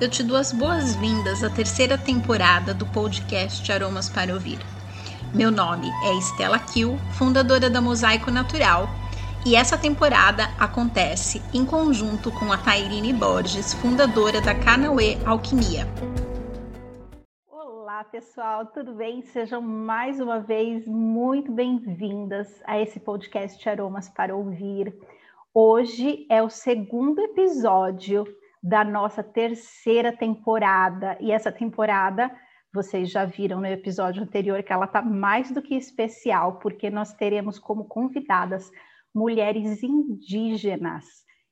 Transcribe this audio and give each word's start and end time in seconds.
eu 0.00 0.08
te 0.08 0.22
dou 0.22 0.38
as 0.38 0.50
boas-vindas 0.50 1.44
à 1.44 1.50
terceira 1.50 1.98
temporada 1.98 2.72
do 2.72 2.86
podcast 2.86 3.70
Aromas 3.70 4.08
para 4.08 4.32
Ouvir. 4.32 4.58
Meu 5.34 5.50
nome 5.50 5.90
é 6.06 6.14
Estela 6.14 6.58
Kiel, 6.58 6.96
fundadora 7.18 7.68
da 7.68 7.82
Mosaico 7.82 8.30
Natural, 8.30 8.88
e 9.44 9.54
essa 9.54 9.76
temporada 9.76 10.44
acontece 10.58 11.42
em 11.52 11.66
conjunto 11.66 12.32
com 12.32 12.50
a 12.50 12.56
Tairine 12.56 13.12
Borges, 13.12 13.74
fundadora 13.74 14.40
da 14.40 14.54
Canauê 14.54 15.18
Alquimia. 15.26 15.86
Olá, 17.50 18.02
pessoal, 18.04 18.64
tudo 18.68 18.94
bem? 18.94 19.20
Sejam 19.20 19.60
mais 19.60 20.18
uma 20.18 20.40
vez 20.40 20.86
muito 20.86 21.52
bem-vindas 21.52 22.48
a 22.64 22.80
esse 22.80 22.98
podcast 22.98 23.68
Aromas 23.68 24.08
para 24.08 24.34
Ouvir. 24.34 24.94
Hoje 25.52 26.26
é 26.30 26.42
o 26.42 26.48
segundo 26.48 27.20
episódio 27.20 28.24
da 28.62 28.84
nossa 28.84 29.22
terceira 29.22 30.12
temporada. 30.16 31.16
E 31.20 31.32
essa 31.32 31.50
temporada, 31.50 32.30
vocês 32.72 33.10
já 33.10 33.24
viram 33.24 33.60
no 33.60 33.66
episódio 33.66 34.22
anterior 34.22 34.62
que 34.62 34.72
ela 34.72 34.84
está 34.84 35.02
mais 35.02 35.50
do 35.50 35.62
que 35.62 35.74
especial, 35.74 36.58
porque 36.58 36.90
nós 36.90 37.12
teremos 37.14 37.58
como 37.58 37.84
convidadas 37.84 38.70
mulheres 39.14 39.82
indígenas. 39.82 41.04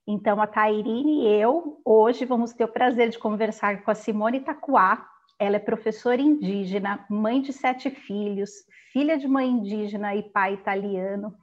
Então, 0.06 0.40
a 0.40 0.46
Tairine 0.46 1.24
e 1.24 1.28
eu, 1.28 1.80
hoje, 1.84 2.24
vamos 2.24 2.52
ter 2.52 2.64
o 2.64 2.72
prazer 2.72 3.10
de 3.10 3.18
conversar 3.18 3.82
com 3.82 3.90
a 3.90 3.94
Simone 3.94 4.40
Tacuá. 4.40 5.06
Ela 5.38 5.56
é 5.56 5.60
professora 5.60 6.20
indígena, 6.20 7.04
mãe 7.10 7.40
de 7.40 7.52
sete 7.52 7.90
filhos, 7.90 8.50
filha 8.92 9.18
de 9.18 9.28
mãe 9.28 9.48
indígena 9.48 10.14
e 10.14 10.22
pai 10.22 10.54
italiano 10.54 11.34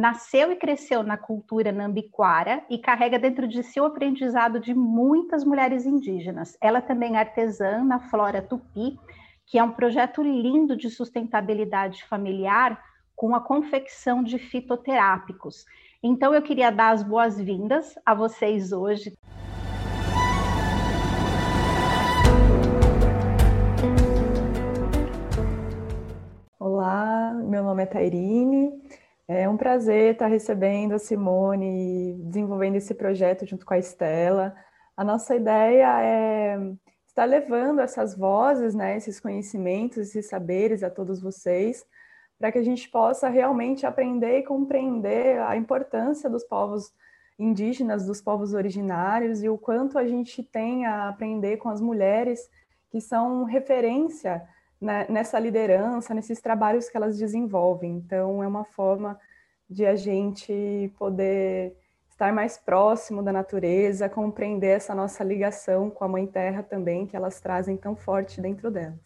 nasceu 0.00 0.50
e 0.50 0.56
cresceu 0.56 1.02
na 1.02 1.18
cultura 1.18 1.70
nambiquara 1.70 2.64
e 2.70 2.78
carrega 2.78 3.18
dentro 3.18 3.46
de 3.46 3.62
si 3.62 3.78
o 3.78 3.84
aprendizado 3.84 4.58
de 4.58 4.72
muitas 4.72 5.44
mulheres 5.44 5.84
indígenas. 5.84 6.56
Ela 6.58 6.80
também 6.80 7.16
é 7.16 7.18
artesã 7.18 7.84
na 7.84 8.00
Flora 8.08 8.40
Tupi, 8.40 8.98
que 9.44 9.58
é 9.58 9.62
um 9.62 9.72
projeto 9.72 10.22
lindo 10.22 10.74
de 10.74 10.88
sustentabilidade 10.88 12.02
familiar 12.04 12.82
com 13.14 13.34
a 13.34 13.40
confecção 13.40 14.22
de 14.22 14.38
fitoterápicos. 14.38 15.66
Então 16.02 16.34
eu 16.34 16.40
queria 16.40 16.72
dar 16.72 16.92
as 16.92 17.02
boas-vindas 17.02 17.94
a 18.06 18.14
vocês 18.14 18.72
hoje. 18.72 19.12
Olá, 26.58 27.34
meu 27.34 27.62
nome 27.62 27.82
é 27.82 27.86
Tairine, 27.86 28.72
é 29.32 29.48
um 29.48 29.56
prazer 29.56 30.14
estar 30.14 30.26
recebendo 30.26 30.92
a 30.92 30.98
Simone 30.98 31.66
e 31.66 32.14
desenvolvendo 32.24 32.74
esse 32.74 32.92
projeto 32.92 33.46
junto 33.46 33.64
com 33.64 33.74
a 33.74 33.78
Estela. 33.78 34.56
A 34.96 35.04
nossa 35.04 35.36
ideia 35.36 36.02
é 36.02 36.58
estar 37.06 37.26
levando 37.26 37.80
essas 37.80 38.16
vozes, 38.16 38.74
né, 38.74 38.96
esses 38.96 39.20
conhecimentos, 39.20 39.98
esses 39.98 40.26
saberes 40.26 40.82
a 40.82 40.90
todos 40.90 41.22
vocês, 41.22 41.86
para 42.40 42.50
que 42.50 42.58
a 42.58 42.62
gente 42.62 42.88
possa 42.88 43.28
realmente 43.28 43.86
aprender 43.86 44.38
e 44.38 44.42
compreender 44.42 45.38
a 45.42 45.56
importância 45.56 46.28
dos 46.28 46.42
povos 46.42 46.92
indígenas, 47.38 48.04
dos 48.04 48.20
povos 48.20 48.52
originários 48.52 49.44
e 49.44 49.48
o 49.48 49.56
quanto 49.56 49.96
a 49.96 50.08
gente 50.08 50.42
tem 50.42 50.86
a 50.86 51.08
aprender 51.08 51.56
com 51.58 51.68
as 51.68 51.80
mulheres 51.80 52.50
que 52.90 53.00
são 53.00 53.44
referência 53.44 54.42
né, 54.80 55.06
nessa 55.08 55.38
liderança, 55.38 56.14
nesses 56.14 56.40
trabalhos 56.40 56.88
que 56.88 56.96
elas 56.96 57.18
desenvolvem. 57.18 57.96
Então, 57.96 58.42
é 58.42 58.46
uma 58.46 58.64
forma 58.64 59.18
de 59.68 59.84
a 59.84 59.94
gente 59.94 60.92
poder 60.98 61.76
estar 62.10 62.32
mais 62.32 62.58
próximo 62.58 63.22
da 63.22 63.32
natureza, 63.32 64.08
compreender 64.08 64.76
essa 64.76 64.94
nossa 64.94 65.22
ligação 65.22 65.90
com 65.90 66.04
a 66.04 66.08
Mãe 66.08 66.26
Terra 66.26 66.62
também, 66.62 67.06
que 67.06 67.16
elas 67.16 67.40
trazem 67.40 67.76
tão 67.76 67.94
forte 67.94 68.40
dentro 68.40 68.70
delas. 68.70 68.98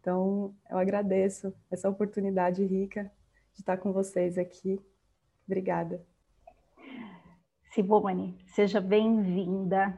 Então, 0.00 0.54
eu 0.68 0.78
agradeço 0.78 1.54
essa 1.70 1.88
oportunidade 1.88 2.64
rica 2.64 3.10
de 3.54 3.60
estar 3.60 3.76
com 3.76 3.92
vocês 3.92 4.36
aqui. 4.36 4.80
Obrigada. 5.46 6.04
Simone, 7.70 8.36
seja 8.46 8.80
bem-vinda 8.80 9.96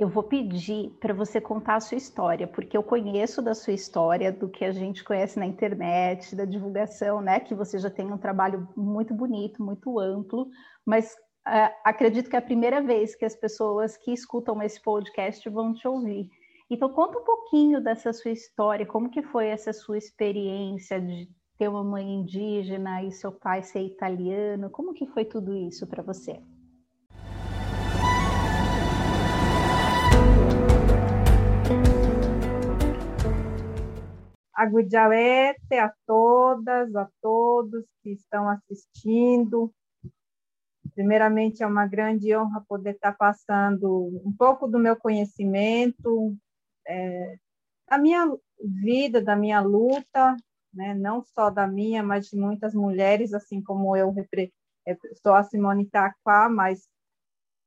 eu 0.00 0.08
vou 0.08 0.22
pedir 0.22 0.88
para 0.98 1.12
você 1.12 1.42
contar 1.42 1.74
a 1.74 1.80
sua 1.80 1.98
história, 1.98 2.48
porque 2.48 2.74
eu 2.74 2.82
conheço 2.82 3.42
da 3.42 3.54
sua 3.54 3.74
história, 3.74 4.32
do 4.32 4.48
que 4.48 4.64
a 4.64 4.72
gente 4.72 5.04
conhece 5.04 5.38
na 5.38 5.44
internet, 5.44 6.34
da 6.34 6.46
divulgação, 6.46 7.20
né? 7.20 7.38
Que 7.38 7.54
você 7.54 7.78
já 7.78 7.90
tem 7.90 8.10
um 8.10 8.16
trabalho 8.16 8.66
muito 8.74 9.12
bonito, 9.12 9.62
muito 9.62 10.00
amplo, 10.00 10.48
mas 10.86 11.12
uh, 11.46 11.70
acredito 11.84 12.30
que 12.30 12.34
é 12.34 12.38
a 12.38 12.42
primeira 12.42 12.80
vez 12.80 13.14
que 13.14 13.26
as 13.26 13.36
pessoas 13.36 13.98
que 13.98 14.10
escutam 14.10 14.62
esse 14.62 14.80
podcast 14.80 15.46
vão 15.50 15.74
te 15.74 15.86
ouvir. 15.86 16.30
Então 16.70 16.88
conta 16.88 17.18
um 17.18 17.24
pouquinho 17.24 17.78
dessa 17.78 18.10
sua 18.14 18.30
história, 18.30 18.86
como 18.86 19.10
que 19.10 19.22
foi 19.22 19.48
essa 19.48 19.70
sua 19.70 19.98
experiência 19.98 20.98
de 20.98 21.28
ter 21.58 21.68
uma 21.68 21.84
mãe 21.84 22.10
indígena 22.10 23.04
e 23.04 23.12
seu 23.12 23.32
pai 23.32 23.62
ser 23.62 23.82
italiano, 23.82 24.70
como 24.70 24.94
que 24.94 25.06
foi 25.08 25.26
tudo 25.26 25.54
isso 25.54 25.86
para 25.86 26.02
você? 26.02 26.40
Aguidiauete 34.60 35.74
a 35.74 35.90
todas, 36.06 36.94
a 36.94 37.08
todos 37.22 37.86
que 38.02 38.10
estão 38.10 38.46
assistindo. 38.46 39.72
Primeiramente, 40.94 41.62
é 41.62 41.66
uma 41.66 41.86
grande 41.86 42.36
honra 42.36 42.62
poder 42.68 42.90
estar 42.90 43.16
passando 43.16 44.20
um 44.22 44.30
pouco 44.36 44.68
do 44.68 44.78
meu 44.78 44.94
conhecimento, 44.96 46.36
é, 46.86 47.38
da 47.88 47.96
minha 47.96 48.26
vida, 48.62 49.22
da 49.22 49.34
minha 49.34 49.62
luta, 49.62 50.36
né? 50.74 50.92
não 50.92 51.22
só 51.22 51.48
da 51.48 51.66
minha, 51.66 52.02
mas 52.02 52.26
de 52.26 52.36
muitas 52.36 52.74
mulheres, 52.74 53.32
assim 53.32 53.62
como 53.62 53.96
eu 53.96 54.14
é, 54.86 54.94
sou 55.22 55.32
a 55.32 55.42
Simone 55.42 55.86
Taquá, 55.86 56.50
mas 56.50 56.86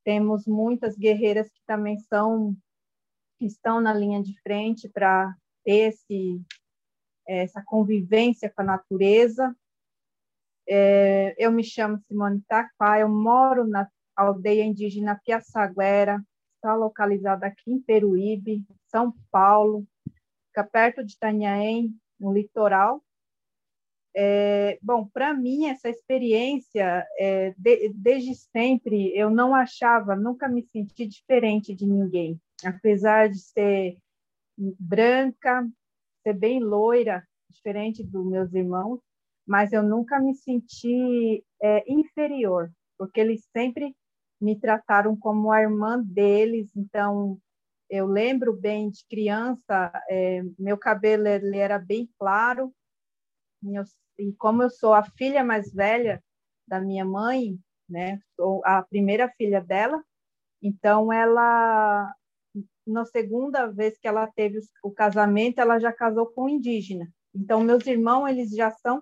temos 0.03 0.45
muitas 0.45 0.95
guerreiras 0.95 1.49
que 1.49 1.61
também 1.65 1.97
são 1.97 2.55
estão 3.41 3.81
na 3.81 3.95
linha 3.95 4.21
de 4.21 4.39
frente 4.41 4.87
para 4.87 5.35
ter 5.65 5.89
esse 5.89 6.39
essa 7.27 7.63
convivência 7.65 8.49
com 8.49 8.61
a 8.61 8.65
natureza. 8.65 9.55
É, 10.67 11.35
eu 11.37 11.51
me 11.51 11.63
chamo 11.63 11.99
Simone 12.07 12.41
Tacpá, 12.47 12.99
eu 12.99 13.09
moro 13.09 13.67
na 13.67 13.87
aldeia 14.15 14.63
indígena 14.63 15.19
Piaçaguera, 15.23 16.23
está 16.55 16.75
localizada 16.75 17.45
aqui 17.45 17.71
em 17.71 17.81
Peruíbe, 17.81 18.65
São 18.87 19.13
Paulo, 19.29 19.85
fica 20.47 20.63
perto 20.63 21.03
de 21.03 21.13
Itanhaém, 21.13 21.93
no 22.19 22.31
litoral. 22.31 23.03
É, 24.15 24.77
bom, 24.81 25.07
para 25.07 25.33
mim, 25.33 25.65
essa 25.65 25.89
experiência, 25.89 27.05
é, 27.17 27.53
de, 27.57 27.89
desde 27.89 28.35
sempre, 28.35 29.11
eu 29.17 29.29
não 29.29 29.55
achava, 29.55 30.15
nunca 30.15 30.47
me 30.47 30.63
senti 30.71 31.07
diferente 31.07 31.73
de 31.73 31.85
ninguém. 31.85 32.39
Apesar 32.63 33.27
de 33.27 33.39
ser 33.39 33.97
branca, 34.55 35.67
ser 36.23 36.33
bem 36.33 36.59
loira, 36.59 37.23
diferente 37.49 38.03
dos 38.03 38.25
meus 38.25 38.53
irmãos, 38.53 38.99
mas 39.45 39.73
eu 39.73 39.83
nunca 39.83 40.19
me 40.19 40.33
senti 40.33 41.43
é, 41.61 41.83
inferior, 41.91 42.71
porque 42.97 43.19
eles 43.19 43.45
sempre 43.51 43.95
me 44.41 44.57
trataram 44.59 45.15
como 45.15 45.51
a 45.51 45.61
irmã 45.61 46.01
deles. 46.01 46.69
Então, 46.75 47.37
eu 47.89 48.05
lembro 48.07 48.53
bem 48.53 48.89
de 48.89 49.05
criança, 49.07 49.91
é, 50.09 50.41
meu 50.57 50.77
cabelo 50.77 51.27
ele 51.27 51.57
era 51.57 51.77
bem 51.77 52.09
claro, 52.17 52.73
e 54.17 54.33
como 54.33 54.63
eu 54.63 54.69
sou 54.69 54.93
a 54.93 55.03
filha 55.03 55.43
mais 55.43 55.71
velha 55.71 56.23
da 56.67 56.79
minha 56.79 57.05
mãe, 57.05 57.57
né, 57.87 58.19
sou 58.35 58.61
a 58.65 58.81
primeira 58.81 59.29
filha 59.29 59.61
dela, 59.61 60.03
então 60.61 61.11
ela 61.11 62.13
na 62.85 63.05
segunda 63.05 63.67
vez 63.67 63.97
que 63.97 64.07
ela 64.07 64.27
teve 64.27 64.59
o 64.83 64.91
casamento, 64.91 65.59
ela 65.59 65.79
já 65.79 65.91
casou 65.91 66.27
com 66.27 66.45
um 66.45 66.49
indígena. 66.49 67.09
Então, 67.33 67.61
meus 67.61 67.85
irmãos, 67.87 68.27
eles 68.27 68.51
já 68.51 68.71
são 68.71 69.01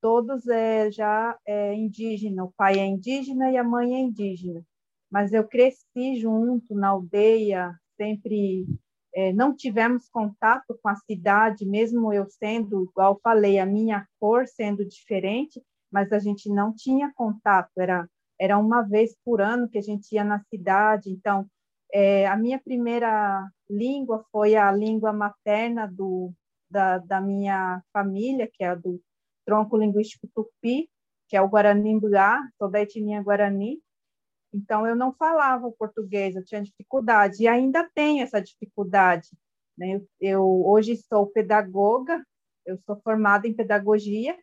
todos 0.00 0.46
é, 0.48 0.90
já 0.90 1.38
é, 1.46 1.74
indígena. 1.74 2.44
O 2.44 2.52
pai 2.52 2.78
é 2.78 2.86
indígena 2.86 3.50
e 3.50 3.56
a 3.56 3.64
mãe 3.64 3.94
é 3.94 3.98
indígena. 3.98 4.62
Mas 5.10 5.32
eu 5.32 5.46
cresci 5.46 6.16
junto 6.20 6.74
na 6.74 6.88
aldeia, 6.88 7.74
sempre 7.96 8.66
é, 9.14 9.32
não 9.32 9.54
tivemos 9.54 10.08
contato 10.08 10.78
com 10.82 10.88
a 10.88 10.96
cidade, 10.96 11.66
mesmo 11.66 12.12
eu 12.12 12.26
sendo, 12.26 12.84
igual 12.84 13.18
falei, 13.22 13.58
a 13.58 13.66
minha 13.66 14.06
cor 14.18 14.46
sendo 14.46 14.84
diferente, 14.84 15.60
mas 15.90 16.12
a 16.12 16.18
gente 16.18 16.48
não 16.48 16.72
tinha 16.74 17.12
contato. 17.14 17.70
Era 17.78 18.08
era 18.40 18.56
uma 18.56 18.80
vez 18.80 19.14
por 19.22 19.42
ano 19.42 19.68
que 19.68 19.76
a 19.76 19.82
gente 19.82 20.14
ia 20.14 20.24
na 20.24 20.42
cidade. 20.44 21.10
Então 21.10 21.46
é, 21.92 22.26
a 22.26 22.36
minha 22.36 22.58
primeira 22.58 23.48
língua 23.68 24.24
foi 24.30 24.56
a 24.56 24.70
língua 24.72 25.12
materna 25.12 25.86
do, 25.86 26.32
da, 26.70 26.98
da 26.98 27.20
minha 27.20 27.82
família, 27.92 28.48
que 28.52 28.62
é 28.64 28.68
a 28.68 28.74
do 28.74 29.00
tronco 29.44 29.76
linguístico 29.76 30.28
tupi, 30.34 30.88
que 31.28 31.36
é 31.36 31.42
o 31.42 31.48
Guarani 31.48 31.94
Mbuá, 31.94 32.40
sou 32.58 32.70
da 32.70 32.80
etnia 32.80 33.22
Guarani. 33.22 33.80
Então, 34.52 34.86
eu 34.86 34.96
não 34.96 35.12
falava 35.12 35.66
o 35.66 35.72
português, 35.72 36.34
eu 36.34 36.44
tinha 36.44 36.62
dificuldade, 36.62 37.42
e 37.42 37.48
ainda 37.48 37.88
tenho 37.94 38.22
essa 38.22 38.40
dificuldade. 38.40 39.28
Né? 39.78 39.94
Eu, 39.94 40.08
eu 40.20 40.66
hoje 40.66 40.96
sou 40.96 41.26
pedagoga, 41.26 42.24
eu 42.66 42.78
sou 42.84 43.00
formada 43.02 43.46
em 43.46 43.54
pedagogia, 43.54 44.36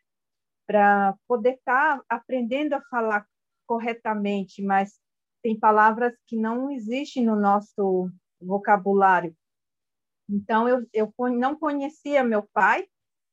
para 0.66 1.16
poder 1.28 1.56
estar 1.56 1.98
tá 1.98 2.04
aprendendo 2.10 2.74
a 2.74 2.82
falar 2.90 3.26
corretamente, 3.66 4.62
mas 4.62 4.98
tem 5.42 5.58
palavras 5.58 6.14
que 6.26 6.36
não 6.36 6.70
existem 6.72 7.26
no 7.26 7.36
nosso 7.36 8.10
vocabulário. 8.42 9.36
Então, 10.30 10.68
eu, 10.68 10.86
eu 10.94 11.14
não 11.32 11.58
conhecia 11.58 12.24
meu 12.24 12.44
pai 12.54 12.86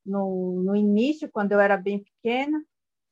no, 0.04 0.62
no 0.62 0.76
início, 0.76 1.30
quando 1.30 1.52
eu 1.52 1.60
era 1.60 1.76
bem 1.76 2.02
pequena, 2.02 2.62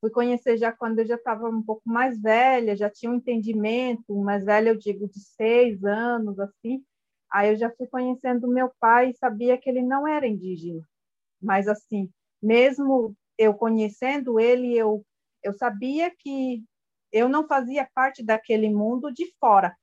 fui 0.01 0.11
conhecer 0.11 0.57
já 0.57 0.73
quando 0.73 0.99
eu 0.99 1.07
já 1.07 1.15
estava 1.15 1.49
um 1.49 1.63
pouco 1.63 1.83
mais 1.85 2.21
velha, 2.21 2.77
já 2.77 2.91
tinha 2.91 3.11
um 3.11 3.17
entendimento, 3.17 4.17
mais 4.17 4.45
velha 4.45 4.71
eu 4.71 4.77
digo 4.77 5.09
de 5.09 5.21
seis 5.21 5.83
anos, 5.85 6.39
assim, 6.39 6.85
aí 7.31 7.51
eu 7.51 7.57
já 7.57 7.71
fui 7.71 7.87
conhecendo 7.87 8.49
meu 8.49 8.71
pai 8.79 9.11
e 9.11 9.17
sabia 9.17 9.57
que 9.57 9.71
ele 9.71 9.83
não 9.83 10.07
era 10.07 10.27
indígena, 10.27 10.87
mas 11.41 11.67
assim, 11.67 12.11
mesmo 12.43 13.17
eu 13.39 13.55
conhecendo 13.55 14.39
ele, 14.39 14.77
eu, 14.77 15.05
eu 15.43 15.53
sabia 15.53 16.13
que 16.19 16.63
eu 17.13 17.29
não 17.29 17.47
fazia 17.47 17.89
parte 17.95 18.25
daquele 18.25 18.71
mundo 18.71 19.13
de 19.13 19.27
fora. 19.39 19.77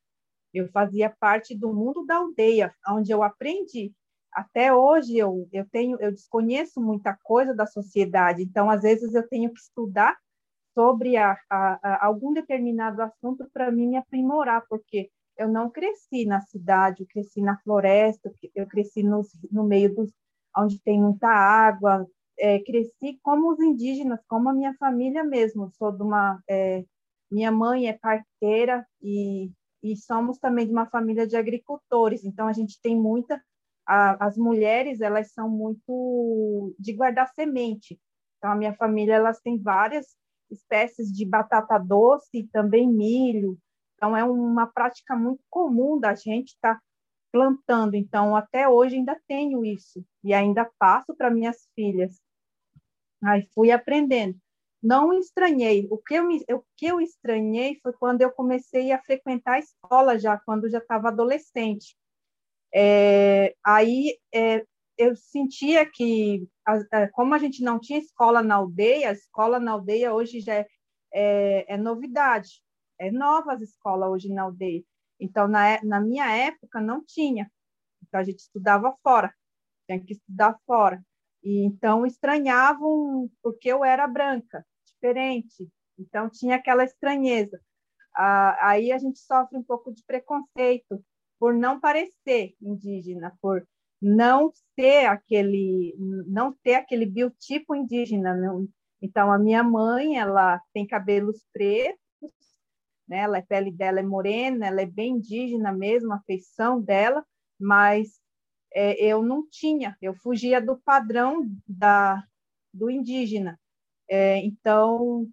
Eu 0.54 0.68
fazia 0.70 1.14
parte 1.20 1.56
do 1.56 1.74
mundo 1.74 2.06
da 2.06 2.18
aldeia, 2.18 2.74
onde 2.88 3.12
eu 3.12 3.22
aprendi. 3.22 3.94
Até 4.32 4.74
hoje 4.74 5.18
eu, 5.18 5.48
eu 5.52 5.66
tenho 5.70 6.00
eu 6.00 6.12
desconheço 6.12 6.82
muita 6.82 7.18
coisa 7.24 7.54
da 7.54 7.66
sociedade, 7.66 8.44
então 8.44 8.70
às 8.70 8.82
vezes 8.82 9.14
eu 9.14 9.28
tenho 9.28 9.52
que 9.52 9.60
estudar 9.60 10.18
sobre 10.74 11.18
a, 11.18 11.38
a, 11.50 11.80
a 11.82 12.06
algum 12.06 12.34
determinado 12.34 13.02
assunto 13.02 13.50
para 13.52 13.72
mim 13.72 13.88
me 13.88 13.98
aprimorar, 13.98 14.64
porque 14.70 15.10
eu 15.38 15.48
não 15.48 15.70
cresci 15.70 16.26
na 16.26 16.42
cidade, 16.42 17.04
eu 17.04 17.08
cresci 17.08 17.42
na 17.42 17.58
floresta, 17.60 18.32
eu 18.54 18.68
cresci 18.68 19.04
no, 19.04 19.22
no 19.52 19.64
meio 19.64 19.94
dos 19.96 20.12
onde 20.56 20.80
tem 20.82 21.02
muita 21.02 21.28
água, 21.28 22.06
é, 22.38 22.60
cresci 22.60 23.20
como 23.22 23.52
os 23.52 23.60
indígenas, 23.60 24.20
como 24.28 24.50
a 24.50 24.54
minha 24.54 24.74
família 24.76 25.24
mesmo. 25.24 25.72
Sou 25.78 25.92
de 25.92 26.02
uma 26.02 26.42
é, 26.50 26.84
minha 27.32 27.52
mãe 27.52 27.88
é 27.88 27.94
parteira 27.94 28.86
e, 29.02 29.52
e 29.84 29.96
somos 29.96 30.38
também 30.38 30.66
de 30.66 30.72
uma 30.72 30.90
família 30.90 31.28
de 31.28 31.38
agricultores, 31.38 32.24
então 32.24 32.48
a 32.48 32.54
gente 32.54 32.80
tem 32.82 33.00
muita. 33.00 33.42
A, 33.86 34.28
as 34.28 34.38
mulheres, 34.38 35.02
elas 35.02 35.32
são 35.32 35.50
muito 35.50 36.76
de 36.78 36.94
guardar 36.94 37.28
semente. 37.34 38.00
Então, 38.38 38.52
a 38.52 38.56
minha 38.56 38.74
família, 38.76 39.16
elas 39.16 39.40
têm 39.42 39.60
várias 39.60 40.16
espécies 40.50 41.12
de 41.12 41.26
batata 41.26 41.78
doce 41.80 42.48
também 42.52 42.88
milho. 42.88 43.58
Então, 43.96 44.16
é 44.16 44.24
uma 44.24 44.68
prática 44.68 45.16
muito 45.16 45.44
comum 45.50 46.00
da 46.00 46.14
gente 46.14 46.50
estar 46.50 46.76
tá 46.76 46.82
plantando. 47.32 47.96
Então, 47.96 48.36
até 48.36 48.70
hoje 48.70 48.96
ainda 48.96 49.20
tenho 49.28 49.66
isso 49.66 50.06
e 50.24 50.34
ainda 50.34 50.70
passo 50.78 51.16
para 51.16 51.32
minhas 51.32 51.68
filhas. 51.76 52.20
Aí 53.24 53.48
fui 53.54 53.72
aprendendo 53.72 54.40
não 54.82 55.14
estranhei. 55.14 55.88
O 55.92 55.98
que 55.98 56.16
eu, 56.16 56.26
me, 56.26 56.44
o 56.52 56.64
que 56.78 56.86
eu 56.88 57.02
estranhei 57.02 57.80
foi 57.82 57.94
quando 57.94 58.22
eu 58.22 58.32
comecei 58.32 58.92
a 58.92 59.02
frequentar 59.02 59.56
a 59.56 59.60
escola 59.60 60.18
já, 60.18 60.38
quando 60.38 60.70
já 60.70 60.80
estava 60.80 61.10
adolescente. 61.10 61.96
É, 62.74 63.56
aí 63.66 64.18
é, 64.34 64.66
eu 64.98 65.16
sentia 65.16 65.90
que, 65.90 66.48
como 67.14 67.34
a 67.34 67.38
gente 67.38 67.64
não 67.64 67.80
tinha 67.80 68.00
escola 68.00 68.42
na 68.44 68.56
aldeia, 68.56 69.10
a 69.10 69.14
escola 69.14 69.60
na 69.60 69.72
aldeia 69.72 70.14
hoje 70.14 70.42
já 70.42 70.56
é, 70.56 70.68
é, 71.14 71.74
é 71.74 71.78
novidade, 71.78 72.62
é 73.00 73.12
nova 73.12 73.54
as 73.54 73.62
escolas 73.62 74.10
hoje 74.10 74.30
na 74.30 74.44
aldeia. 74.44 74.84
Então, 75.20 75.48
na, 75.48 75.82
na 75.84 76.00
minha 76.00 76.30
época, 76.32 76.80
não 76.80 77.04
tinha. 77.04 77.52
Então, 78.04 78.20
a 78.20 78.24
gente 78.24 78.40
estudava 78.40 78.96
fora, 79.04 79.34
tinha 79.86 80.00
que 80.00 80.14
estudar 80.14 80.58
fora. 80.66 81.04
E 81.44 81.64
então 81.64 82.06
estranhavam 82.06 83.30
porque 83.42 83.70
eu 83.70 83.84
era 83.84 84.08
branca, 84.08 84.66
diferente. 84.86 85.70
Então 85.98 86.30
tinha 86.30 86.56
aquela 86.56 86.84
estranheza. 86.84 87.60
Ah, 88.16 88.70
aí 88.70 88.92
a 88.92 88.98
gente 88.98 89.20
sofre 89.20 89.58
um 89.58 89.64
pouco 89.64 89.94
de 89.94 90.04
preconceito 90.04 91.04
por 91.40 91.54
não 91.54 91.80
parecer 91.80 92.56
indígena, 92.62 93.38
por 93.42 93.66
não 94.02 94.52
ter 94.76 95.06
aquele 95.06 95.96
não 96.28 96.54
ter 96.64 96.76
aquele 96.76 97.06
biotipo 97.06 97.76
indígena. 97.76 98.36
Não. 98.36 98.68
Então 99.02 99.32
a 99.32 99.40
minha 99.40 99.64
mãe, 99.64 100.18
ela 100.18 100.62
tem 100.74 100.86
cabelos 100.86 101.46
pretos, 101.54 102.00
né? 103.08 103.26
A 103.26 103.42
pele 103.42 103.72
dela 103.72 104.00
é 104.00 104.04
morena, 104.04 104.68
ela 104.68 104.82
é 104.82 104.86
bem 104.86 105.14
indígena 105.16 105.72
mesmo, 105.72 106.14
a 106.14 106.20
feição 106.22 106.82
dela, 106.82 107.26
mas 107.60 108.19
é, 108.74 109.04
eu 109.04 109.24
não 109.24 109.48
tinha, 109.50 109.98
eu 110.02 110.14
fugia 110.14 110.62
do 110.62 110.78
padrão 110.78 111.50
da, 111.68 112.24
do 112.74 112.90
indígena. 112.90 113.60
É, 114.10 114.38
então, 114.38 115.28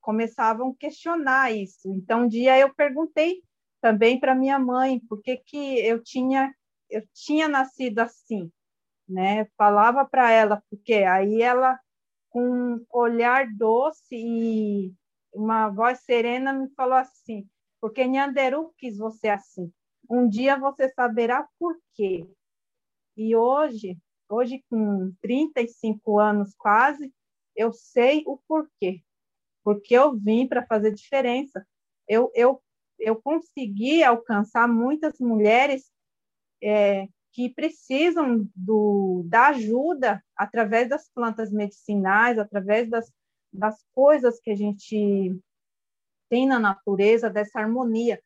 começavam 0.00 0.70
a 0.70 0.76
questionar 0.76 1.52
isso. 1.52 1.92
Então, 1.94 2.22
um 2.22 2.28
dia 2.28 2.58
eu 2.58 2.74
perguntei 2.74 3.42
também 3.80 4.18
para 4.18 4.34
minha 4.34 4.58
mãe 4.58 5.00
por 5.00 5.22
que, 5.22 5.36
que 5.36 5.78
eu 5.80 6.02
tinha 6.02 6.52
eu 6.90 7.02
tinha 7.14 7.48
nascido 7.48 8.00
assim, 8.00 8.52
né? 9.08 9.46
Falava 9.56 10.04
para 10.04 10.30
ela 10.30 10.62
porque 10.68 10.94
aí 10.94 11.40
ela 11.40 11.80
com 12.28 12.42
um 12.42 12.86
olhar 12.90 13.46
doce 13.54 14.14
e 14.14 14.92
uma 15.32 15.68
voz 15.70 16.00
serena 16.00 16.52
me 16.52 16.68
falou 16.74 16.96
assim: 16.96 17.48
porque 17.80 18.06
Nhanderu 18.06 18.72
quis 18.76 18.98
você 18.98 19.28
assim. 19.28 19.72
Um 20.08 20.28
dia 20.28 20.58
você 20.58 20.88
saberá 20.90 21.48
por 21.58 21.74
quê. 21.94 22.28
E 23.16 23.36
hoje, 23.36 23.98
hoje 24.28 24.64
com 24.70 25.12
35 25.20 26.18
anos 26.18 26.54
quase, 26.56 27.12
eu 27.54 27.72
sei 27.72 28.22
o 28.26 28.38
porquê. 28.48 29.02
Porque 29.62 29.94
eu 29.94 30.16
vim 30.16 30.46
para 30.46 30.66
fazer 30.66 30.92
diferença. 30.92 31.66
Eu, 32.08 32.30
eu, 32.34 32.62
eu 32.98 33.20
consegui 33.20 34.02
alcançar 34.02 34.66
muitas 34.66 35.18
mulheres 35.20 35.90
é, 36.62 37.06
que 37.32 37.48
precisam 37.50 38.48
do, 38.54 39.24
da 39.26 39.48
ajuda 39.48 40.22
através 40.36 40.88
das 40.88 41.08
plantas 41.08 41.50
medicinais, 41.50 42.38
através 42.38 42.88
das, 42.88 43.10
das 43.52 43.82
coisas 43.94 44.40
que 44.40 44.50
a 44.50 44.56
gente 44.56 45.38
tem 46.28 46.46
na 46.46 46.58
natureza, 46.58 47.28
dessa 47.28 47.60
harmonia. 47.60 48.22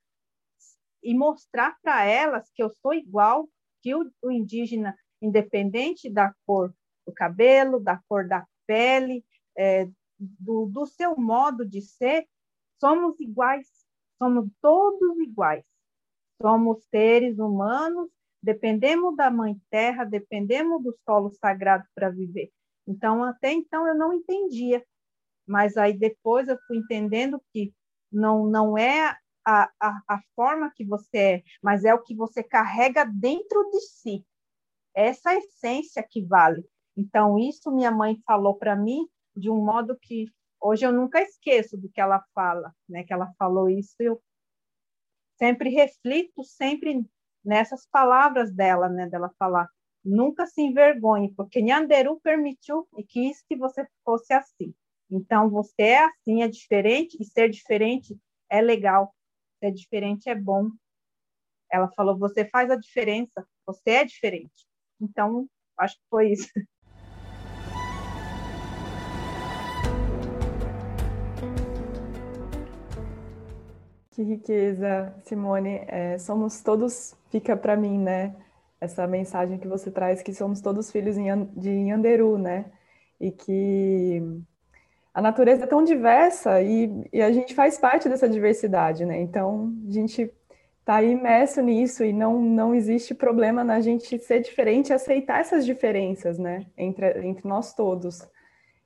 E 1.03 1.15
mostrar 1.15 1.77
para 1.83 2.05
elas 2.05 2.51
que 2.55 2.63
eu 2.63 2.71
sou 2.71 2.95
igual 2.95 3.49
que 3.87 3.95
o, 3.95 4.11
o 4.21 4.33
indígena, 4.33 4.99
independente 5.23 6.11
da 6.11 6.35
cor 6.45 6.75
do 7.07 7.13
cabelo, 7.15 7.79
da 7.79 8.03
cor 8.09 8.27
da 8.27 8.45
pele, 8.67 9.25
é, 9.57 9.89
do, 10.19 10.67
do 10.67 10.85
seu 10.87 11.17
modo 11.17 11.65
de 11.65 11.81
ser, 11.81 12.27
somos 12.81 13.21
iguais, 13.21 13.69
somos 14.21 14.51
todos 14.61 15.17
iguais. 15.21 15.65
Somos 16.43 16.85
seres 16.91 17.39
humanos, 17.39 18.11
dependemos 18.43 19.15
da 19.15 19.31
Mãe 19.31 19.57
Terra, 19.71 20.03
dependemos 20.03 20.83
do 20.83 20.93
solo 21.05 21.31
sagrado 21.31 21.85
para 21.95 22.11
viver. 22.11 22.51
Então, 22.89 23.23
até 23.23 23.53
então, 23.53 23.87
eu 23.87 23.95
não 23.95 24.13
entendia. 24.13 24.85
Mas 25.47 25.77
aí 25.77 25.97
depois 25.97 26.49
eu 26.49 26.59
fui 26.67 26.79
entendendo 26.79 27.41
que 27.53 27.73
não, 28.11 28.49
não 28.49 28.77
é 28.77 29.17
a, 29.47 29.71
a, 29.81 30.03
a 30.09 30.21
forma 30.35 30.73
que 30.75 30.85
você 30.85 31.19
é, 31.19 31.43
mas 31.63 31.85
é 31.85 31.95
o 31.95 32.03
que 32.03 32.17
você 32.17 32.43
carrega 32.43 33.05
dentro 33.05 33.71
de 33.71 33.81
si. 33.81 34.27
Essa 34.93 35.37
essência 35.37 36.03
que 36.03 36.25
vale. 36.25 36.69
Então, 36.97 37.39
isso 37.39 37.71
minha 37.71 37.91
mãe 37.93 38.21
falou 38.27 38.57
para 38.57 38.75
mim 38.75 39.07
de 39.37 39.49
um 39.49 39.65
modo 39.65 39.97
que 39.97 40.27
hoje 40.61 40.85
eu 40.85 40.93
nunca 40.93 41.23
esqueço 41.23 41.77
do 41.77 41.89
que 41.89 42.01
ela 42.01 42.25
fala, 42.35 42.75
né? 42.89 43.05
Que 43.05 43.13
ela 43.13 43.33
falou 43.39 43.69
isso, 43.69 43.95
eu 44.01 44.21
sempre 45.39 45.71
reflito 45.71 46.43
sempre 46.43 47.07
nessas 47.45 47.87
palavras 47.87 48.53
dela, 48.53 48.89
né? 48.89 49.07
Dela 49.07 49.31
falar, 49.39 49.69
nunca 50.05 50.47
se 50.47 50.61
envergonhe, 50.63 51.33
porque 51.35 51.61
Nhanderu 51.61 52.19
permitiu 52.21 52.89
e 52.97 53.05
quis 53.05 53.43
que 53.43 53.57
você 53.57 53.87
fosse 54.05 54.33
assim. 54.33 54.75
Então, 55.09 55.49
você 55.51 55.83
é 55.83 56.05
assim, 56.05 56.43
é 56.43 56.49
diferente, 56.49 57.17
e 57.21 57.25
ser 57.25 57.49
diferente 57.49 58.19
é 58.51 58.61
legal 58.61 59.15
é 59.61 59.71
diferente 59.71 60.29
é 60.29 60.35
bom. 60.35 60.71
Ela 61.71 61.89
falou: 61.97 62.19
você 62.19 62.45
faz 62.49 62.71
a 62.71 62.77
diferença, 62.77 63.47
você 63.67 63.91
é 63.91 64.05
diferente. 64.05 64.67
Então, 65.01 65.49
acho 65.79 65.97
que 65.97 66.05
foi 66.09 66.33
isso. 66.33 66.49
Que 74.17 74.23
riqueza, 74.23 75.15
Simone. 75.25 75.85
É, 75.89 76.17
somos 76.19 76.63
todos, 76.63 77.15
fica 77.31 77.55
para 77.55 77.77
mim, 77.77 77.99
né? 77.99 78.35
Essa 78.81 79.07
mensagem 79.07 79.59
que 79.59 79.69
você 79.69 79.91
traz, 79.91 80.23
que 80.23 80.33
somos 80.33 80.63
todos 80.63 80.91
filhos 80.91 81.17
de 81.17 81.71
Yanderu, 81.71 82.39
né? 82.39 82.73
E 83.21 83.31
que 83.31 84.23
a 85.17 85.23
natureza 85.23 85.65
é 85.65 85.67
tão 85.67 85.83
diversa 85.83 86.61
e, 86.61 87.09
e 87.11 87.23
a 87.23 87.33
gente 87.33 87.55
faz 87.55 87.79
parte 87.79 88.07
dessa 88.07 88.29
diversidade, 88.29 89.07
né? 89.07 89.19
Então, 89.19 89.73
a 89.89 89.91
gente 89.91 90.31
está 90.81 91.03
imerso 91.03 91.63
nisso 91.63 92.05
e 92.05 92.13
não, 92.13 92.39
não 92.43 92.75
existe 92.75 93.15
problema 93.15 93.65
na 93.65 93.81
gente 93.81 94.19
ser 94.19 94.41
diferente 94.41 94.91
e 94.91 94.93
aceitar 94.93 95.41
essas 95.41 95.65
diferenças, 95.65 96.39
né? 96.39 96.67
Entre, 96.77 97.27
entre 97.27 97.49
nós 97.49 97.73
todos. 97.73 98.29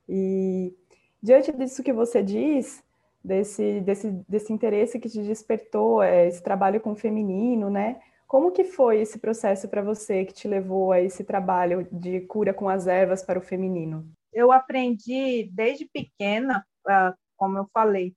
E 0.07 0.73
diante 1.21 1.51
disso 1.51 1.83
que 1.83 1.91
você 1.91 2.23
diz, 2.23 2.81
desse, 3.21 3.81
desse, 3.81 4.09
desse 4.25 4.53
interesse 4.53 5.01
que 5.01 5.09
te 5.09 5.21
despertou, 5.21 6.01
é, 6.01 6.29
esse 6.29 6.41
trabalho 6.41 6.79
com 6.79 6.93
o 6.93 6.95
feminino, 6.95 7.69
né? 7.69 7.99
Como 8.25 8.53
que 8.53 8.63
foi 8.63 9.01
esse 9.01 9.19
processo 9.19 9.67
para 9.67 9.81
você 9.81 10.23
que 10.23 10.33
te 10.33 10.47
levou 10.47 10.93
a 10.93 11.01
esse 11.01 11.25
trabalho 11.25 11.85
de 11.91 12.21
cura 12.21 12.53
com 12.53 12.69
as 12.69 12.87
ervas 12.87 13.21
para 13.21 13.37
o 13.37 13.41
feminino? 13.41 14.09
Eu 14.33 14.51
aprendi 14.51 15.49
desde 15.51 15.85
pequena, 15.85 16.65
ah, 16.87 17.15
como 17.37 17.57
eu 17.57 17.67
falei, 17.73 18.15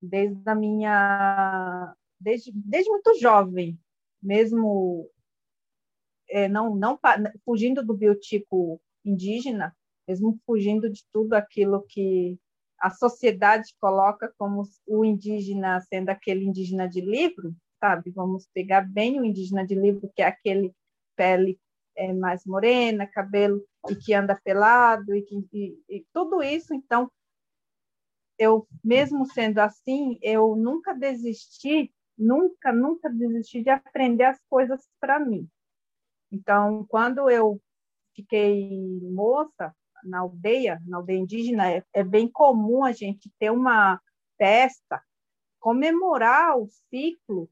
desde 0.00 0.40
a 0.46 0.54
minha 0.54 1.94
desde, 2.20 2.52
desde 2.54 2.90
muito 2.90 3.18
jovem, 3.18 3.78
mesmo 4.22 5.10
é, 6.28 6.48
não 6.48 6.74
não 6.74 6.98
fugindo 7.44 7.84
do 7.84 7.94
biotipo 7.94 8.80
indígena, 9.04 9.76
mesmo 10.08 10.38
fugindo 10.46 10.90
de 10.90 11.04
tudo 11.12 11.34
aquilo 11.34 11.84
que 11.88 12.38
a 12.80 12.90
sociedade 12.90 13.74
coloca 13.80 14.32
como 14.36 14.62
o 14.86 15.04
indígena 15.04 15.80
sendo 15.80 16.10
aquele 16.10 16.44
indígena 16.44 16.88
de 16.88 17.00
livro, 17.00 17.54
sabe? 17.80 18.10
Vamos 18.10 18.46
pegar 18.52 18.82
bem 18.82 19.20
o 19.20 19.24
indígena 19.24 19.66
de 19.66 19.74
livro, 19.74 20.10
que 20.14 20.22
é 20.22 20.26
aquele 20.26 20.74
pele 21.16 21.58
é, 21.96 22.12
mais 22.12 22.44
morena, 22.44 23.06
cabelo 23.06 23.64
e 23.88 23.96
que 23.96 24.14
anda 24.14 24.40
pelado 24.42 25.14
e, 25.14 25.22
que, 25.22 25.46
e, 25.52 25.78
e 25.88 26.06
tudo 26.12 26.42
isso. 26.42 26.74
Então, 26.74 27.10
eu 28.38 28.66
mesmo 28.82 29.26
sendo 29.26 29.58
assim, 29.58 30.18
eu 30.22 30.56
nunca 30.56 30.94
desisti, 30.94 31.92
nunca, 32.16 32.72
nunca 32.72 33.08
desisti 33.10 33.62
de 33.62 33.70
aprender 33.70 34.24
as 34.24 34.40
coisas 34.48 34.88
para 35.00 35.18
mim. 35.20 35.48
Então, 36.30 36.84
quando 36.88 37.30
eu 37.30 37.60
fiquei 38.14 39.00
moça 39.02 39.74
na 40.02 40.20
aldeia, 40.20 40.80
na 40.86 40.98
aldeia 40.98 41.18
indígena, 41.18 41.70
é, 41.70 41.84
é 41.92 42.02
bem 42.02 42.28
comum 42.28 42.84
a 42.84 42.92
gente 42.92 43.30
ter 43.38 43.50
uma 43.50 44.00
festa, 44.36 45.02
comemorar 45.60 46.58
o 46.58 46.68
ciclo 46.90 47.48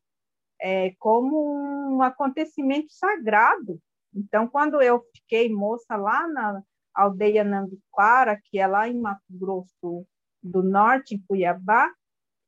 é, 0.60 0.94
como 0.98 1.96
um 1.96 2.02
acontecimento 2.02 2.92
sagrado, 2.92 3.80
então, 4.14 4.46
quando 4.46 4.80
eu 4.82 5.02
fiquei 5.14 5.52
moça 5.52 5.96
lá 5.96 6.28
na 6.28 6.62
aldeia 6.94 7.42
Nambiquara, 7.42 8.38
que 8.44 8.58
é 8.58 8.66
lá 8.66 8.88
em 8.88 9.00
Mato 9.00 9.22
Grosso 9.30 10.06
do 10.42 10.62
Norte, 10.62 11.14
em 11.14 11.24
Cuiabá, 11.26 11.90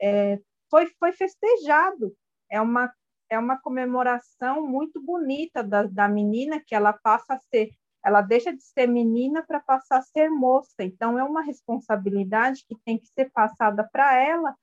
é, 0.01 0.39
foi, 0.71 0.87
foi 0.99 1.13
festejado. 1.13 2.15
É 2.51 2.61
uma, 2.61 2.93
é 3.31 3.39
uma 3.39 3.59
comemoração 3.59 4.67
muito 4.67 5.03
bonita 5.03 5.63
da, 5.63 5.85
da 5.85 6.09
menina, 6.09 6.63
que 6.65 6.75
ela 6.75 6.93
passa 6.93 7.35
a 7.35 7.39
ser, 7.39 7.71
ela 8.05 8.21
deixa 8.21 8.55
de 8.55 8.63
ser 8.63 8.87
menina 8.87 9.43
para 9.47 9.61
passar 9.61 9.99
a 9.99 10.03
ser 10.03 10.29
moça. 10.29 10.83
Então, 10.83 11.19
é 11.19 11.25
uma 11.25 11.43
responsabilidade 11.43 12.65
que 12.69 12.77
tem 12.85 12.99
que 12.99 13.07
ser 13.09 13.31
passada 13.33 13.89
para 13.91 14.15
ela 14.21 14.55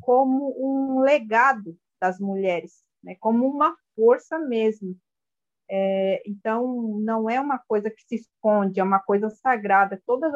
como 0.00 0.52
um 0.58 1.00
legado 1.00 1.76
das 2.00 2.18
mulheres, 2.18 2.82
né? 3.02 3.16
como 3.20 3.46
uma 3.46 3.74
força 3.94 4.38
mesmo. 4.38 4.98
É, 5.74 6.22
então, 6.26 6.98
não 7.00 7.30
é 7.30 7.40
uma 7.40 7.58
coisa 7.58 7.88
que 7.90 8.02
se 8.06 8.16
esconde, 8.16 8.78
é 8.78 8.84
uma 8.84 9.00
coisa 9.00 9.30
sagrada. 9.30 10.02
Toda 10.04 10.28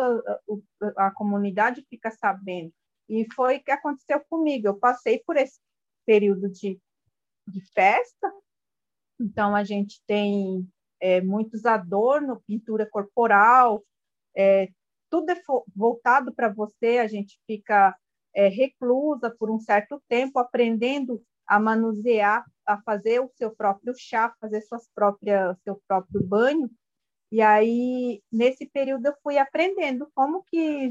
a, 0.96 1.08
a, 1.08 1.10
comunidade 1.10 1.84
fica 1.90 2.10
sabendo. 2.10 2.72
E 3.06 3.26
foi 3.34 3.58
o 3.58 3.62
que 3.62 3.70
aconteceu 3.70 4.18
comigo. 4.30 4.66
Eu 4.66 4.78
passei 4.78 5.18
por 5.26 5.36
esse 5.36 5.60
período 6.06 6.48
de, 6.48 6.80
de 7.46 7.60
festa. 7.74 8.32
Então, 9.20 9.54
a 9.54 9.62
gente 9.62 10.00
tem 10.06 10.66
é, 10.98 11.20
muitos 11.20 11.66
adornos, 11.66 12.40
pintura 12.46 12.88
corporal, 12.88 13.84
é, 14.34 14.70
tudo 15.10 15.30
é 15.30 15.42
voltado 15.74 16.34
para 16.34 16.48
você. 16.48 16.96
A 16.96 17.06
gente 17.06 17.38
fica 17.46 17.94
é, 18.34 18.48
reclusa 18.48 19.30
por 19.38 19.50
um 19.50 19.60
certo 19.60 20.02
tempo, 20.08 20.38
aprendendo 20.38 21.22
a 21.46 21.60
manusear 21.60 22.42
a 22.66 22.80
fazer 22.82 23.20
o 23.20 23.30
seu 23.36 23.54
próprio 23.54 23.94
chá, 23.96 24.34
fazer 24.40 24.60
suas 24.62 24.88
próprias, 24.94 25.56
seu 25.62 25.80
próprio 25.86 26.22
banho. 26.22 26.70
E 27.30 27.40
aí, 27.42 28.22
nesse 28.30 28.66
período, 28.66 29.06
eu 29.06 29.14
fui 29.22 29.38
aprendendo 29.38 30.08
como 30.14 30.42
que 30.44 30.90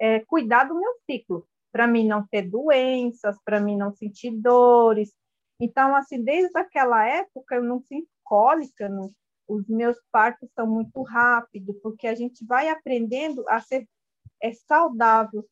é, 0.00 0.20
cuidar 0.20 0.64
do 0.64 0.78
meu 0.78 0.92
ciclo, 1.08 1.46
para 1.72 1.86
mim 1.86 2.06
não 2.06 2.26
ter 2.26 2.42
doenças, 2.42 3.36
para 3.44 3.60
mim 3.60 3.76
não 3.76 3.92
sentir 3.92 4.30
dores. 4.30 5.12
Então, 5.60 5.94
assim, 5.94 6.22
desde 6.22 6.56
aquela 6.58 7.06
época, 7.06 7.56
eu 7.56 7.62
não 7.62 7.80
sinto 7.80 8.08
cólica, 8.24 8.88
não, 8.88 9.10
os 9.48 9.66
meus 9.68 9.96
partos 10.10 10.50
são 10.54 10.66
muito 10.66 11.02
rápidos, 11.02 11.76
porque 11.82 12.06
a 12.06 12.14
gente 12.14 12.44
vai 12.44 12.68
aprendendo 12.68 13.44
a 13.48 13.60
ser 13.60 13.88
é, 14.42 14.52
saudável. 14.52 15.46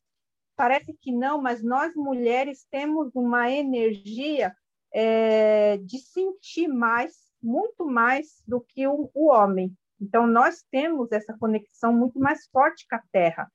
Parece 0.55 0.93
que 1.01 1.11
não, 1.11 1.41
mas 1.41 1.63
nós 1.63 1.93
mulheres 1.95 2.65
temos 2.69 3.11
uma 3.15 3.49
energia 3.49 4.55
é, 4.97 5.75
de 5.79 5.99
sentir 5.99 6.69
mais, 6.69 7.13
muito 7.43 7.85
mais 7.85 8.41
do 8.47 8.61
que 8.61 8.87
o, 8.87 9.11
o, 9.13 9.29
homem. 9.29 9.75
Então, 9.99 10.25
nós 10.25 10.63
temos 10.71 11.11
essa 11.11 11.37
conexão 11.37 11.91
muito 11.91 12.17
mais 12.17 12.47
forte 12.47 12.87
com 12.89 12.95
a 12.95 13.03
Terra. 13.11 13.51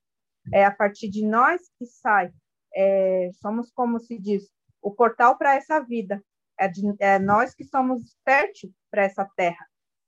É 0.53 0.63
a 0.63 0.71
partir 0.71 1.09
de 1.09 1.25
nós 1.25 1.59
que 1.79 1.85
sai, 1.87 2.31
é, 2.75 3.29
somos, 3.41 3.71
como 3.71 3.99
se 3.99 4.19
diz, 4.19 4.51
o 4.79 4.91
portal 4.91 5.35
para 5.35 5.55
essa 5.55 5.79
vida. 5.79 6.23
É, 6.59 6.67
de, 6.67 6.81
é 6.99 7.17
nós 7.17 7.55
que 7.55 7.63
somos 7.63 8.15
fértil 8.23 8.71
para 8.91 9.03
essa 9.03 9.27
Terra. 9.35 9.65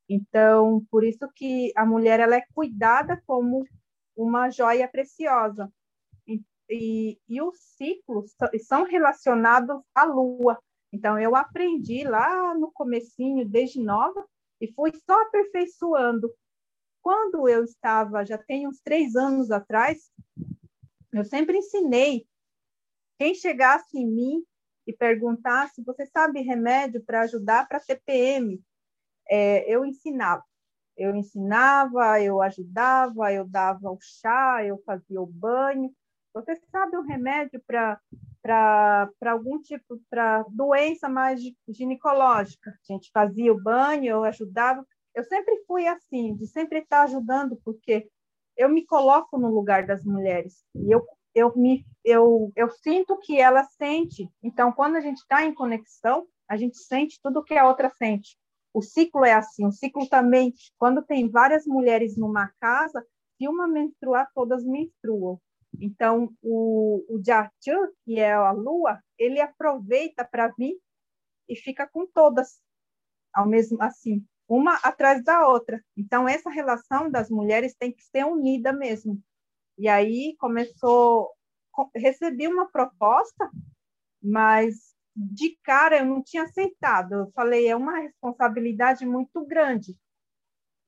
Então, 0.08 0.86
por 0.92 1.04
isso 1.04 1.28
que 1.36 1.72
a 1.76 1.84
mulher 1.84 2.20
ela 2.20 2.36
é 2.36 2.44
cuidada 2.54 3.20
como 3.26 3.66
uma 4.16 4.52
joia 4.52 4.88
preciosa. 4.88 5.68
E, 6.28 6.40
e, 6.70 7.20
e 7.28 7.42
os 7.42 7.58
ciclos 7.76 8.36
são 8.68 8.84
relacionados 8.84 9.82
à 9.96 10.04
lua. 10.04 10.60
Então, 10.94 11.18
eu 11.18 11.36
aprendi 11.36 12.04
lá 12.04 12.54
no 12.54 12.72
comecinho, 12.72 13.50
desde 13.50 13.82
nova, 13.82 14.24
e 14.62 14.72
fui 14.72 14.92
só 15.04 15.24
aperfeiçoando. 15.24 16.32
Quando 17.02 17.50
eu 17.50 17.64
estava, 17.64 18.24
já 18.24 18.38
tem 18.38 18.68
uns 18.68 18.80
três 18.80 19.16
anos 19.16 19.50
atrás, 19.50 20.12
eu 21.12 21.26
sempre 21.26 21.58
ensinei. 21.58 22.28
Quem 23.18 23.34
chegasse 23.34 23.98
em 23.98 24.06
mim 24.06 24.46
e 24.86 24.94
perguntasse, 24.94 25.84
você 25.84 26.06
sabe 26.06 26.42
remédio 26.42 27.04
para 27.04 27.22
ajudar 27.22 27.68
para 27.68 27.80
TPM? 27.80 28.64
É, 29.28 29.68
eu 29.68 29.84
ensinava. 29.84 30.44
Eu 30.96 31.16
ensinava, 31.16 32.22
eu 32.22 32.40
ajudava, 32.40 33.34
eu 33.34 33.48
dava 33.48 33.90
o 33.90 33.98
chá, 34.00 34.64
eu 34.64 34.78
fazia 34.86 35.20
o 35.20 35.26
banho. 35.26 35.92
Você 36.36 36.56
sabe 36.72 36.98
o 36.98 37.02
remédio 37.02 37.60
para 37.66 38.00
para 38.44 39.10
algum 39.26 39.60
tipo, 39.62 40.00
para 40.10 40.44
doença 40.50 41.08
mais 41.08 41.42
ginecológica. 41.70 42.72
A 42.72 42.94
gente 42.94 43.10
fazia 43.12 43.54
o 43.54 43.62
banho, 43.62 44.06
eu 44.06 44.24
ajudava. 44.26 44.86
Eu 45.16 45.24
sempre 45.24 45.64
fui 45.66 45.88
assim, 45.88 46.36
de 46.36 46.46
sempre 46.46 46.80
estar 46.80 47.04
ajudando, 47.04 47.58
porque 47.64 48.10
eu 48.58 48.68
me 48.70 48.86
coloco 48.86 49.40
no 49.40 49.48
lugar 49.48 49.88
das 49.88 50.04
mulheres 50.04 50.64
e 50.76 50.92
eu 50.92 51.04
eu 51.36 51.52
me 51.56 51.84
eu, 52.04 52.52
eu 52.56 52.70
sinto 52.70 53.18
que 53.18 53.40
ela 53.40 53.64
sente. 53.64 54.30
Então, 54.44 54.72
quando 54.72 54.98
a 54.98 55.02
gente 55.02 55.18
está 55.18 55.44
em 55.44 55.54
conexão, 55.54 56.28
a 56.48 56.56
gente 56.58 56.78
sente 56.78 57.20
tudo 57.24 57.44
que 57.44 57.56
a 57.56 57.68
outra 57.68 57.90
sente. 57.90 58.38
O 58.74 58.82
ciclo 58.82 59.26
é 59.26 59.34
assim. 59.34 59.66
O 59.66 59.72
ciclo 59.72 60.08
também, 60.08 60.54
quando 60.78 61.02
tem 61.02 61.30
várias 61.30 61.66
mulheres 61.66 62.18
numa 62.18 62.52
casa, 62.60 63.04
se 63.38 63.48
uma 63.48 63.68
menstruar, 63.68 64.30
todas 64.36 64.64
menstruam. 64.64 65.40
Então, 65.80 66.34
o, 66.42 67.04
o 67.10 67.22
que 68.06 68.20
é 68.20 68.34
a 68.34 68.52
lua, 68.52 69.02
ele 69.18 69.40
aproveita 69.40 70.26
para 70.26 70.50
vir 70.58 70.78
e 71.50 71.56
fica 71.56 71.88
com 71.88 72.06
todas, 72.08 72.62
ao 73.34 73.48
mesmo 73.48 73.82
assim, 73.82 74.26
uma 74.48 74.76
atrás 74.84 75.24
da 75.24 75.48
outra. 75.48 75.84
Então, 75.98 76.28
essa 76.28 76.50
relação 76.50 77.10
das 77.10 77.30
mulheres 77.30 77.76
tem 77.76 77.92
que 77.92 78.04
ser 78.04 78.26
unida 78.26 78.72
mesmo. 78.72 79.22
E 79.78 79.88
aí 79.88 80.36
começou, 80.38 81.32
recebi 81.96 82.48
uma 82.48 82.70
proposta, 82.70 83.50
mas 84.22 84.94
de 85.16 85.58
cara 85.64 86.00
eu 86.00 86.06
não 86.06 86.22
tinha 86.22 86.44
aceitado. 86.44 87.14
Eu 87.14 87.32
falei, 87.32 87.68
é 87.68 87.76
uma 87.76 88.00
responsabilidade 88.00 89.06
muito 89.06 89.46
grande, 89.46 89.98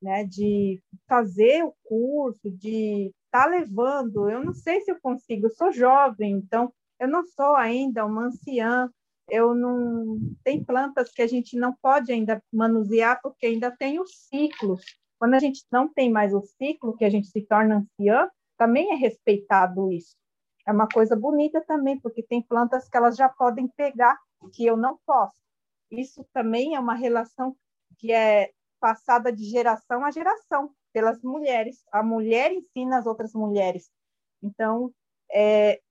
né, 0.01 0.24
de 0.24 0.82
fazer 1.08 1.63
o 1.63 1.75
curso, 1.84 2.50
de 2.51 3.13
está 3.36 3.46
levando. 3.46 4.30
Eu 4.30 4.44
não 4.44 4.54
sei 4.54 4.82
se 4.82 4.92
eu 4.92 5.00
consigo, 5.01 5.48
eu 5.48 5.51
sou 5.51 5.72
jovem, 5.72 6.34
então 6.34 6.74
eu 7.00 7.08
não 7.08 7.25
sou 7.25 7.56
ainda 7.56 8.06
uma 8.06 8.27
anciã. 8.27 8.89
Eu 9.27 9.56
não 9.56 10.20
tem 10.44 10.63
plantas 10.63 11.12
que 11.12 11.22
a 11.22 11.27
gente 11.27 11.58
não 11.58 11.75
pode 11.82 12.12
ainda 12.12 12.42
manusear 12.54 13.20
porque 13.22 13.48
ainda 13.48 13.72
tem 13.72 14.00
os 14.00 14.12
ciclos. 14.30 14.84
Quando 15.20 15.34
a 15.34 15.39
gente 15.39 15.65
não 15.72 15.92
tem 15.92 16.12
mais 16.12 16.34
o 16.34 16.42
ciclo, 16.42 16.96
que 16.96 17.04
a 17.04 17.10
gente 17.10 17.27
se 17.27 17.42
torna 17.42 17.77
anciã, 17.77 18.30
também 18.58 18.92
é 18.92 18.96
respeitado 18.96 19.92
isso. 19.92 20.15
é 20.68 20.72
uma 20.72 20.88
coisa 20.88 21.15
bonita 21.15 21.63
também, 21.65 22.00
porque 22.00 22.24
tem 22.24 22.42
plantas 22.42 22.88
que 22.88 22.98
elas 22.98 23.15
já 23.15 23.27
podem 23.27 23.68
pegar, 23.75 24.18
que 24.54 24.65
eu 24.65 24.77
não 24.77 25.00
posso. 25.06 25.39
Isso 25.92 26.25
também 26.34 26.75
é 26.75 26.80
uma 26.80 26.96
relação 26.96 27.56
que 27.98 28.12
é 28.12 28.51
passada 28.80 29.32
de 29.32 29.44
geração 29.46 30.04
a 30.04 30.12
geração 30.12 30.72
pelas 30.96 31.22
mulheres. 31.22 31.84
A 31.92 32.02
mulher 32.02 32.54
ensina 32.54 32.98
as 32.98 33.06
outras 33.06 33.34
mulheres. 33.34 33.92
Então, 34.42 34.94
é, 35.30 35.82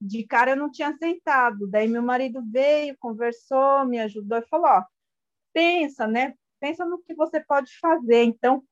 de 0.00 0.26
cara 0.26 0.50
eu 0.50 0.56
não 0.56 0.68
tinha 0.68 0.88
aceitado. 0.88 1.68
Daí 1.68 1.86
meu 1.86 2.02
marido 2.02 2.42
veio, 2.50 2.96
conversou, 2.98 3.86
me 3.86 4.00
ajudou 4.00 4.38
e 4.38 4.48
falou: 4.48 4.66
ó, 4.66 4.84
pensa, 5.52 6.08
né? 6.08 6.34
Pensa 6.58 6.84
no 6.84 6.98
que 6.98 7.14
você 7.14 7.40
pode 7.40 7.70
fazer. 7.78 8.24
Então, 8.24 8.64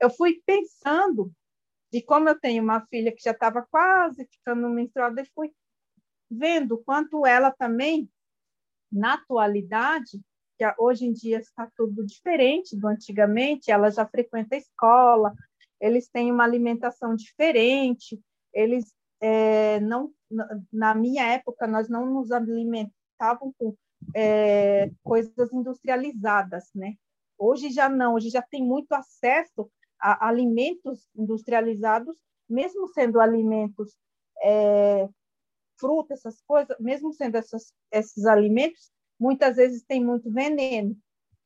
eu 0.00 0.08
fui 0.08 0.40
pensando 0.46 1.32
e 1.92 2.00
como 2.00 2.28
eu 2.28 2.38
tenho 2.38 2.62
uma 2.62 2.86
filha 2.86 3.10
que 3.10 3.24
já 3.24 3.32
estava 3.32 3.66
quase 3.68 4.24
ficando 4.24 4.68
menstruada, 4.68 5.20
eu 5.20 5.26
fui 5.34 5.52
vendo 6.30 6.78
quanto 6.78 7.26
ela 7.26 7.50
também, 7.50 8.08
na 8.92 9.14
atualidade, 9.14 10.20
que 10.60 10.74
hoje 10.76 11.06
em 11.06 11.12
dia 11.12 11.38
está 11.38 11.70
tudo 11.74 12.04
diferente 12.04 12.76
do 12.76 12.86
antigamente, 12.86 13.70
ela 13.70 13.90
já 13.90 14.06
frequenta 14.06 14.54
a 14.54 14.58
escola, 14.58 15.32
eles 15.80 16.06
têm 16.08 16.30
uma 16.30 16.44
alimentação 16.44 17.14
diferente, 17.16 18.20
eles 18.52 18.92
é, 19.22 19.80
não, 19.80 20.12
na 20.70 20.94
minha 20.94 21.26
época, 21.32 21.66
nós 21.66 21.88
não 21.88 22.04
nos 22.04 22.30
alimentavam 22.30 23.54
com 23.58 23.74
é, 24.14 24.90
coisas 25.02 25.50
industrializadas, 25.50 26.68
né? 26.74 26.94
Hoje 27.38 27.70
já 27.70 27.88
não, 27.88 28.14
hoje 28.14 28.28
já 28.28 28.42
tem 28.42 28.62
muito 28.62 28.92
acesso 28.92 29.70
a 29.98 30.28
alimentos 30.28 31.08
industrializados, 31.16 32.18
mesmo 32.48 32.86
sendo 32.88 33.18
alimentos, 33.18 33.96
é, 34.42 35.08
frutas, 35.78 36.18
essas 36.18 36.42
coisas, 36.42 36.76
mesmo 36.78 37.12
sendo 37.14 37.36
essas, 37.36 37.72
esses 37.90 38.26
alimentos, 38.26 38.90
muitas 39.20 39.56
vezes 39.56 39.84
tem 39.84 40.04
muito 40.04 40.30
veneno, 40.30 40.96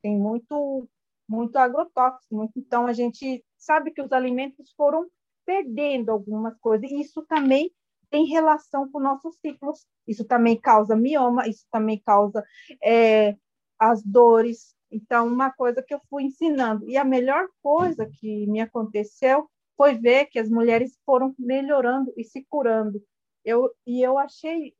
tem 0.03 0.17
muito 0.17 0.89
muito 1.27 1.57
agrotóxico, 1.57 2.37
muito, 2.37 2.53
então 2.59 2.87
a 2.87 2.93
gente 2.93 3.43
sabe 3.57 3.91
que 3.91 4.03
os 4.03 4.13
alimentos 4.13 4.75
foram 4.77 5.09
perdendo 5.47 6.11
algumas 6.11 6.55
coisas, 6.59 6.91
e 6.91 7.01
isso 7.01 7.25
também 7.27 7.73
tem 8.11 8.27
relação 8.27 8.91
com 8.91 9.01
nossos 9.01 9.35
ciclos, 9.39 9.87
isso 10.07 10.23
também 10.27 10.61
causa 10.61 10.95
mioma, 10.95 11.49
isso 11.49 11.65
também 11.73 11.99
causa 12.05 12.45
é, 12.83 13.35
as 13.79 14.03
dores, 14.03 14.75
então, 14.95 15.27
uma 15.27 15.51
coisa 15.51 15.83
que 15.83 15.93
eu 15.93 16.01
fui 16.09 16.23
ensinando. 16.23 16.89
E 16.89 16.97
a 16.97 17.05
melhor 17.05 17.49
coisa 17.61 18.07
que 18.07 18.47
me 18.47 18.61
aconteceu 18.61 19.51
foi 19.77 19.95
ver 19.99 20.27
que 20.27 20.39
as 20.39 20.49
mulheres 20.49 20.97
foram 21.05 21.35
melhorando 21.37 22.13
e 22.17 22.23
se 22.23 22.47
curando. 22.49 23.03
Eu, 23.45 23.69
e 23.85 24.01
eu 24.01 24.17
achei, 24.17 24.73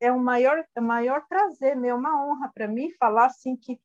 é 0.00 0.12
o 0.12 0.18
maior, 0.18 0.64
é 0.74 0.80
o 0.80 0.84
maior 0.84 1.24
prazer, 1.28 1.76
é 1.76 1.94
uma 1.94 2.26
honra 2.26 2.50
para 2.52 2.66
mim 2.66 2.90
falar 2.98 3.26
assim 3.26 3.56
que 3.56 3.80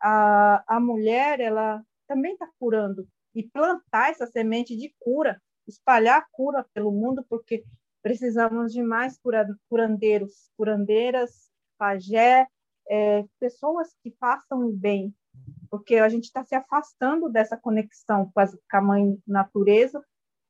a, 0.00 0.76
a 0.76 0.80
mulher, 0.80 1.40
ela 1.40 1.82
também 2.06 2.34
está 2.34 2.46
curando. 2.58 3.08
E 3.34 3.42
plantar 3.42 4.10
essa 4.10 4.26
semente 4.26 4.76
de 4.76 4.94
cura, 5.00 5.40
espalhar 5.66 6.18
a 6.18 6.26
cura 6.30 6.64
pelo 6.74 6.92
mundo, 6.92 7.24
porque 7.28 7.64
precisamos 8.02 8.72
de 8.72 8.82
mais 8.82 9.18
curandeiros, 9.68 10.50
curandeiras, 10.56 11.50
pajé, 11.78 12.46
é, 12.88 13.24
pessoas 13.40 13.96
que 14.02 14.14
façam 14.20 14.68
o 14.68 14.72
bem, 14.72 15.12
porque 15.70 15.96
a 15.96 16.08
gente 16.08 16.24
está 16.24 16.44
se 16.44 16.54
afastando 16.54 17.30
dessa 17.30 17.56
conexão 17.56 18.30
com, 18.30 18.40
as, 18.40 18.54
com 18.54 18.76
a 18.76 18.80
mãe 18.82 19.18
natureza 19.26 20.04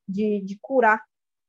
de, 0.07 0.43
de 0.43 0.59
curar. 0.61 1.03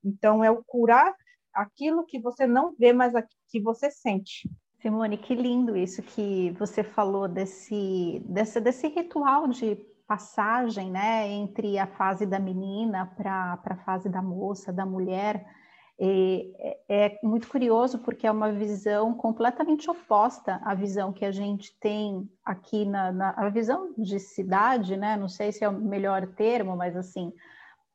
Então, 0.04 0.44
é 0.44 0.52
o 0.52 0.64
curar 0.64 1.14
aquilo 1.56 2.06
que 2.06 2.20
você 2.20 2.46
não 2.46 2.76
vê, 2.78 2.92
mas 2.92 3.14
que 3.50 3.60
você 3.60 3.90
sente. 3.90 4.50
Simone, 4.82 5.18
que 5.18 5.34
lindo 5.34 5.76
isso 5.76 6.04
que 6.04 6.52
você 6.60 6.84
falou 6.84 7.28
desse, 7.28 8.22
desse, 8.26 8.60
desse 8.60 8.88
ritual 8.88 9.48
de 9.48 9.76
passagem, 10.08 10.92
né, 10.92 11.28
entre 11.28 11.80
a 11.80 11.88
fase 11.88 12.26
da 12.26 12.38
menina 12.38 13.12
para 13.18 13.60
a 13.64 13.78
fase 13.78 14.08
da 14.10 14.22
moça, 14.22 14.72
da 14.72 14.86
mulher. 14.86 15.44
E 15.98 16.54
é, 16.60 17.06
é 17.06 17.20
muito 17.24 17.48
curioso 17.48 18.00
porque 18.00 18.28
é 18.28 18.32
uma 18.32 18.52
visão 18.52 19.14
completamente 19.14 19.90
oposta 19.90 20.60
à 20.64 20.76
visão 20.76 21.14
que 21.14 21.24
a 21.24 21.32
gente 21.32 21.76
tem 21.80 22.30
aqui 22.44 22.86
na, 22.86 23.12
na 23.12 23.30
a 23.32 23.50
visão 23.50 23.94
de 23.98 24.20
cidade, 24.20 24.98
né? 24.98 25.16
Não 25.16 25.30
sei 25.30 25.52
se 25.52 25.64
é 25.64 25.70
o 25.70 25.74
melhor 25.74 26.28
termo, 26.36 26.76
mas 26.76 26.96
assim, 26.98 27.32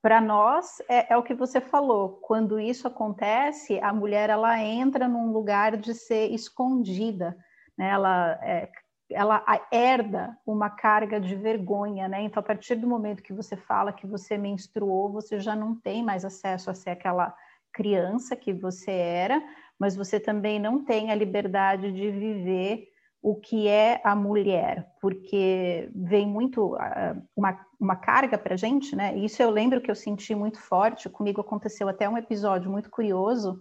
para 0.02 0.20
nós 0.20 0.80
é, 0.88 1.12
é, 1.12 1.16
o 1.16 1.22
que 1.22 1.34
você 1.34 1.60
falou. 1.60 2.20
Quando 2.22 2.58
isso 2.58 2.88
acontece, 2.88 3.78
a 3.80 3.92
mulher 3.92 4.30
ela 4.30 4.58
entra 4.58 5.06
num 5.06 5.32
lugar 5.32 5.76
de 5.76 5.94
ser 5.94 6.30
escondida, 6.32 7.36
né? 7.76 7.90
Ela 7.90 8.38
é, 8.42 8.70
ela 9.10 9.44
herda 9.72 10.38
uma 10.46 10.70
carga 10.70 11.20
de 11.20 11.34
vergonha, 11.34 12.08
né? 12.08 12.22
Então, 12.22 12.40
a 12.40 12.44
partir 12.44 12.76
do 12.76 12.86
momento 12.86 13.22
que 13.22 13.32
você 13.32 13.56
fala 13.56 13.92
que 13.92 14.06
você 14.06 14.38
menstruou, 14.38 15.10
você 15.10 15.38
já 15.40 15.56
não 15.56 15.74
tem 15.74 16.02
mais 16.02 16.24
acesso 16.24 16.70
a 16.70 16.74
ser 16.74 16.90
aquela 16.90 17.34
criança 17.72 18.36
que 18.36 18.52
você 18.52 18.90
era, 18.90 19.42
mas 19.78 19.96
você 19.96 20.20
também 20.20 20.58
não 20.58 20.84
tem 20.84 21.10
a 21.10 21.14
liberdade 21.14 21.92
de 21.92 22.10
viver 22.10 22.88
o 23.22 23.34
que 23.34 23.68
é 23.68 24.00
a 24.02 24.14
mulher, 24.16 24.94
porque 25.00 25.90
vem 25.94 26.26
muito 26.26 26.74
uh, 26.74 27.22
uma, 27.36 27.58
uma 27.78 27.96
carga 27.96 28.38
para 28.38 28.54
a 28.54 28.56
gente, 28.56 28.96
né? 28.96 29.16
Isso 29.16 29.42
eu 29.42 29.50
lembro 29.50 29.80
que 29.80 29.90
eu 29.90 29.94
senti 29.94 30.34
muito 30.34 30.58
forte. 30.58 31.08
Comigo 31.08 31.40
aconteceu 31.40 31.88
até 31.88 32.08
um 32.08 32.16
episódio 32.16 32.70
muito 32.70 32.88
curioso 32.88 33.60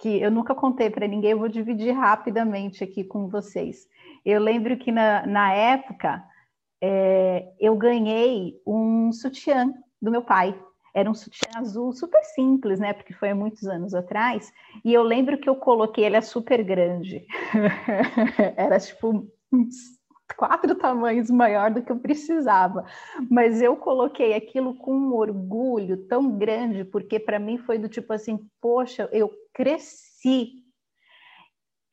que 0.00 0.20
eu 0.20 0.32
nunca 0.32 0.52
contei 0.52 0.90
para 0.90 1.06
ninguém, 1.06 1.30
eu 1.30 1.38
vou 1.38 1.48
dividir 1.48 1.92
rapidamente 1.92 2.82
aqui 2.82 3.04
com 3.04 3.28
vocês. 3.28 3.86
Eu 4.24 4.40
lembro 4.40 4.76
que 4.76 4.90
na, 4.90 5.24
na 5.26 5.52
época 5.52 6.24
é, 6.82 7.52
eu 7.60 7.76
ganhei 7.76 8.60
um 8.66 9.12
sutiã 9.12 9.72
do 10.00 10.10
meu 10.10 10.22
pai, 10.22 10.60
era 10.94 11.10
um 11.10 11.14
sutiã 11.14 11.48
azul 11.56 11.92
super 11.92 12.22
simples, 12.24 12.78
né? 12.78 12.92
Porque 12.92 13.14
foi 13.14 13.30
há 13.30 13.34
muitos 13.34 13.66
anos 13.66 13.94
atrás. 13.94 14.52
E 14.84 14.92
eu 14.92 15.02
lembro 15.02 15.38
que 15.38 15.48
eu 15.48 15.56
coloquei, 15.56 16.04
ele 16.04 16.16
é 16.16 16.20
super 16.20 16.62
grande. 16.62 17.26
Era 18.56 18.78
tipo 18.78 19.26
quatro 20.36 20.74
tamanhos 20.74 21.30
maior 21.30 21.70
do 21.70 21.82
que 21.82 21.92
eu 21.92 21.98
precisava. 21.98 22.84
Mas 23.30 23.62
eu 23.62 23.76
coloquei 23.76 24.34
aquilo 24.34 24.74
com 24.74 24.94
um 24.94 25.14
orgulho 25.14 25.96
tão 26.08 26.36
grande, 26.36 26.84
porque 26.84 27.18
para 27.18 27.38
mim 27.38 27.58
foi 27.58 27.78
do 27.78 27.88
tipo 27.88 28.12
assim, 28.12 28.38
poxa, 28.60 29.08
eu 29.12 29.30
cresci 29.52 30.61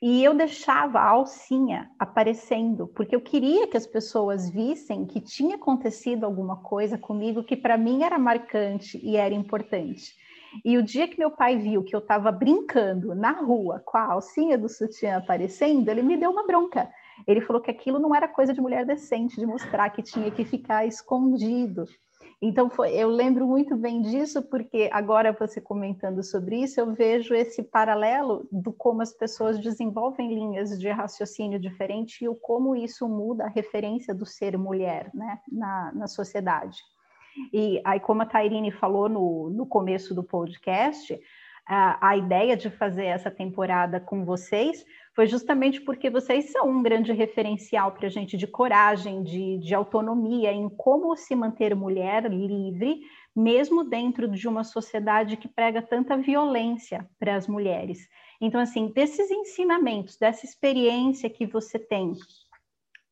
e 0.02 0.24
eu 0.24 0.34
deixava 0.34 1.00
a 1.00 1.10
alcinha 1.10 1.92
aparecendo, 2.00 2.88
porque 2.88 3.14
eu 3.14 3.20
queria 3.20 3.68
que 3.68 3.76
as 3.76 3.86
pessoas 3.86 4.50
vissem 4.50 5.06
que 5.06 5.20
tinha 5.20 5.56
acontecido 5.56 6.26
alguma 6.26 6.58
coisa 6.58 6.98
comigo 6.98 7.44
que 7.44 7.58
para 7.58 7.78
mim 7.78 8.04
era 8.04 8.18
marcante 8.18 8.98
e 9.04 9.18
era 9.18 9.34
importante. 9.34 10.16
E 10.64 10.78
o 10.78 10.84
dia 10.84 11.08
que 11.08 11.20
meu 11.20 11.30
pai 11.30 11.58
viu 11.58 11.84
que 11.84 11.96
eu 11.96 12.00
estava 12.00 12.32
brincando 12.32 13.14
na 13.14 13.32
rua 13.32 13.84
com 13.86 13.98
a 13.98 14.14
alcinha 14.14 14.58
do 14.58 14.70
sutiã 14.70 15.18
aparecendo, 15.18 15.90
ele 15.90 16.02
me 16.02 16.18
deu 16.18 16.32
uma 16.32 16.48
bronca. 16.48 16.90
Ele 17.28 17.42
falou 17.42 17.62
que 17.62 17.70
aquilo 17.70 18.00
não 18.00 18.16
era 18.16 18.28
coisa 18.28 18.54
de 18.54 18.62
mulher 18.62 18.86
decente, 18.86 19.36
de 19.36 19.46
mostrar 19.46 19.90
que 19.90 20.02
tinha 20.02 20.32
que 20.32 20.46
ficar 20.46 20.86
escondido. 20.86 21.86
Então, 22.42 22.70
foi, 22.70 22.94
eu 22.94 23.10
lembro 23.10 23.46
muito 23.46 23.76
bem 23.76 24.02
disso, 24.02 24.42
porque 24.42 24.90
agora 24.94 25.36
você 25.38 25.60
comentando 25.60 26.24
sobre 26.24 26.62
isso, 26.64 26.80
eu 26.80 26.94
vejo 26.94 27.34
esse 27.34 27.62
paralelo 27.62 28.48
do 28.50 28.72
como 28.72 29.02
as 29.02 29.12
pessoas 29.12 29.60
desenvolvem 29.60 30.34
linhas 30.34 30.80
de 30.80 30.90
raciocínio 30.90 31.60
diferente 31.60 32.24
e 32.24 32.30
o 32.30 32.36
como 32.36 32.78
isso 32.78 33.10
muda 33.10 33.44
a 33.44 33.50
referência 33.50 34.16
do 34.16 34.26
ser 34.26 34.58
mulher 34.58 35.12
né, 35.14 35.40
na, 35.52 35.92
na 35.94 36.08
sociedade. 36.08 36.78
E 37.54 37.82
aí, 37.84 38.00
como 38.00 38.22
a 38.22 38.26
Tairine 38.26 38.72
falou 38.72 39.10
no, 39.10 39.50
no 39.50 39.66
começo 39.66 40.16
do 40.16 40.24
podcast, 40.24 41.20
a, 41.68 42.10
a 42.10 42.18
ideia 42.18 42.56
de 42.56 42.70
fazer 42.70 43.06
essa 43.06 43.30
temporada 43.30 44.00
com 44.00 44.24
vocês 44.24 44.86
foi 45.20 45.28
justamente 45.28 45.82
porque 45.82 46.10
vocês 46.10 46.50
são 46.50 46.70
um 46.70 46.82
grande 46.82 47.12
referencial 47.12 47.92
para 47.92 48.08
a 48.08 48.10
gente 48.10 48.38
de 48.38 48.48
coragem, 48.48 49.22
de, 49.22 49.58
de 49.58 49.76
autonomia, 49.76 50.50
em 50.54 50.70
como 50.70 51.14
se 51.18 51.36
manter 51.36 51.76
mulher 51.76 52.32
livre, 52.32 53.02
mesmo 53.36 53.84
dentro 53.84 54.30
de 54.30 54.48
uma 54.48 54.64
sociedade 54.64 55.36
que 55.36 55.50
prega 55.50 55.82
tanta 55.82 56.16
violência 56.16 57.06
para 57.20 57.36
as 57.36 57.50
mulheres. 57.50 58.08
Então, 58.40 58.62
assim, 58.62 58.94
desses 58.96 59.30
ensinamentos, 59.30 60.16
dessa 60.16 60.46
experiência 60.46 61.30
que 61.30 61.46
você 61.46 61.78
tem, 61.78 62.14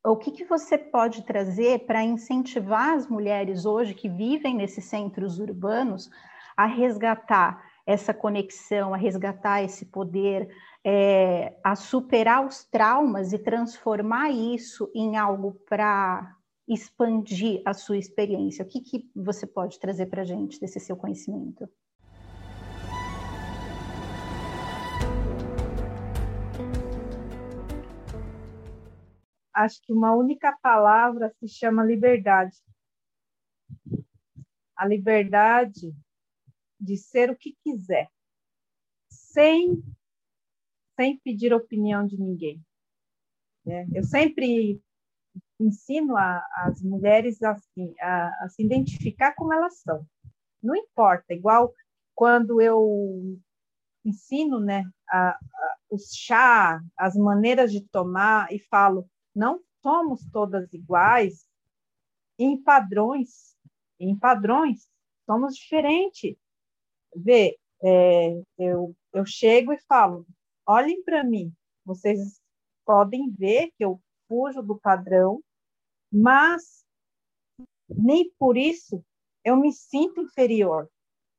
o 0.01 0.15
que, 0.15 0.31
que 0.31 0.45
você 0.45 0.77
pode 0.77 1.25
trazer 1.25 1.79
para 1.79 2.05
incentivar 2.05 2.91
as 2.93 3.05
mulheres 3.05 3.65
hoje 3.65 3.93
que 3.93 4.07
vivem 4.07 4.55
nesses 4.55 4.85
centros 4.85 5.39
urbanos 5.39 6.09
a 6.55 6.67
resgatar 6.67 7.61
essa 7.85 8.13
conexão, 8.13 8.93
a 8.93 8.97
resgatar 8.97 9.61
esse 9.61 9.87
poder, 9.87 10.49
é, 10.83 11.57
a 11.63 11.75
superar 11.75 12.45
os 12.45 12.63
traumas 12.65 13.33
e 13.33 13.39
transformar 13.39 14.29
isso 14.31 14.89
em 14.93 15.17
algo 15.17 15.53
para 15.67 16.35
expandir 16.67 17.61
a 17.65 17.73
sua 17.73 17.97
experiência? 17.97 18.63
O 18.63 18.67
que, 18.67 18.81
que 18.81 19.09
você 19.15 19.47
pode 19.47 19.79
trazer 19.79 20.07
para 20.07 20.21
a 20.21 20.25
gente 20.25 20.59
desse 20.59 20.79
seu 20.79 20.95
conhecimento? 20.95 21.69
Acho 29.53 29.81
que 29.81 29.91
uma 29.91 30.15
única 30.15 30.55
palavra 30.61 31.33
se 31.39 31.47
chama 31.47 31.83
liberdade. 31.83 32.55
A 34.75 34.85
liberdade 34.85 35.95
de 36.79 36.95
ser 36.95 37.31
o 37.31 37.35
que 37.35 37.57
quiser, 37.63 38.07
sem 39.09 39.83
sem 40.97 41.17
pedir 41.19 41.53
opinião 41.53 42.05
de 42.05 42.19
ninguém. 42.19 42.59
Né? 43.65 43.87
Eu 43.93 44.03
sempre 44.03 44.81
ensino 45.59 46.15
as 46.17 46.81
mulheres 46.81 47.41
assim, 47.41 47.93
a, 48.01 48.27
a 48.43 48.49
se 48.49 48.63
identificar 48.63 49.33
como 49.33 49.53
elas 49.53 49.79
são. 49.79 50.05
Não 50.61 50.75
importa, 50.75 51.33
igual 51.33 51.73
quando 52.15 52.59
eu 52.59 53.39
ensino 54.03 54.59
né, 54.59 54.83
a, 55.07 55.29
a, 55.29 55.77
os 55.91 56.11
chá, 56.13 56.81
as 56.97 57.15
maneiras 57.15 57.71
de 57.71 57.81
tomar, 57.81 58.51
e 58.51 58.59
falo, 58.59 59.07
não 59.35 59.61
somos 59.83 60.25
todas 60.31 60.71
iguais 60.73 61.47
em 62.39 62.61
padrões, 62.61 63.55
em 63.99 64.17
padrões, 64.17 64.87
somos 65.25 65.55
diferentes. 65.55 66.35
Vê, 67.15 67.57
é, 67.83 68.41
eu, 68.57 68.95
eu 69.13 69.25
chego 69.25 69.73
e 69.73 69.79
falo, 69.81 70.25
olhem 70.67 71.01
para 71.03 71.23
mim, 71.23 71.53
vocês 71.85 72.41
podem 72.85 73.31
ver 73.31 73.71
que 73.77 73.85
eu 73.85 74.01
fujo 74.27 74.61
do 74.61 74.77
padrão, 74.77 75.41
mas 76.11 76.85
nem 77.89 78.31
por 78.37 78.57
isso 78.57 79.03
eu 79.43 79.55
me 79.55 79.71
sinto 79.71 80.21
inferior. 80.21 80.89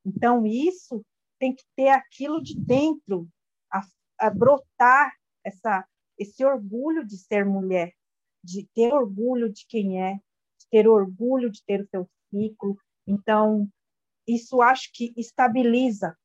Então, 0.04 0.46
isso 0.46 1.04
tem 1.38 1.54
que 1.54 1.62
ter 1.76 1.90
aquilo 1.90 2.42
de 2.42 2.58
dentro, 2.58 3.28
a, 3.70 3.82
a 4.18 4.30
brotar 4.30 5.12
essa, 5.44 5.86
esse 6.16 6.44
orgulho 6.44 7.06
de 7.06 7.18
ser 7.18 7.44
mulher, 7.44 7.92
de 8.42 8.66
ter 8.74 8.92
orgulho 8.92 9.52
de 9.52 9.66
quem 9.66 10.02
é, 10.02 10.14
de 10.14 10.66
ter 10.70 10.88
orgulho 10.88 11.50
de 11.50 11.62
ter 11.64 11.82
o 11.82 11.88
seu 11.88 12.08
ciclo. 12.30 12.78
Então, 13.06 13.68
isso 14.26 14.60
acho 14.62 14.90
que 14.92 15.12
estabiliza, 15.16 16.16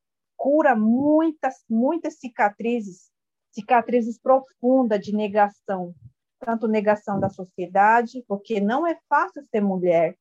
cura 0.43 0.75
muitas, 0.75 1.63
muitas 1.69 2.15
cicatrizes, 2.19 3.10
cicatrizes 3.49 4.19
profundas 4.19 4.99
de 4.99 5.15
negação, 5.15 5.95
tanto 6.38 6.67
negação 6.67 7.17
da 7.17 7.29
sociedade, 7.29 8.25
porque 8.27 8.60
não 8.60 8.86
é 8.86 8.99
fácil 9.08 9.41
ser 9.49 9.62
mulher. 9.62 10.17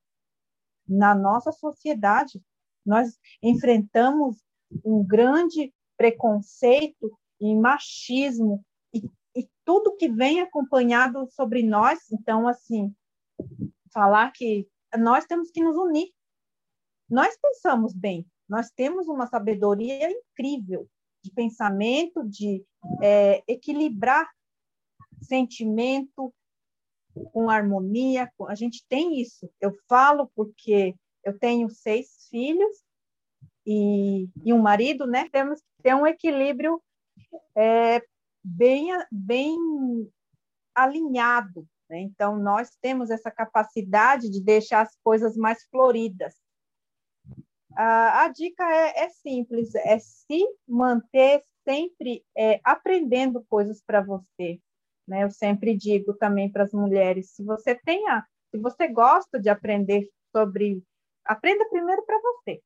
Na 0.87 1.13
nossa 1.13 1.51
sociedade, 1.51 2.41
nós 2.85 3.19
enfrentamos 3.41 4.37
um 4.85 5.05
grande 5.05 5.73
preconceito 5.97 7.11
e 7.37 7.53
machismo 7.53 8.63
e, 8.93 9.03
e 9.35 9.45
tudo 9.65 9.97
que 9.97 10.07
vem 10.07 10.39
acompanhado 10.39 11.27
sobre 11.31 11.63
nós. 11.63 11.99
Então, 12.09 12.47
assim, 12.47 12.95
falar 13.91 14.31
que 14.31 14.65
nós 14.97 15.25
temos 15.25 15.51
que 15.51 15.61
nos 15.61 15.75
unir. 15.75 16.13
Nós 17.09 17.37
pensamos 17.41 17.93
bem, 17.93 18.25
nós 18.53 18.69
temos 18.69 19.07
uma 19.07 19.25
sabedoria 19.25 20.11
incrível 20.11 20.87
de 21.23 21.31
pensamento, 21.31 22.23
de 22.23 22.63
é, 23.01 23.41
equilibrar 23.47 24.29
sentimento 25.23 26.31
com 27.31 27.49
harmonia. 27.49 28.31
A 28.47 28.53
gente 28.53 28.85
tem 28.87 29.19
isso. 29.19 29.49
Eu 29.59 29.73
falo 29.89 30.29
porque 30.35 30.93
eu 31.23 31.35
tenho 31.39 31.67
seis 31.67 32.27
filhos 32.29 32.83
e, 33.65 34.29
e 34.45 34.53
um 34.53 34.61
marido, 34.61 35.07
né? 35.07 35.27
Temos 35.31 35.59
que 35.59 35.81
ter 35.81 35.95
um 35.95 36.05
equilíbrio 36.05 36.79
é, 37.55 38.03
bem, 38.43 38.89
bem 39.11 39.57
alinhado. 40.75 41.67
Né? 41.89 42.01
Então, 42.01 42.37
nós 42.37 42.69
temos 42.79 43.09
essa 43.09 43.31
capacidade 43.31 44.29
de 44.29 44.39
deixar 44.39 44.81
as 44.81 44.95
coisas 45.03 45.35
mais 45.35 45.63
floridas. 45.71 46.35
A, 47.75 48.27
dica 48.29 48.63
é, 48.63 49.05
é, 49.05 49.09
simples, 49.09 49.73
é 49.75 49.97
se 49.99 50.45
manter 50.67 51.41
sempre 51.63 52.23
é, 52.37 52.59
aprendendo 52.63 53.43
coisas 53.49 53.81
para 53.81 54.01
você. 54.01 54.59
Né? 55.07 55.23
Eu 55.23 55.31
sempre 55.31 55.75
digo 55.75 56.13
também 56.13 56.51
para 56.51 56.63
as 56.63 56.73
mulheres, 56.73 57.31
se 57.31 57.43
você 57.43 57.75
tenha, 57.75 58.25
se 58.51 58.57
você 58.57 58.87
gosta 58.87 59.39
de 59.39 59.49
aprender 59.49 60.09
sobre, 60.31 60.83
aprenda 61.25 61.67
primeiro 61.69 62.05
para 62.05 62.19
você 62.19 62.61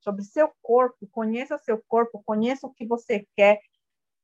sobre 0.00 0.24
seu 0.24 0.50
corpo, 0.62 1.06
conheça 1.12 1.58
seu 1.58 1.82
corpo, 1.86 2.22
conheça 2.24 2.66
o 2.66 2.72
que 2.72 2.86
você 2.86 3.26
quer, 3.36 3.60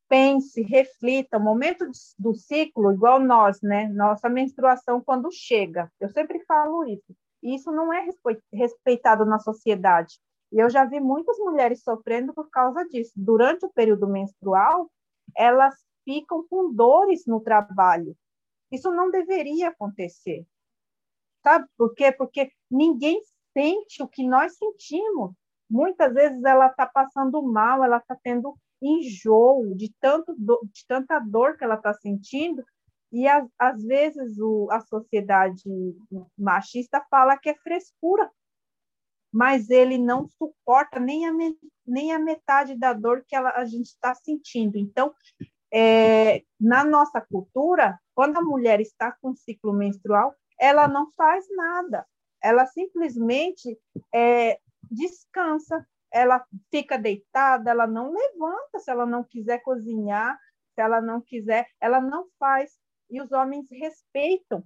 pense, 0.08 0.62
reflita. 0.62 1.36
O 1.36 1.40
momento 1.40 1.86
do 2.18 2.34
ciclo, 2.34 2.92
igual 2.92 3.20
nós, 3.20 3.60
né? 3.60 3.88
Nossa 3.88 4.28
menstruação 4.28 5.00
quando 5.00 5.30
chega. 5.30 5.90
Eu 6.00 6.08
sempre 6.08 6.44
falo 6.44 6.84
isso. 6.84 7.14
E 7.42 7.54
isso 7.54 7.70
não 7.70 7.92
é 7.92 8.06
respeitado 8.52 9.24
na 9.24 9.38
sociedade. 9.38 10.18
E 10.52 10.58
eu 10.58 10.70
já 10.70 10.84
vi 10.84 11.00
muitas 11.00 11.38
mulheres 11.38 11.82
sofrendo 11.82 12.32
por 12.32 12.48
causa 12.50 12.84
disso. 12.84 13.12
Durante 13.16 13.66
o 13.66 13.72
período 13.72 14.08
menstrual, 14.08 14.90
elas 15.36 15.74
ficam 16.04 16.46
com 16.48 16.72
dores 16.72 17.26
no 17.26 17.40
trabalho. 17.40 18.16
Isso 18.70 18.90
não 18.90 19.10
deveria 19.10 19.68
acontecer. 19.68 20.46
Sabe 21.42 21.66
por 21.76 21.94
quê? 21.94 22.10
Porque 22.12 22.50
ninguém 22.70 23.20
sente 23.52 24.02
o 24.02 24.08
que 24.08 24.26
nós 24.26 24.56
sentimos 24.56 25.32
muitas 25.68 26.12
vezes 26.14 26.42
ela 26.44 26.68
está 26.68 26.86
passando 26.86 27.42
mal, 27.42 27.84
ela 27.84 27.98
está 27.98 28.16
tendo 28.22 28.56
enjoo 28.80 29.74
de, 29.74 29.92
tanto 30.00 30.34
de 30.36 30.86
tanta 30.86 31.18
dor 31.18 31.56
que 31.56 31.64
ela 31.64 31.74
está 31.74 31.92
sentindo, 31.94 32.64
e 33.12 33.26
às, 33.26 33.48
às 33.58 33.82
vezes 33.82 34.38
o, 34.38 34.68
a 34.70 34.80
sociedade 34.80 35.62
machista 36.38 37.04
fala 37.10 37.36
que 37.36 37.50
é 37.50 37.54
frescura, 37.54 38.30
mas 39.32 39.70
ele 39.70 39.98
não 39.98 40.28
suporta 40.28 40.98
nem 40.98 41.26
a, 41.26 41.32
nem 41.86 42.12
a 42.12 42.18
metade 42.18 42.76
da 42.78 42.92
dor 42.92 43.24
que 43.26 43.36
ela, 43.36 43.50
a 43.50 43.64
gente 43.64 43.86
está 43.86 44.14
sentindo. 44.14 44.78
Então, 44.78 45.14
é, 45.72 46.42
na 46.60 46.84
nossa 46.84 47.20
cultura, 47.20 47.98
quando 48.14 48.38
a 48.38 48.42
mulher 48.42 48.80
está 48.80 49.12
com 49.20 49.34
ciclo 49.34 49.72
menstrual, 49.72 50.34
ela 50.58 50.88
não 50.88 51.12
faz 51.16 51.44
nada, 51.50 52.06
ela 52.42 52.66
simplesmente 52.66 53.78
é, 54.14 54.58
descansa, 54.90 55.86
ela 56.10 56.44
fica 56.70 56.96
deitada, 56.96 57.70
ela 57.70 57.86
não 57.86 58.12
levanta 58.12 58.78
se 58.78 58.90
ela 58.90 59.04
não 59.04 59.22
quiser 59.22 59.58
cozinhar, 59.62 60.38
se 60.74 60.80
ela 60.80 61.00
não 61.00 61.20
quiser, 61.20 61.66
ela 61.80 62.00
não 62.00 62.26
faz. 62.38 62.72
E 63.08 63.20
os 63.20 63.30
homens 63.32 63.66
respeitam 63.70 64.64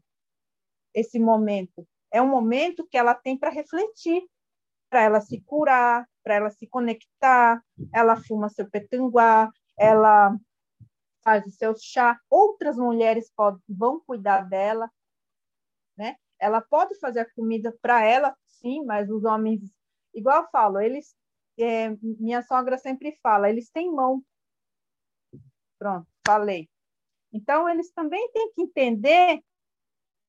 esse 0.94 1.18
momento. 1.18 1.86
É 2.12 2.20
um 2.20 2.28
momento 2.28 2.86
que 2.86 2.96
ela 2.96 3.14
tem 3.14 3.38
para 3.38 3.50
refletir, 3.50 4.22
para 4.88 5.02
ela 5.02 5.20
se 5.20 5.40
curar, 5.42 6.08
para 6.22 6.34
ela 6.34 6.50
se 6.50 6.66
conectar. 6.66 7.62
Ela 7.92 8.16
fuma 8.16 8.48
seu 8.48 8.68
petanguá, 8.68 9.50
ela 9.78 10.36
faz 11.22 11.46
o 11.46 11.50
seu 11.50 11.74
chá. 11.78 12.18
Outras 12.28 12.76
mulheres 12.76 13.30
podem, 13.36 13.62
vão 13.68 14.00
cuidar 14.00 14.48
dela, 14.48 14.90
né? 15.96 16.16
Ela 16.38 16.60
pode 16.60 16.98
fazer 16.98 17.20
a 17.20 17.30
comida 17.34 17.76
para 17.82 18.02
ela, 18.02 18.34
sim, 18.46 18.82
mas 18.84 19.10
os 19.10 19.24
homens 19.24 19.60
igual 20.14 20.42
eu 20.42 20.50
falo, 20.50 20.80
eles, 20.80 21.14
é, 21.58 21.90
minha 22.02 22.42
sogra 22.42 22.78
sempre 22.78 23.18
fala, 23.22 23.50
eles 23.50 23.70
têm 23.70 23.92
mão. 23.92 24.22
Pronto, 25.78 26.06
falei. 26.26 26.69
Então, 27.32 27.68
eles 27.68 27.90
também 27.92 28.30
têm 28.32 28.52
que 28.52 28.62
entender 28.62 29.40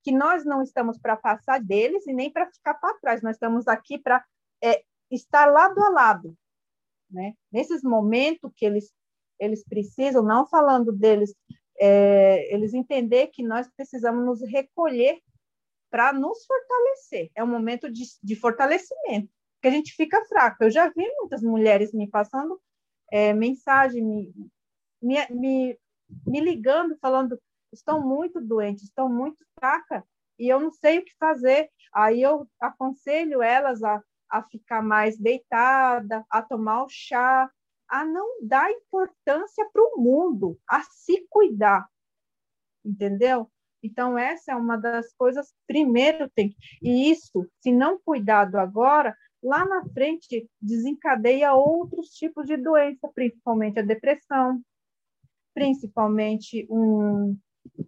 que 0.04 0.12
nós 0.12 0.46
não 0.46 0.62
estamos 0.62 0.98
para 0.98 1.16
passar 1.16 1.62
deles 1.62 2.06
e 2.08 2.14
nem 2.14 2.32
para 2.32 2.52
ficar 2.52 2.76
para 2.76 2.98
trás, 3.00 3.22
nós 3.22 3.36
estamos 3.36 3.68
aqui 3.68 4.00
para 4.00 4.24
é, 4.64 4.84
estar 5.10 5.46
lado 5.46 5.82
a 5.84 5.90
lado. 5.90 6.36
Né? 7.10 7.34
Nesses 7.52 7.84
momentos 7.84 8.52
que 8.56 8.66
eles, 8.66 8.92
eles 9.40 9.64
precisam, 9.64 10.24
não 10.24 10.48
falando 10.48 10.92
deles, 10.92 11.36
é, 11.80 12.54
eles 12.54 12.74
entender 12.74 13.28
que 13.28 13.44
nós 13.44 13.68
precisamos 13.76 14.26
nos 14.26 14.42
recolher 14.42 15.20
para 15.90 16.14
nos 16.14 16.46
fortalecer. 16.46 17.30
É 17.36 17.44
um 17.44 17.48
momento 17.48 17.92
de, 17.92 18.04
de 18.24 18.36
fortalecimento 18.36 19.30
que 19.62 19.68
a 19.68 19.72
gente 19.72 19.94
fica 19.94 20.24
fraca. 20.26 20.66
Eu 20.66 20.72
já 20.72 20.90
vi 20.90 21.08
muitas 21.18 21.44
mulheres 21.44 21.94
me 21.94 22.10
passando 22.10 22.60
é, 23.12 23.34
mensagem, 23.34 24.02
me, 24.04 24.34
me, 25.02 25.28
me, 25.30 25.80
me 26.26 26.39
ligando, 26.39 26.97
falando: 27.00 27.39
estão 27.71 28.02
muito 28.02 28.41
doentes, 28.41 28.84
estão 28.84 29.10
muito 29.10 29.43
fracas, 29.58 30.04
e 30.38 30.47
eu 30.47 30.60
não 30.60 30.71
sei 30.71 31.00
o 31.00 31.06
que 31.06 31.15
fazer. 31.19 31.69
Aí 31.93 32.21
eu 32.21 32.47
aconselho 32.60 33.41
elas 33.41 33.84
a, 33.84 34.02
a 34.30 34.43
ficar 34.43 34.82
mais 34.82 35.17
deitada, 35.17 36.26
a 36.30 36.41
tomar 36.41 36.84
o 36.84 36.89
chá, 36.89 37.50
a 37.88 38.06
não 38.06 38.45
dar 38.45 38.71
importância 38.71 39.69
para 39.71 39.84
o 39.84 40.02
mundo, 40.02 40.58
a 40.67 40.82
se 40.84 41.26
cuidar. 41.30 41.88
Entendeu? 42.84 43.52
Então, 43.84 44.17
essa 44.17 44.52
é 44.52 44.56
uma 44.56 44.78
das 44.78 45.12
coisas, 45.13 45.54
primeiro 45.67 46.30
tem. 46.30 46.56
E 46.82 47.12
isso, 47.12 47.47
se 47.60 47.71
não 47.71 48.00
cuidado 48.00 48.58
agora, 48.58 49.15
lá 49.41 49.65
na 49.65 49.84
frente 49.89 50.47
desencadeia 50.62 51.54
outros 51.54 52.10
tipos 52.10 52.45
de 52.45 52.58
doença, 52.58 53.10
principalmente 53.13 53.80
a 53.80 53.84
depressão, 53.84 54.62
principalmente 55.54 56.68
um, 56.70 57.38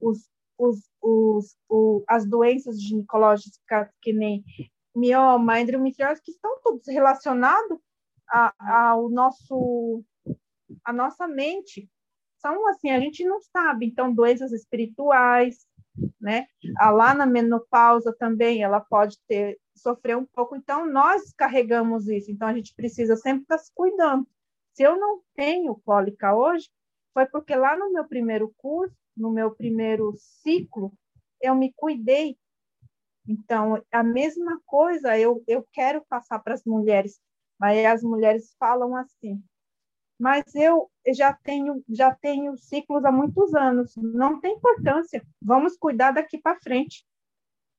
os, 0.02 0.30
os, 0.58 0.90
os, 1.02 1.58
o, 1.70 2.04
as 2.08 2.26
doenças 2.26 2.82
ginecológicas 2.82 3.90
que 4.02 4.14
nem 4.14 4.44
mioma, 4.96 5.60
endometriose, 5.60 6.22
que 6.22 6.32
estão 6.32 6.60
todos 6.62 6.88
relacionados 6.88 7.80
ao 8.60 9.10
nosso 9.10 10.04
a 10.84 10.92
nossa 10.92 11.28
mente. 11.28 11.90
São 12.38 12.68
assim, 12.68 12.92
a 12.92 13.00
gente 13.00 13.24
não 13.24 13.40
sabe, 13.40 13.86
então 13.86 14.14
doenças 14.14 14.52
espirituais, 14.52 15.66
né? 16.20 16.48
A 16.78 16.90
lá 16.90 17.14
na 17.14 17.26
menopausa 17.26 18.14
também 18.18 18.64
ela 18.64 18.82
pode 18.82 19.18
ter 19.28 19.60
sofrer 19.76 20.18
um 20.18 20.26
pouco, 20.26 20.56
então 20.56 20.86
nós 20.86 21.34
carregamos 21.34 22.08
isso, 22.08 22.32
então 22.32 22.48
a 22.48 22.54
gente 22.54 22.74
precisa 22.76 23.16
sempre 23.16 23.44
estar 23.44 23.58
se 23.58 23.72
cuidando. 23.74 24.28
Se 24.74 24.84
eu 24.84 24.98
não 25.00 25.22
tenho 25.36 25.76
cólica 25.86 26.36
hoje, 26.36 26.70
foi 27.14 27.26
porque 27.28 27.56
lá 27.56 27.78
no 27.78 27.92
meu 27.92 28.06
primeiro 28.06 28.54
curso, 28.58 28.96
no 29.16 29.32
meu 29.32 29.52
primeiro 29.52 30.14
ciclo, 30.18 30.92
eu 31.42 31.56
me 31.56 31.72
cuidei. 31.74 32.38
Então, 33.28 33.82
a 33.92 34.04
mesma 34.04 34.60
coisa 34.66 35.18
eu, 35.18 35.44
eu 35.48 35.66
quero 35.72 36.04
passar 36.06 36.40
para 36.40 36.54
as 36.54 36.64
mulheres, 36.66 37.20
mas 37.60 37.86
as 37.86 38.04
mulheres 38.04 38.56
falam 38.60 38.96
assim, 38.96 39.42
mas 40.20 40.44
eu 40.56 40.90
já 41.14 41.34
tenho 41.34 41.84
já 41.90 42.14
tenho 42.16 42.58
ciclos 42.58 43.06
há 43.06 43.12
muitos 43.12 43.54
anos, 43.54 43.96
não 43.98 44.40
tem 44.40 44.56
importância. 44.56 45.26
Vamos 45.42 45.78
cuidar 45.78 46.12
daqui 46.12 46.38
para 46.38 46.60
frente. 46.60 47.06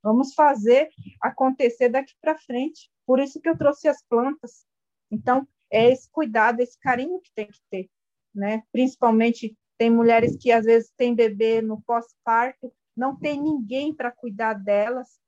Vamos 0.03 0.35
fazer 0.35 0.88
acontecer 1.20 1.88
daqui 1.88 2.14
para 2.20 2.38
frente. 2.38 2.90
Por 3.07 3.18
isso 3.18 3.40
que 3.40 3.49
eu 3.49 3.57
trouxe 3.57 3.88
as 3.88 4.03
plantas. 4.03 4.66
Então, 5.11 5.47
é 5.70 5.90
esse 5.90 6.11
cuidado, 6.11 6.61
esse 6.61 6.79
carinho 6.79 7.20
que 7.20 7.33
tem 7.35 7.47
que 7.47 7.59
ter, 7.70 7.90
né? 8.35 8.62
Principalmente 8.73 9.57
tem 9.79 9.90
mulheres 9.90 10.37
que 10.37 10.53
às 10.53 10.64
vezes 10.64 10.92
têm 10.97 11.14
bebê 11.14 11.61
no 11.61 11.81
pós-parto, 11.83 12.73
não 12.97 13.16
tem 13.16 13.40
ninguém 13.40 13.94
para 13.94 14.11
cuidar 14.11 14.55
delas. 14.55 15.18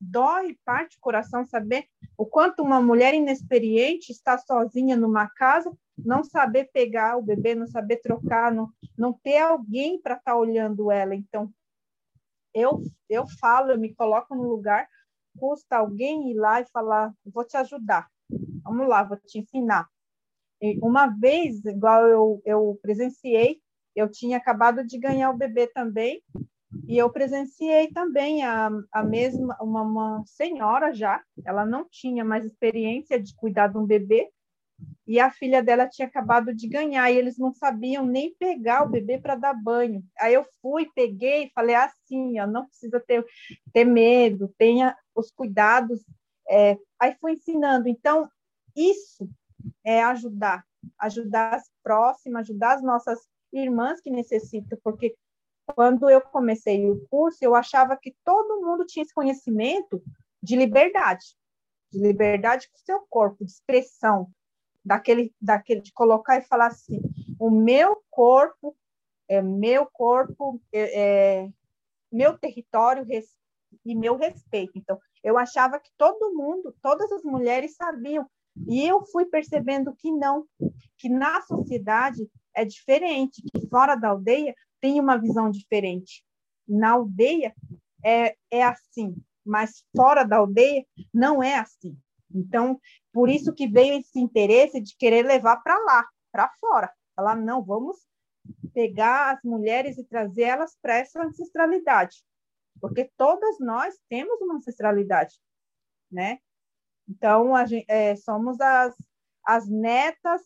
Dói, 0.00 0.56
parte 0.64 0.96
o 0.96 1.00
coração 1.00 1.44
saber 1.44 1.86
o 2.16 2.26
quanto 2.26 2.62
uma 2.62 2.80
mulher 2.80 3.14
inexperiente 3.14 4.12
está 4.12 4.36
sozinha 4.38 4.96
numa 4.96 5.28
casa 5.28 5.76
não 5.98 6.22
saber 6.22 6.70
pegar 6.72 7.16
o 7.16 7.22
bebê, 7.22 7.54
não 7.54 7.66
saber 7.66 7.96
trocar, 7.98 8.52
não, 8.52 8.70
não 8.96 9.12
ter 9.12 9.38
alguém 9.38 10.00
para 10.00 10.14
estar 10.14 10.32
tá 10.32 10.36
olhando 10.36 10.90
ela. 10.90 11.14
Então, 11.14 11.52
eu, 12.52 12.82
eu 13.08 13.26
falo, 13.40 13.70
eu 13.70 13.78
me 13.78 13.94
coloco 13.94 14.34
no 14.34 14.42
lugar, 14.42 14.88
custa 15.38 15.76
alguém 15.76 16.30
ir 16.30 16.34
lá 16.34 16.60
e 16.60 16.66
falar, 16.66 17.14
vou 17.24 17.44
te 17.44 17.56
ajudar, 17.56 18.08
vamos 18.62 18.88
lá, 18.88 19.02
vou 19.02 19.16
te 19.16 19.38
ensinar. 19.38 19.88
Uma 20.82 21.06
vez, 21.06 21.64
igual 21.64 22.06
eu, 22.06 22.42
eu 22.44 22.78
presenciei, 22.82 23.60
eu 23.94 24.10
tinha 24.10 24.36
acabado 24.36 24.84
de 24.84 24.98
ganhar 24.98 25.30
o 25.30 25.36
bebê 25.36 25.66
também, 25.66 26.22
e 26.88 26.98
eu 26.98 27.10
presenciei 27.10 27.88
também 27.88 28.42
a, 28.44 28.70
a 28.92 29.02
mesma, 29.02 29.56
uma, 29.60 29.82
uma 29.82 30.22
senhora 30.26 30.92
já, 30.92 31.22
ela 31.44 31.64
não 31.64 31.86
tinha 31.88 32.24
mais 32.24 32.44
experiência 32.44 33.20
de 33.20 33.34
cuidar 33.34 33.68
de 33.68 33.78
um 33.78 33.86
bebê, 33.86 34.30
e 35.06 35.20
a 35.20 35.30
filha 35.30 35.62
dela 35.62 35.88
tinha 35.88 36.06
acabado 36.06 36.54
de 36.54 36.68
ganhar 36.68 37.10
e 37.10 37.16
eles 37.16 37.38
não 37.38 37.52
sabiam 37.52 38.04
nem 38.04 38.34
pegar 38.34 38.82
o 38.82 38.88
bebê 38.88 39.18
para 39.18 39.36
dar 39.36 39.54
banho. 39.54 40.04
Aí 40.18 40.34
eu 40.34 40.44
fui, 40.60 40.86
peguei, 40.94 41.50
falei 41.54 41.74
assim, 41.74 42.38
ó, 42.40 42.46
não 42.46 42.66
precisa 42.66 43.00
ter, 43.00 43.24
ter 43.72 43.84
medo, 43.84 44.52
tenha 44.58 44.96
os 45.14 45.30
cuidados. 45.30 46.04
É, 46.48 46.76
aí 47.00 47.14
fui 47.20 47.32
ensinando. 47.32 47.88
Então, 47.88 48.28
isso 48.74 49.28
é 49.84 50.02
ajudar, 50.02 50.64
ajudar 50.98 51.54
as 51.54 51.70
próximas, 51.82 52.42
ajudar 52.42 52.76
as 52.76 52.82
nossas 52.82 53.18
irmãs 53.52 54.00
que 54.00 54.10
necessitam, 54.10 54.78
porque 54.82 55.16
quando 55.74 56.08
eu 56.08 56.20
comecei 56.20 56.88
o 56.88 57.06
curso, 57.08 57.38
eu 57.42 57.54
achava 57.54 57.96
que 57.96 58.14
todo 58.24 58.60
mundo 58.60 58.86
tinha 58.86 59.02
esse 59.02 59.14
conhecimento 59.14 60.02
de 60.42 60.56
liberdade, 60.56 61.36
de 61.90 61.98
liberdade 61.98 62.68
com 62.70 62.76
o 62.76 62.84
seu 62.84 63.06
corpo, 63.08 63.44
de 63.44 63.50
expressão, 63.50 64.30
daquele, 64.84 65.34
daquele 65.40 65.80
de 65.80 65.92
colocar 65.92 66.38
e 66.38 66.42
falar 66.42 66.68
assim: 66.68 67.00
o 67.38 67.50
meu 67.50 68.02
corpo 68.10 68.76
é 69.28 69.42
meu 69.42 69.86
corpo, 69.86 70.60
é, 70.72 71.00
é 71.44 71.48
meu 72.12 72.38
território 72.38 73.04
e 73.84 73.94
meu 73.94 74.16
respeito. 74.16 74.72
Então, 74.76 74.98
eu 75.22 75.36
achava 75.36 75.80
que 75.80 75.90
todo 75.96 76.34
mundo, 76.34 76.74
todas 76.80 77.10
as 77.10 77.22
mulheres 77.24 77.74
sabiam, 77.74 78.28
e 78.66 78.86
eu 78.86 79.04
fui 79.06 79.26
percebendo 79.26 79.94
que 79.94 80.10
não, 80.10 80.46
que 80.98 81.08
na 81.08 81.40
sociedade 81.42 82.28
é 82.54 82.64
diferente, 82.64 83.42
que 83.42 83.68
fora 83.68 83.94
da 83.94 84.08
aldeia 84.08 84.54
tem 84.80 85.00
uma 85.00 85.16
visão 85.16 85.50
diferente. 85.50 86.24
Na 86.66 86.92
aldeia 86.92 87.54
é, 88.04 88.36
é 88.50 88.62
assim, 88.62 89.14
mas 89.44 89.84
fora 89.94 90.24
da 90.24 90.36
aldeia 90.36 90.84
não 91.12 91.42
é 91.42 91.56
assim. 91.56 91.96
Então, 92.34 92.80
por 93.12 93.28
isso 93.28 93.52
que 93.52 93.68
veio 93.68 93.98
esse 93.98 94.18
interesse 94.18 94.80
de 94.80 94.96
querer 94.96 95.24
levar 95.24 95.58
para 95.58 95.78
lá, 95.78 96.06
para 96.32 96.52
fora. 96.60 96.92
Falar, 97.14 97.36
não, 97.36 97.62
vamos 97.62 97.96
pegar 98.72 99.34
as 99.34 99.42
mulheres 99.42 99.96
e 99.98 100.04
trazer 100.04 100.42
elas 100.42 100.76
para 100.80 100.96
essa 100.96 101.22
ancestralidade. 101.22 102.24
Porque 102.80 103.10
todas 103.16 103.58
nós 103.58 103.94
temos 104.08 104.40
uma 104.40 104.56
ancestralidade, 104.56 105.34
né? 106.10 106.38
Então, 107.08 107.54
a 107.54 107.64
gente, 107.64 107.86
é, 107.88 108.16
somos 108.16 108.60
as, 108.60 108.94
as 109.44 109.68
netas 109.68 110.42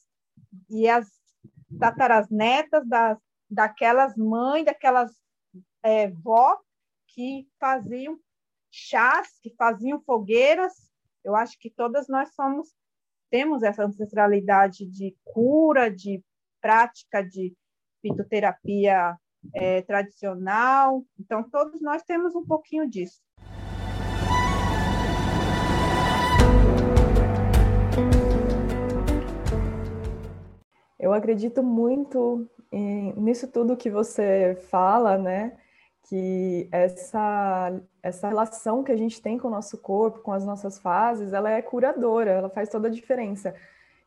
e 0.69 0.89
as 0.89 1.09
tatarasnetas 1.79 2.87
das, 2.87 3.19
daquelas 3.49 4.17
mães, 4.17 4.65
daquelas 4.65 5.11
é, 5.83 6.09
vó 6.09 6.59
que 7.09 7.49
faziam 7.59 8.19
chás, 8.71 9.39
que 9.41 9.55
faziam 9.57 10.01
fogueiras 10.03 10.91
eu 11.25 11.37
acho 11.37 11.59
que 11.59 11.71
todas 11.71 12.09
nós 12.09 12.35
somos 12.35 12.75
temos 13.31 13.63
essa 13.63 13.85
ancestralidade 13.85 14.85
de 14.87 15.17
cura, 15.23 15.89
de 15.89 16.21
prática 16.61 17.23
de 17.23 17.55
fitoterapia 18.03 19.17
é, 19.55 19.83
tradicional. 19.83 21.05
Então, 21.19 21.49
todos 21.49 21.81
nós 21.81 22.03
temos 22.03 22.35
um 22.35 22.45
pouquinho 22.45 22.91
disso. 22.91 23.21
Eu 31.01 31.13
acredito 31.13 31.63
muito 31.63 32.47
em, 32.71 33.13
nisso 33.15 33.49
tudo 33.49 33.77
que 33.77 33.91
você 33.91 34.57
fala, 34.71 35.19
né? 35.19 35.57
que 36.11 36.69
essa, 36.73 37.73
essa 38.03 38.29
relação 38.29 38.83
que 38.83 38.91
a 38.91 38.97
gente 38.97 39.23
tem 39.23 39.39
com 39.39 39.47
o 39.47 39.51
nosso 39.51 39.79
corpo, 39.79 40.19
com 40.19 40.33
as 40.33 40.45
nossas 40.45 40.77
fases, 40.77 41.33
ela 41.33 41.49
é 41.49 41.63
curadora, 41.63 42.33
ela 42.33 42.51
faz 42.51 42.69
toda 42.69 42.89
a 42.89 42.91
diferença. 42.91 43.55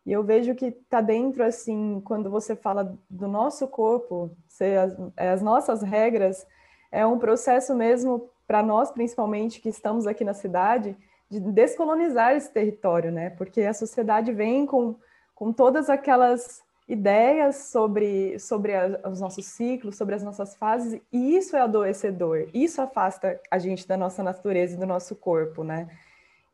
E 0.05 0.11
eu 0.11 0.21
vejo 0.21 0.53
que 0.53 0.65
está 0.65 0.99
dentro, 0.99 1.45
assim, 1.45 2.01
quando 2.03 2.29
você 2.29 2.57
fala 2.57 2.97
do 3.09 3.25
nosso 3.25 3.69
corpo, 3.69 4.35
ser 4.49 4.79
as, 4.79 4.97
é, 5.15 5.29
as 5.29 5.41
nossas 5.41 5.81
regras, 5.81 6.45
é 6.91 7.05
um 7.05 7.17
processo 7.17 7.73
mesmo, 7.73 8.29
para 8.45 8.61
nós 8.61 8.91
principalmente, 8.91 9.61
que 9.61 9.69
estamos 9.69 10.05
aqui 10.05 10.25
na 10.25 10.33
cidade, 10.33 10.97
de 11.29 11.39
descolonizar 11.39 12.35
esse 12.35 12.51
território, 12.51 13.13
né? 13.13 13.29
Porque 13.29 13.61
a 13.61 13.73
sociedade 13.73 14.33
vem 14.33 14.65
com, 14.65 14.97
com 15.33 15.53
todas 15.53 15.89
aquelas 15.89 16.61
ideias 16.93 17.55
sobre, 17.55 18.39
sobre 18.39 18.75
a, 18.75 18.99
os 19.09 19.19
nossos 19.19 19.45
ciclos, 19.45 19.95
sobre 19.95 20.15
as 20.15 20.23
nossas 20.23 20.55
fases, 20.55 21.01
e 21.11 21.35
isso 21.35 21.55
é 21.55 21.61
adoecedor, 21.61 22.47
isso 22.53 22.81
afasta 22.81 23.39
a 23.51 23.59
gente 23.59 23.87
da 23.87 23.97
nossa 23.97 24.23
natureza 24.23 24.75
e 24.75 24.79
do 24.79 24.85
nosso 24.85 25.15
corpo, 25.15 25.63
né? 25.63 25.89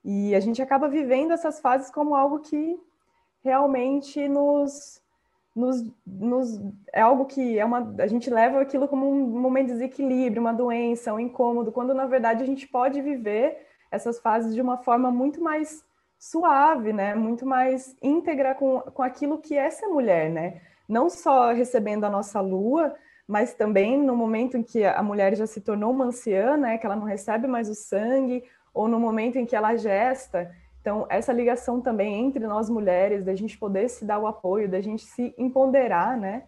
E 0.03 0.33
a 0.33 0.39
gente 0.39 0.61
acaba 0.61 0.87
vivendo 0.87 1.31
essas 1.31 1.59
fases 1.59 1.91
como 1.91 2.15
algo 2.15 2.39
que 2.39 2.79
realmente 3.43 4.27
nos, 4.27 5.01
nos, 5.55 5.85
nos 6.05 6.59
é 6.93 7.01
algo 7.01 7.25
que 7.25 7.59
é 7.59 7.65
uma, 7.65 7.95
a 7.99 8.07
gente 8.07 8.29
leva 8.29 8.61
aquilo 8.61 8.87
como 8.87 9.09
um 9.09 9.39
momento 9.39 9.67
de 9.67 9.73
desequilíbrio, 9.73 10.41
uma 10.41 10.53
doença, 10.53 11.13
um 11.13 11.19
incômodo, 11.19 11.71
quando 11.71 11.93
na 11.93 12.05
verdade 12.05 12.43
a 12.43 12.45
gente 12.45 12.67
pode 12.67 13.01
viver 13.01 13.67
essas 13.91 14.19
fases 14.19 14.53
de 14.53 14.61
uma 14.61 14.77
forma 14.77 15.11
muito 15.11 15.41
mais 15.41 15.83
suave, 16.19 16.91
né? 16.91 17.15
Muito 17.15 17.45
mais 17.45 17.95
íntegra 18.03 18.53
com, 18.53 18.81
com 18.81 19.01
aquilo 19.01 19.39
que 19.39 19.57
é 19.57 19.69
ser 19.69 19.87
mulher, 19.87 20.29
né? 20.29 20.61
Não 20.87 21.09
só 21.09 21.53
recebendo 21.53 22.03
a 22.03 22.09
nossa 22.09 22.41
lua, 22.41 22.93
mas 23.25 23.53
também 23.53 23.97
no 23.97 24.15
momento 24.15 24.57
em 24.57 24.63
que 24.63 24.83
a 24.83 25.01
mulher 25.01 25.35
já 25.35 25.47
se 25.47 25.61
tornou 25.61 25.91
uma 25.91 26.05
anciã, 26.05 26.57
né? 26.57 26.77
Que 26.77 26.85
ela 26.85 26.95
não 26.95 27.05
recebe 27.05 27.47
mais 27.47 27.69
o 27.69 27.75
sangue, 27.75 28.43
ou 28.73 28.87
no 28.87 28.99
momento 28.99 29.37
em 29.37 29.45
que 29.45 29.55
ela 29.55 29.77
gesta. 29.77 30.53
Então, 30.81 31.05
essa 31.09 31.31
ligação 31.31 31.79
também 31.79 32.15
entre 32.19 32.45
nós 32.45 32.69
mulheres, 32.69 33.23
da 33.23 33.35
gente 33.35 33.57
poder 33.57 33.89
se 33.89 34.03
dar 34.03 34.19
o 34.19 34.27
apoio, 34.27 34.69
da 34.69 34.81
gente 34.81 35.05
se 35.05 35.33
empoderar, 35.37 36.17
né? 36.17 36.43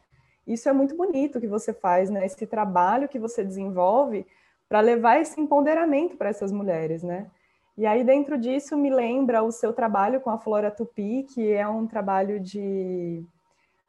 Isso 0.45 0.67
é 0.67 0.73
muito 0.73 0.95
bonito 0.97 1.39
que 1.39 1.47
você 1.47 1.71
faz, 1.71 2.09
né? 2.09 2.25
Esse 2.25 2.45
trabalho 2.45 3.07
que 3.07 3.19
você 3.19 3.43
desenvolve 3.43 4.25
para 4.67 4.79
levar 4.79 5.19
esse 5.19 5.39
empoderamento 5.39 6.17
para 6.17 6.29
essas 6.29 6.51
mulheres, 6.51 7.03
né? 7.03 7.27
E 7.77 7.85
aí, 7.85 8.03
dentro 8.03 8.37
disso, 8.37 8.77
me 8.77 8.89
lembra 8.89 9.43
o 9.43 9.51
seu 9.51 9.73
trabalho 9.73 10.19
com 10.19 10.29
a 10.29 10.37
Flora 10.37 10.69
Tupi, 10.69 11.23
que 11.23 11.51
é 11.51 11.67
um 11.67 11.87
trabalho 11.87 12.39
de 12.39 13.23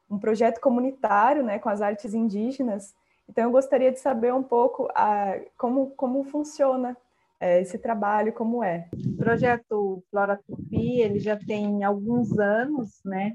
um 0.09 0.17
projeto 0.17 0.59
comunitário, 0.59 1.43
né, 1.43 1.59
com 1.59 1.69
as 1.69 1.81
artes 1.81 2.13
indígenas. 2.13 2.93
Então, 3.29 3.45
eu 3.45 3.51
gostaria 3.51 3.91
de 3.91 3.99
saber 3.99 4.33
um 4.33 4.43
pouco 4.43 4.87
a, 4.95 5.39
como, 5.57 5.91
como 5.91 6.23
funciona 6.25 6.95
é, 7.39 7.61
esse 7.61 7.77
trabalho, 7.77 8.31
como 8.31 8.63
é. 8.63 8.87
O 8.93 9.17
projeto 9.17 10.01
Flora 10.09 10.39
Tupi, 10.47 11.01
ele 11.01 11.19
já 11.19 11.37
tem 11.37 11.83
alguns 11.83 12.37
anos, 12.39 13.01
né? 13.03 13.33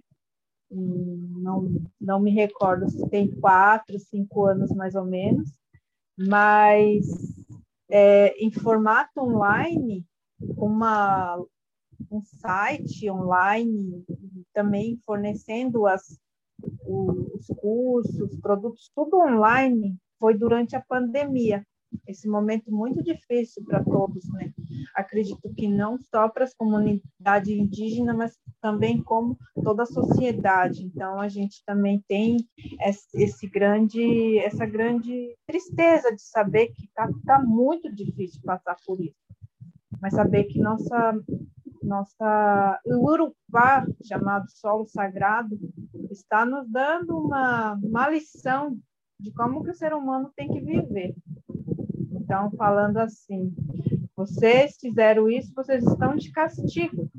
Não, 0.71 1.71
não 2.01 2.19
me 2.19 2.31
recordo 2.31 2.89
se 2.91 3.07
tem 3.09 3.31
quatro, 3.31 3.99
cinco 3.99 4.47
anos 4.47 4.71
mais 4.71 4.95
ou 4.95 5.05
menos, 5.05 5.51
mas 6.17 7.07
é, 7.89 8.35
em 8.39 8.51
formato 8.51 9.21
online, 9.21 10.07
uma, 10.41 11.43
um 12.11 12.23
site 12.23 13.11
online, 13.11 14.05
também 14.53 15.01
fornecendo 15.05 15.87
as, 15.87 16.19
os 16.87 17.47
cursos, 17.61 18.39
produtos, 18.41 18.91
tudo 18.95 19.19
online, 19.19 19.97
foi 20.19 20.37
durante 20.37 20.77
a 20.77 20.81
pandemia. 20.81 21.65
Esse 22.07 22.29
momento 22.29 22.71
muito 22.71 23.03
difícil 23.03 23.65
para 23.65 23.83
todos, 23.83 24.27
né? 24.33 24.53
Acredito 24.95 25.55
que 25.55 25.67
não 25.69 25.99
só 25.99 26.29
para 26.29 26.45
as 26.45 26.53
comunidades 26.53 27.49
indígenas, 27.49 28.17
mas 28.17 28.39
também 28.61 29.03
como 29.03 29.39
toda 29.63 29.85
a 29.85 29.87
sociedade. 29.87 30.85
Então 30.85 31.19
a 31.19 31.29
gente 31.29 31.63
também 31.65 32.05
tem 32.07 32.37
esse 33.15 33.47
grande, 33.49 34.39
essa 34.39 34.67
grande 34.67 35.35
tristeza 35.47 36.15
de 36.15 36.23
saber 36.23 36.69
que 36.75 36.85
está 36.85 37.09
tá 37.25 37.43
muito 37.43 37.91
difícil 37.95 38.43
passar 38.45 38.77
por 38.85 39.01
isso, 39.01 39.17
mas 40.01 40.15
saber 40.15 40.45
que 40.45 40.59
nossa 40.59 41.19
nossa 41.83 42.81
Urupá, 42.85 43.87
chamado 44.05 44.47
solo 44.51 44.87
sagrado, 44.87 45.59
está 46.11 46.45
nos 46.45 46.69
dando 46.69 47.17
uma, 47.17 47.75
uma 47.75 48.09
lição 48.09 48.79
de 49.19 49.33
como 49.33 49.65
que 49.65 49.71
o 49.71 49.75
ser 49.75 49.95
humano 49.95 50.31
tem 50.37 50.49
que 50.49 50.61
viver. 50.61 51.15
Então, 52.13 52.51
falando 52.53 52.99
assim, 52.99 53.55
vocês 54.15 54.77
fizeram 54.81 55.31
isso, 55.31 55.55
vocês 55.55 55.85
estão 55.85 56.15
de 56.15 56.31
castigo, 56.31 57.11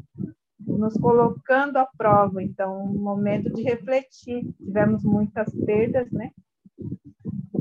nos 0.59 0.93
colocando 0.95 1.77
à 1.77 1.87
prova. 1.97 2.43
Então, 2.43 2.83
um 2.83 3.01
momento 3.01 3.51
de 3.51 3.63
refletir. 3.63 4.53
Tivemos 4.57 5.03
muitas 5.03 5.53
perdas, 5.65 6.11
né? 6.11 6.31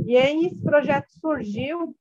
E 0.07 0.17
aí 0.17 0.47
esse 0.47 0.63
projeto 0.63 1.09
surgiu 1.21 1.97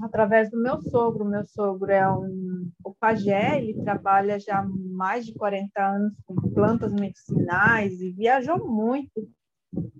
através 0.00 0.50
do 0.50 0.60
meu 0.60 0.80
sogro. 0.80 1.24
Meu 1.24 1.44
sogro 1.46 1.90
é 1.90 2.08
um 2.10 2.70
pajé, 2.98 3.58
ele 3.58 3.82
trabalha 3.82 4.38
já 4.38 4.60
há 4.60 4.64
mais 4.64 5.26
de 5.26 5.34
40 5.34 5.70
anos 5.84 6.14
com 6.24 6.34
plantas 6.52 6.92
medicinais 6.92 8.00
e 8.00 8.12
viajou 8.12 8.68
muito. 8.68 9.28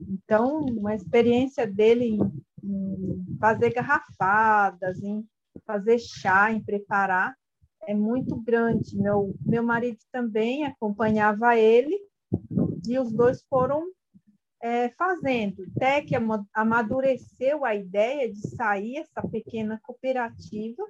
Então, 0.08 0.64
a 0.86 0.94
experiência 0.94 1.66
dele 1.66 2.04
em, 2.04 2.20
em 2.62 3.36
fazer 3.40 3.72
garrafadas, 3.72 5.02
em 5.02 5.26
fazer 5.66 5.98
chá, 5.98 6.52
em 6.52 6.62
preparar, 6.62 7.34
é 7.82 7.94
muito 7.94 8.40
grande. 8.40 8.96
Meu, 8.96 9.34
meu 9.44 9.62
marido 9.62 9.98
também 10.12 10.64
acompanhava 10.64 11.56
ele 11.56 11.98
e 12.86 12.98
os 12.98 13.12
dois 13.12 13.42
foram 13.48 13.84
é, 14.62 14.88
fazendo, 14.90 15.64
que 16.06 16.14
amadureceu 16.54 17.64
a 17.64 17.74
ideia 17.74 18.32
de 18.32 18.48
sair 18.54 18.98
essa 18.98 19.26
pequena 19.28 19.80
cooperativa, 19.82 20.84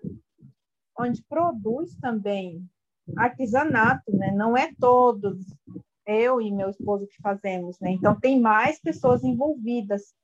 onde 0.98 1.22
produz 1.22 1.96
também 1.96 2.68
artesanato, 3.16 4.14
né? 4.14 4.30
Não 4.30 4.54
é 4.54 4.72
todos 4.78 5.38
eu 6.04 6.40
e 6.40 6.52
meu 6.52 6.68
esposo 6.68 7.06
que 7.06 7.20
fazemos, 7.22 7.80
né? 7.80 7.92
Então 7.92 8.14
tem 8.18 8.38
mais 8.38 8.78
pessoas 8.78 9.24
envolvidas. 9.24 10.14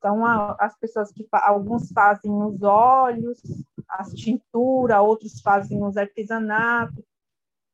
São 0.00 0.24
as 0.24 0.76
pessoas 0.78 1.12
que 1.12 1.26
alguns 1.32 1.90
fazem 1.92 2.30
os 2.30 2.62
olhos, 2.62 3.40
as 3.88 4.12
tinturas, 4.12 5.00
outros 5.00 5.40
fazem 5.40 5.82
os 5.82 5.96
artesanatos. 5.96 7.04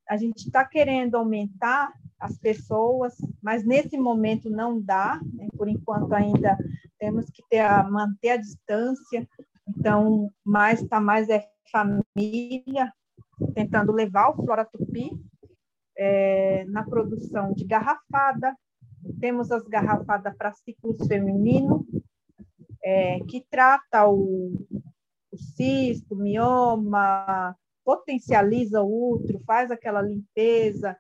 A 0.09 0.17
gente 0.17 0.47
está 0.47 0.65
querendo 0.65 1.17
aumentar 1.17 1.93
as 2.19 2.39
pessoas, 2.39 3.15
mas 3.43 3.65
nesse 3.65 3.97
momento 3.97 4.51
não 4.51 4.81
dá, 4.81 5.21
né? 5.35 5.49
por 5.57 5.69
enquanto 5.69 6.13
ainda 6.13 6.57
temos 6.99 7.27
que 7.31 7.43
ter 7.49 7.61
a, 7.61 7.85
manter 7.85 8.31
a 8.31 8.37
distância, 8.37 9.29
então 9.69 10.31
mais 10.45 10.83
está 10.83 11.01
mais 11.01 11.29
é 11.29 11.47
família 11.71 12.93
tentando 13.55 13.93
levar 13.93 14.31
o 14.31 14.37
Flora 14.37 14.65
Tupi 14.65 15.11
é, 15.97 16.65
na 16.67 16.85
produção 16.85 17.53
de 17.53 17.65
garrafada, 17.65 18.57
temos 19.21 19.51
as 19.51 19.65
garrafadas 19.65 20.37
para 20.37 20.53
ciclos 20.53 21.07
feminino, 21.07 21.87
é, 22.83 23.21
que 23.21 23.45
trata 23.51 24.09
o, 24.09 24.53
o 25.31 25.37
cisto, 25.37 26.17
mioma, 26.17 27.55
potencializa 27.85 28.83
o 28.83 29.15
útero, 29.15 29.41
faz 29.47 29.71
aquela 29.71 30.03
limpeza, 30.03 30.97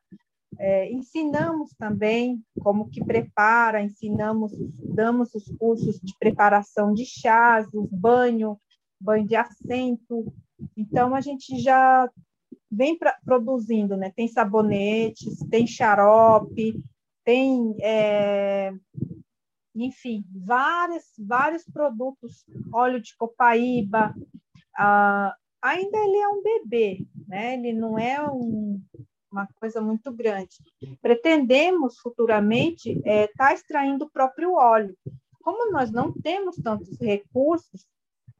é, 0.58 0.90
ensinamos 0.90 1.70
também 1.78 2.42
como 2.60 2.90
que 2.90 3.04
prepara, 3.04 3.80
ensinamos, 3.80 4.52
damos 4.82 5.32
os 5.34 5.48
cursos 5.56 6.00
de 6.00 6.12
preparação 6.18 6.92
de 6.92 7.06
chás, 7.06 7.68
os 7.72 7.88
banho, 7.90 8.58
banho 9.00 9.26
de 9.26 9.36
assento. 9.36 10.32
Então 10.76 11.14
a 11.14 11.20
gente 11.20 11.60
já 11.60 12.10
vem 12.68 12.98
pra, 12.98 13.16
produzindo, 13.24 13.96
né? 13.96 14.10
Tem 14.14 14.26
sabonetes, 14.26 15.38
tem 15.48 15.64
xarope, 15.64 16.82
tem, 17.24 17.76
é, 17.80 18.72
enfim, 19.76 20.24
vários, 20.34 21.04
vários 21.18 21.64
produtos, 21.64 22.44
óleo 22.72 23.00
de 23.00 23.16
copaíba. 23.16 24.12
Ah, 24.76 25.36
ainda 25.62 25.98
ele 25.98 26.16
é 26.16 26.28
um 26.28 26.42
bebê, 26.42 27.06
né? 27.28 27.54
Ele 27.54 27.72
não 27.72 27.96
é 27.96 28.20
um, 28.28 28.82
uma 29.30 29.48
coisa 29.60 29.80
muito 29.80 30.12
grande. 30.12 30.56
Pretendemos 31.00 31.98
futuramente 31.98 32.90
estar 32.90 33.10
é, 33.10 33.26
tá 33.28 33.52
extraindo 33.52 34.04
o 34.04 34.10
próprio 34.10 34.54
óleo. 34.54 34.96
Como 35.42 35.70
nós 35.70 35.90
não 35.90 36.12
temos 36.12 36.56
tantos 36.56 36.98
recursos, 37.00 37.86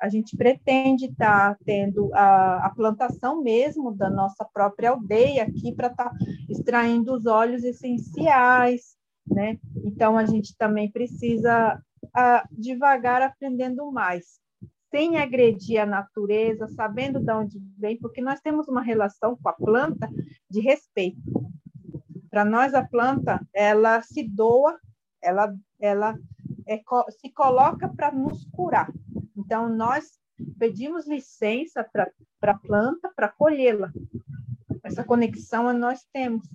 a 0.01 0.09
gente 0.09 0.37
pretende 0.37 1.07
estar 1.07 1.55
tá 1.55 1.59
tendo 1.65 2.13
a, 2.15 2.67
a, 2.67 2.71
plantação 2.71 3.43
mesmo 3.43 3.93
da 3.93 4.09
nossa 4.09 4.45
própria 4.45 4.91
aldeia 4.91 5.43
aqui 5.43 5.75
para 5.75 5.89
estar 5.89 6.11
tá 6.11 6.17
extraindo 6.49 7.13
os 7.15 7.27
óleos 7.27 7.65
essenciais, 7.65 8.97
né? 9.27 9.59
Então 9.85 10.17
a 10.17 10.25
gente 10.25 10.57
também 10.57 10.91
precisa 10.91 11.83
a, 12.15 12.49
devagar 12.53 13.23
aprendendo 13.23 13.91
mais 13.91 14.39
sem 14.91 15.17
agredir 15.17 15.81
a 15.81 15.87
natureza, 15.87 16.67
sabendo 16.69 17.21
de 17.21 17.33
onde 17.33 17.59
vem, 17.79 17.99
porque 17.99 18.21
nós 18.21 18.41
temos 18.41 18.69
uma 18.69 18.83
relação 18.83 19.37
com 19.37 19.49
a 19.49 19.53
planta 19.53 20.09
de 20.51 20.61
respeito. 20.61 21.21
Para 22.31 22.45
nós, 22.45 22.75
a 22.75 22.87
planta, 22.87 23.41
ela 23.55 24.03
se 24.03 24.23
doa, 24.23 24.79
ela, 25.23 25.55
ela 25.81 26.19
é, 26.67 26.81
se 27.11 27.31
coloca 27.33 27.89
para 27.89 28.13
nos 28.13 28.45
curar. 28.51 28.91
Então, 29.37 29.69
nós 29.69 30.19
pedimos 30.59 31.07
licença 31.07 31.85
para 31.93 32.53
a 32.53 32.59
planta 32.59 33.11
para 33.15 33.29
colhê-la. 33.29 33.91
Essa 34.83 35.05
conexão 35.05 35.73
nós 35.73 36.07
temos. 36.13 36.49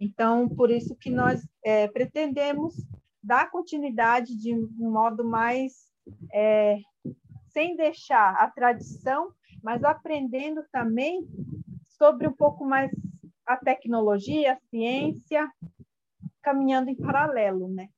Então, 0.00 0.48
por 0.48 0.70
isso 0.70 0.96
que 0.96 1.10
nós 1.10 1.46
é, 1.64 1.88
pretendemos 1.88 2.74
dar 3.22 3.50
continuidade 3.50 4.36
de 4.36 4.54
um 4.54 4.90
modo 4.90 5.24
mais 5.24 5.88
é, 6.32 6.78
sem 7.52 7.76
deixar 7.76 8.34
a 8.34 8.48
tradição, 8.50 9.32
mas 9.62 9.82
aprendendo 9.84 10.64
também 10.72 11.26
sobre 11.98 12.28
um 12.28 12.32
pouco 12.32 12.64
mais 12.64 12.90
a 13.46 13.56
tecnologia, 13.56 14.52
a 14.52 14.60
ciência, 14.68 15.50
caminhando 16.42 16.90
em 16.90 16.94
paralelo, 16.94 17.68
né? 17.68 17.88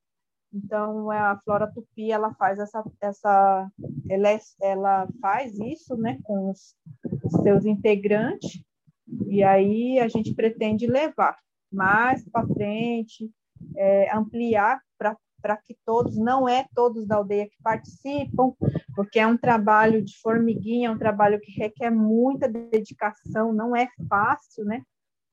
Então, 0.52 1.10
a 1.10 1.38
Flora 1.44 1.70
Tupi, 1.72 2.10
ela 2.10 2.35
faz 2.35 2.58
essa, 2.58 2.83
essa 3.00 3.70
ela, 4.08 4.31
é, 4.31 4.40
ela 4.60 5.08
faz 5.20 5.58
isso, 5.60 5.96
né, 5.96 6.18
com 6.25 6.50
os, 6.50 6.75
os 7.22 7.42
seus 7.42 7.64
integrantes, 7.64 8.60
e 9.27 9.42
aí 9.42 10.00
a 10.00 10.08
gente 10.08 10.35
pretende 10.35 10.87
levar 10.87 11.38
mais 11.72 12.29
para 12.29 12.46
frente, 12.48 13.31
é, 13.77 14.12
ampliar 14.14 14.81
para 14.98 15.16
para 15.40 15.56
que 15.56 15.76
todos, 15.84 16.16
não 16.16 16.48
é 16.48 16.66
todos 16.74 17.06
da 17.06 17.16
aldeia 17.16 17.48
que 17.48 17.56
participam, 17.62 18.52
porque 18.94 19.18
é 19.18 19.26
um 19.26 19.36
trabalho 19.36 20.02
de 20.02 20.18
formiguinha, 20.20 20.88
é 20.88 20.90
um 20.90 20.98
trabalho 20.98 21.40
que 21.40 21.52
requer 21.52 21.90
muita 21.90 22.48
dedicação, 22.48 23.52
não 23.52 23.74
é 23.74 23.88
fácil, 24.08 24.64
né? 24.64 24.82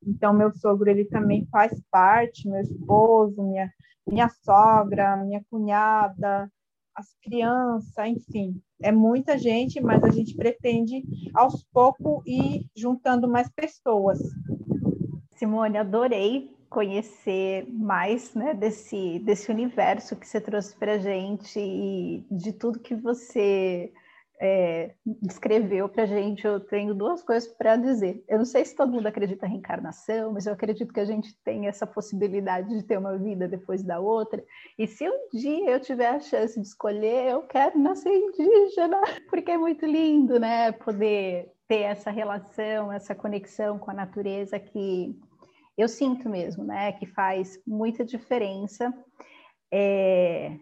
Então, 0.05 0.33
meu 0.33 0.51
sogro, 0.51 0.89
ele 0.89 1.05
também 1.05 1.47
faz 1.51 1.81
parte, 1.91 2.47
meu 2.47 2.61
esposo, 2.61 3.41
minha, 3.43 3.71
minha 4.07 4.29
sogra, 4.29 5.17
minha 5.17 5.43
cunhada, 5.49 6.49
as 6.95 7.13
crianças, 7.21 7.93
enfim, 8.07 8.59
é 8.81 8.91
muita 8.91 9.37
gente, 9.37 9.79
mas 9.79 10.03
a 10.03 10.09
gente 10.09 10.35
pretende, 10.35 11.03
aos 11.33 11.63
poucos, 11.71 12.23
ir 12.25 12.65
juntando 12.75 13.27
mais 13.27 13.49
pessoas. 13.49 14.19
Simone, 15.35 15.77
adorei 15.77 16.56
conhecer 16.69 17.65
mais 17.69 18.33
né, 18.33 18.53
desse, 18.53 19.19
desse 19.19 19.51
universo 19.51 20.15
que 20.15 20.27
você 20.27 20.41
trouxe 20.41 20.75
para 20.75 20.97
gente 20.97 21.59
e 21.59 22.25
de 22.29 22.51
tudo 22.53 22.79
que 22.79 22.95
você 22.95 23.91
é, 24.39 24.93
descreveu 25.21 25.89
para 25.89 26.05
gente, 26.05 26.45
eu 26.45 26.59
tenho 26.59 26.93
duas 26.93 27.23
coisas 27.23 27.49
para 27.49 27.75
dizer. 27.75 28.23
Eu 28.27 28.37
não 28.37 28.45
sei 28.45 28.63
se 28.63 28.75
todo 28.75 28.91
mundo 28.91 29.07
acredita 29.07 29.47
em 29.47 29.51
reencarnação, 29.51 30.31
mas 30.31 30.45
eu 30.45 30.53
acredito 30.53 30.93
que 30.93 30.99
a 30.99 31.05
gente 31.05 31.35
tem 31.43 31.67
essa 31.67 31.87
possibilidade 31.87 32.69
de 32.69 32.83
ter 32.83 32.97
uma 32.97 33.17
vida 33.17 33.47
depois 33.47 33.81
da 33.81 33.99
outra. 33.99 34.43
E 34.77 34.87
se 34.87 35.09
um 35.09 35.29
dia 35.33 35.71
eu 35.71 35.79
tiver 35.79 36.09
a 36.09 36.19
chance 36.19 36.59
de 36.59 36.67
escolher, 36.67 37.31
eu 37.31 37.41
quero 37.43 37.79
nascer 37.79 38.13
indígena, 38.13 39.01
porque 39.29 39.51
é 39.51 39.57
muito 39.57 39.85
lindo, 39.85 40.39
né? 40.39 40.71
Poder 40.71 41.51
ter 41.67 41.81
essa 41.81 42.11
relação, 42.11 42.91
essa 42.91 43.15
conexão 43.15 43.77
com 43.77 43.91
a 43.91 43.93
natureza 43.93 44.59
que 44.59 45.19
eu 45.77 45.87
sinto 45.87 46.29
mesmo, 46.29 46.63
né? 46.63 46.91
Que 46.93 47.05
faz 47.05 47.61
muita 47.65 48.03
diferença. 48.03 48.93
É, 49.71 50.57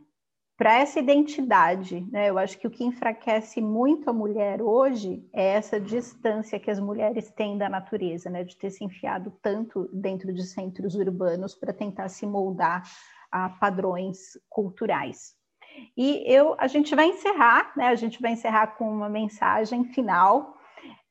para 0.57 0.80
essa 0.80 0.99
identidade, 0.99 2.05
né? 2.11 2.30
Eu 2.30 2.38
acho 2.38 2.57
que 2.57 2.66
o 2.68 2.72
que 2.72 2.84
enfraquece 2.84 3.61
muito 3.61 4.09
a 4.09 4.13
mulher 4.13 4.61
hoje 4.61 5.28
é 5.34 5.47
essa 5.49 5.80
distância 5.80 6.59
que 6.59 6.72
as 6.72 6.80
mulheres 6.80 7.30
têm 7.32 7.57
da 7.57 7.70
natureza, 7.70 8.30
né? 8.30 8.43
De 8.43 8.55
ter 8.57 8.70
se 8.70 8.84
enfiado 8.84 9.32
tanto 9.41 9.89
dentro 9.91 10.34
de 10.34 10.43
centros 10.43 10.95
urbanos 10.95 11.53
para 11.55 11.74
tentar 11.74 12.07
se 12.09 12.26
moldar 12.26 12.84
a 13.32 13.49
padrões 13.49 14.39
culturais. 14.49 15.36
E 15.97 16.24
eu, 16.26 16.55
a 16.57 16.68
gente 16.68 16.95
vai 16.95 17.07
encerrar, 17.07 17.74
né? 17.76 17.88
A 17.88 17.95
gente 17.95 18.22
vai 18.22 18.32
encerrar 18.32 18.78
com 18.78 18.89
uma 18.89 19.09
mensagem 19.09 19.84
final. 19.86 20.55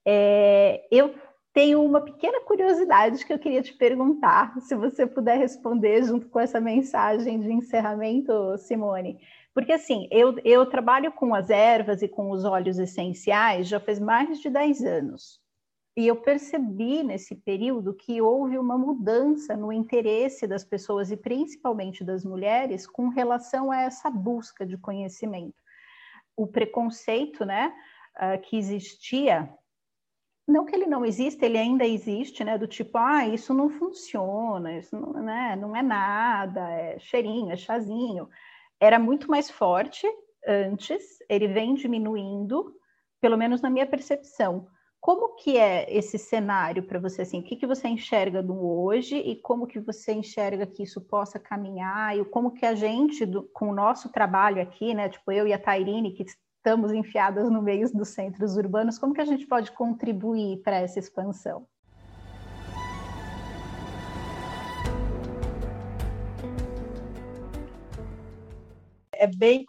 É, 0.07 0.87
eu 0.91 1.15
tenho 1.55 1.85
uma 1.85 2.01
pequena 2.01 2.41
curiosidade 2.41 3.25
que 3.25 3.33
eu 3.33 3.39
queria 3.39 3.63
te 3.63 3.73
perguntar, 3.73 4.61
se 4.61 4.75
você 4.75 5.07
puder 5.07 5.39
responder 5.39 6.03
junto 6.03 6.29
com 6.29 6.41
essa 6.41 6.61
mensagem 6.61 7.39
de 7.39 7.53
encerramento, 7.53 8.59
Simone. 8.59 9.21
Porque 9.55 9.73
assim, 9.73 10.09
eu, 10.11 10.37
eu 10.45 10.67
trabalho 10.67 11.13
com 11.13 11.33
as 11.33 11.49
ervas 11.51 12.03
e 12.03 12.09
com 12.09 12.31
os 12.31 12.45
óleos 12.45 12.77
essenciais 12.81 13.69
já 13.69 13.79
faz 13.79 14.01
mais 14.01 14.41
de 14.41 14.51
10 14.51 14.85
anos. 14.85 15.41
E 15.97 16.09
eu 16.09 16.17
percebi 16.17 17.05
nesse 17.05 17.37
período 17.37 17.95
que 17.95 18.21
houve 18.21 18.59
uma 18.59 18.77
mudança 18.77 19.57
no 19.57 19.73
interesse 19.73 20.49
das 20.49 20.65
pessoas 20.65 21.13
e 21.13 21.17
principalmente 21.17 22.03
das 22.03 22.25
mulheres 22.25 22.85
com 22.85 23.11
relação 23.11 23.71
a 23.71 23.83
essa 23.83 24.11
busca 24.11 24.67
de 24.67 24.77
conhecimento. 24.77 25.55
O 26.37 26.49
preconceito, 26.49 27.45
né, 27.45 27.73
uh, 28.17 28.41
que 28.43 28.57
existia 28.57 29.49
não 30.47 30.65
que 30.65 30.75
ele 30.75 30.87
não 30.87 31.05
exista, 31.05 31.47
ele 31.47 31.59
ainda 31.59 31.87
existe, 31.87 32.45
né? 32.45 32.59
Do 32.59 32.67
tipo, 32.67 32.99
ah, 32.99 33.27
isso 33.27 33.55
não 33.55 33.71
funciona, 33.71 34.77
isso 34.77 34.95
não, 34.95 35.13
né, 35.15 35.57
não 35.57 35.75
é 35.75 35.83
nada, 35.83 36.71
é 36.71 36.99
cheirinho, 36.99 37.51
é 37.53 37.57
chazinho. 37.57 38.29
Era 38.79 38.99
muito 38.99 39.31
mais 39.31 39.51
forte 39.51 40.07
antes, 40.47 41.19
ele 41.29 41.49
vem 41.49 41.75
diminuindo, 41.75 42.75
pelo 43.21 43.39
menos 43.39 43.63
na 43.63 43.71
minha 43.71 43.87
percepção. 43.87 44.67
Como 45.01 45.37
que 45.37 45.59
é 45.59 45.87
esse 45.95 46.19
cenário 46.19 46.83
para 46.83 46.99
você, 46.99 47.23
assim? 47.23 47.41
O 47.41 47.43
que, 47.43 47.57
que 47.57 47.67
você 47.67 47.89
enxerga 47.89 48.43
do 48.43 48.59
hoje 48.67 49.17
e 49.17 49.37
como 49.37 49.67
que 49.67 49.79
você 49.79 50.13
enxerga 50.15 50.67
que 50.67 50.83
isso 50.83 51.01
possa 51.01 51.39
caminhar 51.39 52.17
e 52.17 52.25
como 52.25 52.53
que 52.53 52.65
a 52.65 52.75
gente, 52.75 53.27
do, 53.27 53.43
com 53.53 53.69
o 53.69 53.75
nosso 53.75 54.11
trabalho 54.11 54.63
aqui, 54.63 54.95
né? 54.95 55.11
Tipo, 55.11 55.31
eu 55.31 55.47
e 55.47 55.53
a 55.53 55.59
Tairine, 55.59 56.13
que 56.13 56.25
estamos 56.65 56.93
enfiadas 56.93 57.51
no 57.51 57.61
meio 57.61 57.93
dos 57.93 58.09
centros 58.09 58.57
urbanos, 58.57 58.99
como 58.99 59.13
que 59.13 59.21
a 59.21 59.27
gente 59.27 59.47
pode 59.47 59.71
contribuir 59.73 60.63
para 60.63 60.77
essa 60.77 60.99
expansão? 60.99 61.67
É 69.13 69.27
bem, 69.27 69.67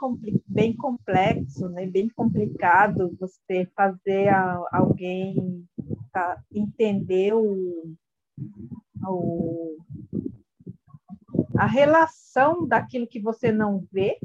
bem 0.47 0.73
complexo, 0.73 1.67
né? 1.67 1.85
bem 1.85 2.07
complicado 2.07 3.13
você 3.19 3.69
fazer 3.75 4.29
a, 4.29 4.63
alguém 4.71 5.67
tá, 6.13 6.41
entender 6.49 7.33
o, 7.33 7.93
o, 9.05 9.77
a 11.57 11.65
relação 11.65 12.65
daquilo 12.65 13.05
que 13.05 13.19
você 13.19 13.51
não 13.51 13.85
vê, 13.91 14.17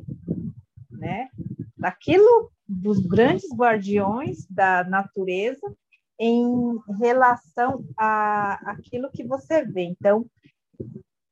né? 0.88 1.28
daquilo 1.76 2.52
dos 2.70 3.04
grandes 3.04 3.50
guardiões 3.52 4.46
da 4.46 4.84
natureza 4.84 5.74
em 6.18 6.78
relação 7.00 7.84
a 7.96 8.52
aquilo 8.70 9.10
que 9.10 9.24
você 9.24 9.64
vê. 9.64 9.82
Então, 9.82 10.24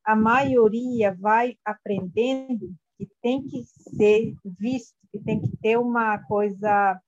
a 0.04 0.16
maioria 0.16 1.14
vai 1.14 1.56
aprendendo 1.64 2.74
que 2.96 3.08
tem 3.22 3.46
que 3.46 3.62
ser 3.64 4.34
visto, 4.44 4.96
que 5.12 5.20
tem 5.20 5.40
que 5.40 5.56
ter 5.58 5.78
uma 5.78 6.18
coisa 6.24 7.00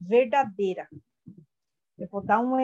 verdadeira. 0.00 0.88
Eu 1.98 2.08
vou 2.10 2.22
dar 2.22 2.40
um, 2.40 2.56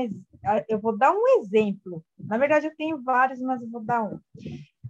eu 0.69 0.81
vou 0.81 0.97
dar 0.97 1.13
um 1.13 1.41
exemplo. 1.41 2.03
Na 2.19 2.39
verdade, 2.39 2.67
eu 2.67 2.77
tenho 2.77 3.03
vários, 3.03 3.41
mas 3.41 3.61
eu 3.61 3.69
vou 3.69 3.83
dar 3.83 4.05
um. 4.05 4.19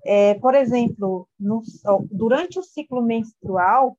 É, 0.05 0.35
por 0.35 0.55
exemplo, 0.55 1.27
no, 1.41 1.63
durante 2.11 2.59
o 2.59 2.63
ciclo 2.63 3.03
menstrual, 3.03 3.99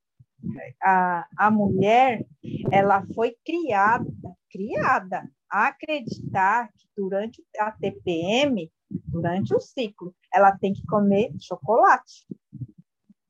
a, 0.81 1.25
a 1.37 1.51
mulher 1.51 2.25
ela 2.71 3.05
foi 3.13 3.35
criada, 3.45 4.05
criada 4.49 5.29
a 5.49 5.67
acreditar 5.67 6.69
que 6.73 6.87
durante 6.95 7.43
a 7.59 7.71
TPM, 7.71 8.71
durante 8.89 9.53
o 9.53 9.59
ciclo, 9.59 10.13
ela 10.33 10.57
tem 10.57 10.73
que 10.73 10.85
comer 10.85 11.31
chocolate. 11.39 12.25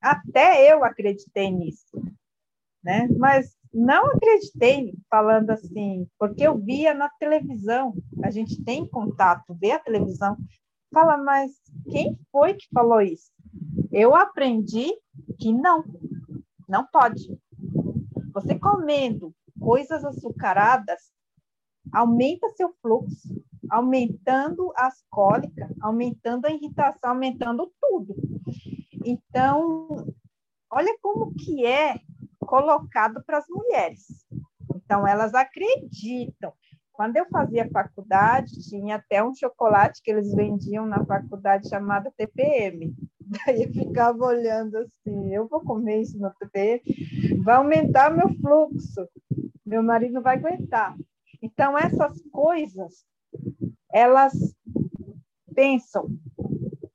Até 0.01 0.71
eu 0.71 0.83
acreditei 0.83 1.51
nisso, 1.51 2.01
né? 2.83 3.07
Mas 3.17 3.55
não 3.73 4.07
acreditei 4.07 4.93
falando 5.09 5.49
assim, 5.49 6.07
porque 6.17 6.43
eu 6.43 6.57
via 6.57 6.93
na 6.93 7.09
televisão, 7.19 7.93
a 8.23 8.31
gente 8.31 8.63
tem 8.63 8.87
contato, 8.87 9.53
vê 9.59 9.71
a 9.71 9.79
televisão, 9.79 10.37
fala, 10.93 11.17
mas 11.17 11.51
quem 11.91 12.17
foi 12.31 12.53
que 12.53 12.67
falou 12.73 13.01
isso? 13.01 13.29
Eu 13.91 14.15
aprendi 14.15 14.93
que 15.39 15.51
não, 15.51 15.83
não 16.67 16.85
pode. 16.85 17.37
Você 18.33 18.57
comendo 18.57 19.33
coisas 19.59 20.03
açucaradas 20.03 21.13
aumenta 21.91 22.49
seu 22.49 22.73
fluxo, 22.81 23.43
aumentando 23.69 24.71
as 24.75 25.03
cólicas, 25.09 25.71
aumentando 25.81 26.45
a 26.45 26.51
irritação, 26.51 27.11
aumentando 27.11 27.71
tudo. 27.81 28.15
Então, 29.05 29.87
olha 30.69 30.97
como 31.01 31.33
que 31.33 31.65
é 31.65 31.99
colocado 32.39 33.23
para 33.23 33.37
as 33.37 33.45
mulheres. 33.49 34.25
Então, 34.75 35.07
elas 35.07 35.33
acreditam. 35.33 36.53
Quando 36.91 37.17
eu 37.17 37.25
fazia 37.27 37.69
faculdade, 37.69 38.51
tinha 38.69 38.95
até 38.95 39.23
um 39.23 39.33
chocolate 39.33 40.01
que 40.01 40.11
eles 40.11 40.33
vendiam 40.33 40.85
na 40.85 41.03
faculdade 41.05 41.67
chamado 41.67 42.11
TPM. 42.15 42.95
Daí 43.25 43.63
eu 43.63 43.73
ficava 43.73 44.25
olhando 44.25 44.77
assim, 44.77 45.33
eu 45.33 45.47
vou 45.47 45.61
comer 45.61 46.01
isso 46.01 46.17
no 46.17 46.31
TV, 46.31 46.81
vai 47.43 47.55
aumentar 47.55 48.15
meu 48.15 48.29
fluxo, 48.35 49.07
meu 49.65 49.81
marido 49.81 50.21
vai 50.21 50.37
aguentar. 50.37 50.95
Então, 51.41 51.77
essas 51.77 52.21
coisas, 52.31 53.05
elas 53.91 54.33
pensam 55.53 56.09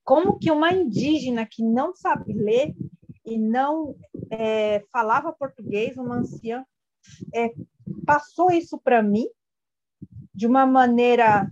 como 0.04 0.38
que 0.38 0.50
uma 0.50 0.72
indígena 0.72 1.46
que 1.46 1.62
não 1.62 1.94
sabe 1.94 2.32
ler 2.32 2.74
e 3.24 3.38
não 3.38 3.94
é, 4.30 4.84
falava 4.92 5.32
português, 5.32 5.96
uma 5.96 6.16
anciã, 6.16 6.64
é, 7.34 7.52
passou 8.04 8.50
isso 8.50 8.78
para 8.78 9.02
mim 9.02 9.28
de 10.34 10.46
uma 10.46 10.66
maneira 10.66 11.50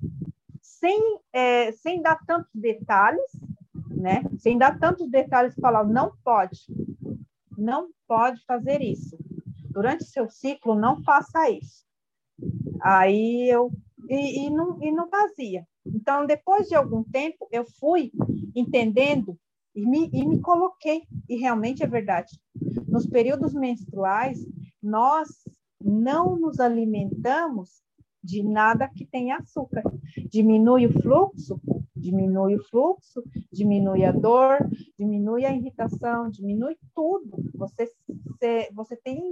sem, 0.60 1.20
é, 1.32 1.72
sem 1.72 2.02
dar 2.02 2.18
tantos 2.26 2.50
detalhes, 2.54 3.30
né? 3.98 4.22
Sem 4.38 4.56
dar 4.56 4.78
tantos 4.78 5.10
detalhes, 5.10 5.54
falar, 5.60 5.84
não 5.84 6.12
pode, 6.24 6.66
não 7.56 7.88
pode 8.06 8.44
fazer 8.46 8.80
isso. 8.80 9.18
Durante 9.70 10.04
seu 10.04 10.28
ciclo, 10.30 10.74
não 10.74 11.02
faça 11.02 11.50
isso. 11.50 11.84
Aí 12.80 13.48
eu, 13.50 13.72
e, 14.08 14.46
e, 14.46 14.50
não, 14.50 14.82
e 14.82 14.90
não 14.92 15.08
fazia. 15.08 15.66
Então, 15.84 16.26
depois 16.26 16.68
de 16.68 16.74
algum 16.74 17.02
tempo, 17.02 17.48
eu 17.50 17.64
fui 17.78 18.12
entendendo 18.54 19.38
e 19.74 19.84
me, 19.86 20.08
e 20.12 20.26
me 20.26 20.40
coloquei, 20.40 21.02
e 21.28 21.36
realmente 21.36 21.82
é 21.82 21.86
verdade. 21.86 22.38
Nos 22.86 23.06
períodos 23.06 23.52
menstruais, 23.52 24.38
nós 24.82 25.28
não 25.80 26.36
nos 26.36 26.60
alimentamos 26.60 27.82
de 28.22 28.42
nada 28.42 28.88
que 28.88 29.06
tenha 29.06 29.36
açúcar. 29.36 29.82
Diminui 30.28 30.86
o 30.86 30.92
fluxo, 31.00 31.60
diminui 31.98 32.56
o 32.56 32.64
fluxo, 32.64 33.22
diminui 33.52 34.04
a 34.04 34.12
dor, 34.12 34.58
diminui 34.98 35.44
a 35.44 35.52
irritação, 35.52 36.30
diminui 36.30 36.76
tudo. 36.94 37.36
Você, 37.54 37.90
você, 38.24 38.68
você 38.72 38.96
tem 38.96 39.22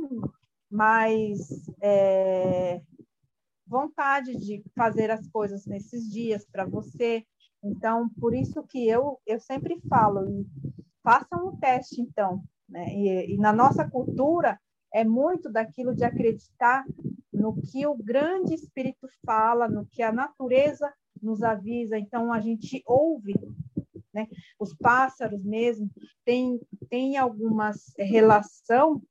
mais 0.70 1.70
é, 1.80 2.80
vontade 3.66 4.36
de 4.36 4.62
fazer 4.76 5.10
as 5.10 5.26
coisas 5.28 5.66
nesses 5.66 6.10
dias 6.10 6.46
para 6.50 6.64
você. 6.64 7.24
Então, 7.62 8.08
por 8.20 8.34
isso 8.34 8.62
que 8.62 8.86
eu, 8.86 9.18
eu 9.26 9.40
sempre 9.40 9.80
falo, 9.88 10.46
façam 11.02 11.48
um 11.48 11.56
teste, 11.56 12.00
então. 12.00 12.42
Né? 12.68 12.88
E, 12.94 13.34
e 13.34 13.36
na 13.38 13.52
nossa 13.52 13.88
cultura, 13.88 14.58
é 14.92 15.04
muito 15.04 15.50
daquilo 15.50 15.94
de 15.94 16.04
acreditar 16.04 16.84
no 17.32 17.60
que 17.60 17.86
o 17.86 17.94
grande 17.94 18.54
Espírito 18.54 19.08
fala, 19.24 19.68
no 19.68 19.84
que 19.86 20.02
a 20.02 20.12
natureza 20.12 20.92
nos 21.22 21.42
avisa. 21.42 21.98
Então, 21.98 22.32
a 22.32 22.40
gente 22.40 22.82
ouve, 22.86 23.34
né? 24.12 24.26
Os 24.58 24.74
pássaros 24.74 25.44
mesmo, 25.44 25.90
tem, 26.24 26.60
tem 26.88 27.16
algumas 27.16 27.92
relação. 27.98 29.02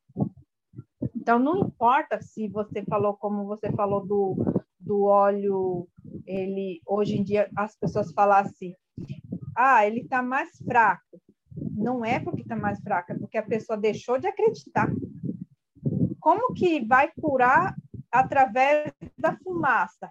Então, 1.15 1.39
não 1.39 1.57
importa 1.59 2.21
se 2.21 2.47
você 2.47 2.83
falou, 2.83 3.15
como 3.15 3.45
você 3.45 3.71
falou 3.71 4.05
do, 4.05 4.35
do 4.79 5.03
óleo, 5.03 5.87
ele, 6.25 6.81
hoje 6.85 7.17
em 7.17 7.23
dia, 7.23 7.49
as 7.55 7.75
pessoas 7.75 8.11
falam 8.11 8.37
assim, 8.37 8.73
ah, 9.55 9.85
ele 9.85 10.01
está 10.01 10.21
mais 10.21 10.49
fraco. 10.57 11.21
Não 11.55 12.03
é 12.03 12.19
porque 12.19 12.41
está 12.41 12.55
mais 12.55 12.79
fraco, 12.81 13.11
é 13.11 13.17
porque 13.17 13.37
a 13.37 13.43
pessoa 13.43 13.77
deixou 13.77 14.19
de 14.19 14.27
acreditar. 14.27 14.91
Como 16.19 16.53
que 16.53 16.85
vai 16.85 17.11
curar 17.19 17.75
através 18.11 18.91
da 19.17 19.35
fumaça? 19.37 20.09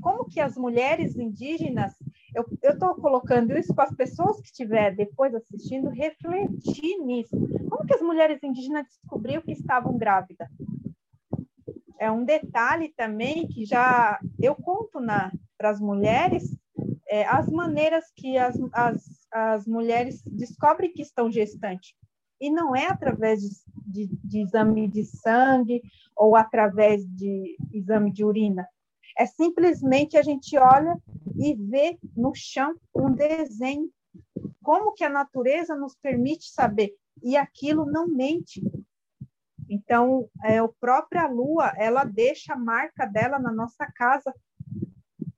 Como 0.00 0.26
que 0.26 0.40
as 0.40 0.56
mulheres 0.56 1.16
indígenas, 1.16 1.92
eu 2.34 2.72
estou 2.72 2.94
colocando 2.94 3.56
isso 3.56 3.74
para 3.74 3.84
as 3.84 3.94
pessoas 3.94 4.40
que 4.40 4.46
estiver 4.46 4.94
depois 4.94 5.34
assistindo 5.34 5.88
refletir 5.88 6.98
nisso. 6.98 7.36
Como 7.68 7.86
que 7.86 7.94
as 7.94 8.02
mulheres 8.02 8.42
indígenas 8.42 8.86
descobriram 8.86 9.42
que 9.42 9.52
estavam 9.52 9.96
grávidas? 9.96 10.48
É 11.98 12.10
um 12.10 12.24
detalhe 12.24 12.92
também 12.96 13.48
que 13.48 13.64
já 13.64 14.20
eu 14.40 14.54
conto 14.54 15.00
para 15.56 15.70
as 15.70 15.80
mulheres 15.80 16.56
é, 17.08 17.26
as 17.26 17.48
maneiras 17.48 18.04
que 18.14 18.36
as, 18.36 18.56
as, 18.72 19.26
as 19.32 19.66
mulheres 19.66 20.22
descobrem 20.26 20.92
que 20.92 21.02
estão 21.02 21.30
gestantes. 21.30 21.94
E 22.40 22.50
não 22.50 22.76
é 22.76 22.86
através 22.86 23.40
de, 23.40 23.48
de, 23.84 24.06
de 24.22 24.42
exame 24.42 24.86
de 24.86 25.04
sangue 25.04 25.82
ou 26.14 26.36
através 26.36 27.04
de 27.04 27.56
exame 27.72 28.12
de 28.12 28.24
urina 28.24 28.68
é 29.18 29.26
simplesmente 29.26 30.16
a 30.16 30.22
gente 30.22 30.56
olha 30.56 30.96
e 31.36 31.52
vê 31.54 31.98
no 32.16 32.32
chão 32.34 32.76
um 32.94 33.12
desenho. 33.12 33.90
Como 34.62 34.92
que 34.92 35.02
a 35.02 35.10
natureza 35.10 35.74
nos 35.74 35.96
permite 35.96 36.48
saber? 36.50 36.94
E 37.22 37.36
aquilo 37.36 37.84
não 37.84 38.06
mente. 38.06 38.62
Então, 39.68 40.30
é, 40.44 40.58
a 40.58 40.68
própria 40.80 41.26
lua, 41.26 41.72
ela 41.76 42.04
deixa 42.04 42.54
a 42.54 42.58
marca 42.58 43.04
dela 43.04 43.40
na 43.40 43.50
nossa 43.50 43.84
casa. 43.86 44.32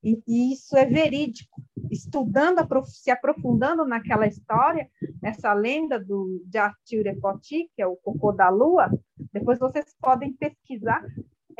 E, 0.04 0.22
e 0.28 0.52
isso 0.52 0.76
é 0.76 0.84
verídico. 0.84 1.62
Estudando, 1.90 2.60
se 2.84 3.10
aprofundando 3.10 3.84
naquela 3.86 4.26
história, 4.26 4.88
nessa 5.22 5.52
lenda 5.54 5.98
do 5.98 6.42
de 6.44 6.58
Arthur 6.58 7.18
Poti, 7.20 7.68
que 7.74 7.82
é 7.82 7.86
o 7.86 7.96
cocô 7.96 8.30
da 8.30 8.50
lua, 8.50 8.90
depois 9.32 9.58
vocês 9.58 9.86
podem 10.00 10.32
pesquisar 10.34 11.02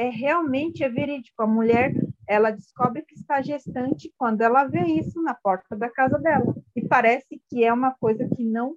é 0.01 0.09
realmente 0.09 0.83
é 0.83 0.89
verídico. 0.89 1.43
A 1.43 1.47
mulher 1.47 1.93
ela 2.31 2.53
descobre 2.53 3.03
que 3.03 3.17
está 3.17 3.43
gestante 3.43 4.15
quando 4.17 4.43
ela 4.43 4.63
vê 4.63 4.85
isso 4.85 5.21
na 5.21 5.35
porta 5.35 5.77
da 5.77 5.91
casa 5.91 6.17
dela. 6.17 6.55
E 6.77 6.87
parece 6.87 7.43
que 7.49 7.65
é 7.65 7.73
uma 7.73 7.93
coisa 7.95 8.25
que 8.37 8.45
não 8.45 8.77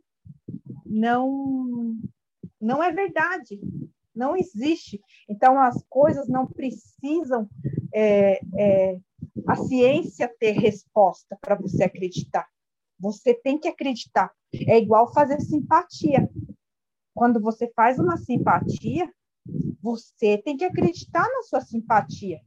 não 0.83 1.95
não 2.59 2.83
é 2.83 2.91
verdade, 2.91 3.61
não 4.15 4.35
existe. 4.35 4.99
Então 5.29 5.59
as 5.59 5.83
coisas 5.87 6.27
não 6.27 6.47
precisam 6.47 7.47
é, 7.93 8.41
é, 8.57 8.99
a 9.47 9.55
ciência 9.55 10.27
ter 10.39 10.53
resposta 10.53 11.37
para 11.39 11.53
você 11.53 11.83
acreditar. 11.83 12.47
Você 12.99 13.35
tem 13.35 13.59
que 13.59 13.67
acreditar. 13.67 14.31
É 14.67 14.79
igual 14.79 15.13
fazer 15.13 15.39
simpatia. 15.41 16.27
Quando 17.13 17.39
você 17.39 17.71
faz 17.75 17.99
uma 17.99 18.17
simpatia, 18.17 19.07
você 19.79 20.39
tem 20.39 20.57
que 20.57 20.65
acreditar 20.65 21.27
na 21.29 21.43
sua 21.43 21.61
simpatia. 21.61 22.41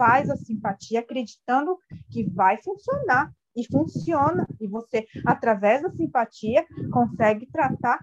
Faz 0.00 0.30
a 0.30 0.36
simpatia 0.36 1.00
acreditando 1.00 1.76
que 2.10 2.24
vai 2.30 2.56
funcionar. 2.56 3.30
E 3.54 3.66
funciona. 3.66 4.48
E 4.58 4.66
você, 4.66 5.06
através 5.26 5.82
da 5.82 5.90
simpatia, 5.90 6.64
consegue 6.90 7.46
tratar 7.46 7.98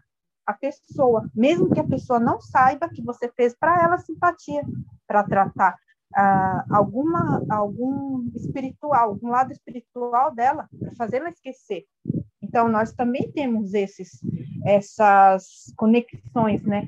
a 0.46 0.54
pessoa, 0.54 1.28
mesmo 1.34 1.70
que 1.72 1.80
a 1.80 1.88
pessoa 1.88 2.20
não 2.20 2.40
saiba 2.40 2.90
que 2.90 3.02
você 3.02 3.32
fez 3.32 3.56
para 3.58 3.82
ela 3.82 3.98
simpatia, 3.98 4.62
para 5.08 5.24
tratar 5.24 5.76
ah, 6.16 6.66
alguma 6.70 7.44
algum 7.50 8.30
espiritual, 8.36 9.10
algum 9.10 9.30
lado 9.30 9.52
espiritual 9.52 10.34
dela, 10.36 10.70
para 10.78 10.96
fazer 10.96 11.18
ela 11.18 11.30
esquecer. 11.30 11.86
Então 12.42 12.70
nós 12.70 12.94
também 12.94 13.32
temos 13.32 13.74
esses 13.74 14.22
essas 14.66 15.74
conexões, 15.76 16.64
né? 16.64 16.88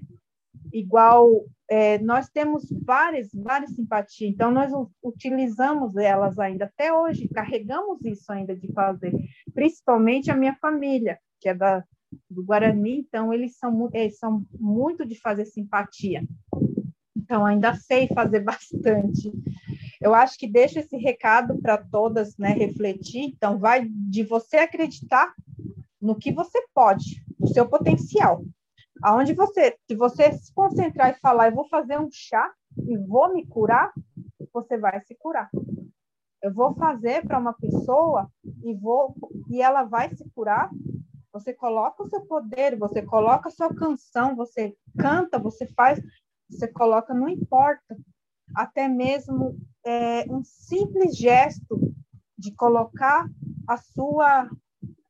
Igual 0.72 1.46
é, 1.70 2.00
nós 2.00 2.30
temos 2.30 2.68
várias, 2.84 3.30
várias 3.34 3.76
simpatias, 3.76 4.32
então 4.32 4.52
nós 4.52 4.72
utilizamos 5.04 5.96
elas 5.96 6.40
ainda 6.40 6.66
até 6.66 6.94
hoje, 6.94 7.28
carregamos 7.28 8.04
isso 8.04 8.32
ainda 8.32 8.56
de 8.56 8.72
fazer, 8.74 9.14
principalmente 9.54 10.32
a 10.32 10.36
minha 10.36 10.56
família, 10.56 11.20
que 11.40 11.50
é 11.50 11.54
da, 11.54 11.84
do 12.30 12.44
Guarani, 12.44 13.00
então 13.00 13.34
eles 13.34 13.58
são, 13.58 13.90
eles 13.94 14.18
são 14.18 14.44
muito 14.60 15.06
de 15.06 15.20
fazer 15.20 15.46
simpatia. 15.46 16.24
Então, 17.16 17.46
ainda 17.46 17.76
sei 17.76 18.08
fazer 18.08 18.40
bastante. 18.44 19.32
Eu 20.02 20.16
acho 20.16 20.38
que 20.38 20.48
deixo 20.48 20.80
esse 20.80 20.98
recado 20.98 21.60
para 21.62 21.78
todas 21.78 22.36
né, 22.38 22.50
refletir. 22.54 23.26
Então, 23.26 23.60
vai 23.60 23.88
de 23.88 24.24
você 24.24 24.58
acreditar 24.58 25.34
no 26.02 26.16
que 26.16 26.32
você 26.32 26.60
pode, 26.74 27.24
no 27.40 27.48
seu 27.48 27.68
potencial. 27.68 28.44
Aonde 29.02 29.34
você, 29.34 29.78
se 29.88 29.96
você 29.96 30.32
se 30.34 30.54
concentrar 30.54 31.12
e 31.12 31.20
falar, 31.20 31.50
eu 31.50 31.56
vou 31.56 31.68
fazer 31.70 32.00
um 32.00 32.10
chá 32.12 32.52
e 32.78 32.98
vou 32.98 33.34
me 33.34 33.46
curar, 33.46 33.92
você 34.54 34.78
vai 34.78 35.00
se 35.02 35.16
curar. 35.16 35.50
Eu 36.42 36.54
vou 36.54 36.74
fazer 36.76 37.26
para 37.26 37.40
uma 37.40 37.54
pessoa 37.54 38.30
e 38.64 38.74
vou 38.74 39.16
e 39.50 39.62
ela 39.62 39.84
vai 39.84 40.14
se 40.16 40.30
curar. 40.32 40.70
Você 41.32 41.54
coloca 41.54 42.04
o 42.04 42.10
seu 42.10 42.22
poder, 42.22 42.78
você 42.78 43.02
coloca 43.02 43.50
a 43.50 43.52
sua 43.52 43.74
canção, 43.74 44.36
você 44.36 44.76
canta, 44.98 45.38
você 45.38 45.68
faz, 45.68 46.02
você 46.50 46.68
coloca, 46.68 47.14
não 47.14 47.30
importa. 47.30 47.98
Até 48.56 48.88
mesmo 48.88 49.58
é, 49.86 50.26
um 50.30 50.44
simples 50.44 51.16
gesto 51.16 51.80
de 52.38 52.54
colocar 52.56 53.30
a 53.68 53.78
sua 53.78 54.50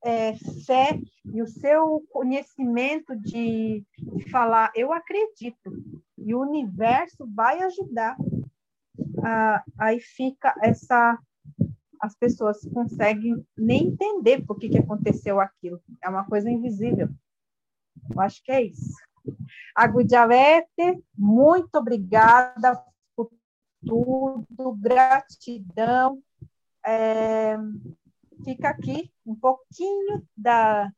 é, 0.04 0.36
fé 0.66 1.00
e 1.26 1.42
o 1.42 1.48
seu 1.48 2.04
conhecimento 2.10 3.16
de, 3.16 3.84
de, 3.98 4.30
falar, 4.30 4.72
eu 4.76 4.94
acredito, 4.94 5.72
e 6.18 6.34
o 6.34 6.42
universo 6.42 7.28
vai 7.34 7.62
ajudar. 7.62 8.16
Ah, 9.24 9.64
aí 9.78 10.00
fica 10.00 10.54
essa. 10.62 11.18
As 12.02 12.16
pessoas 12.16 12.62
conseguem 12.74 13.46
nem 13.58 13.88
entender 13.88 14.46
por 14.46 14.58
que, 14.58 14.70
que 14.70 14.78
aconteceu 14.78 15.40
aquilo. 15.40 15.82
É 16.02 16.08
uma 16.08 16.26
coisa 16.26 16.50
invisível. 16.50 17.10
Eu 18.10 18.22
acho 18.22 18.42
que 18.42 18.52
é 18.52 18.64
isso. 18.64 18.96
Agudiavete, 19.76 21.04
muito 21.18 21.76
obrigada 21.76 22.82
por 23.16 23.30
tudo, 23.86 24.74
gratidão. 24.78 26.22
É, 26.86 27.58
fica 28.44 28.70
aqui 28.70 29.12
um 29.26 29.36
pouquinho 29.36 30.24
da, 30.36 30.92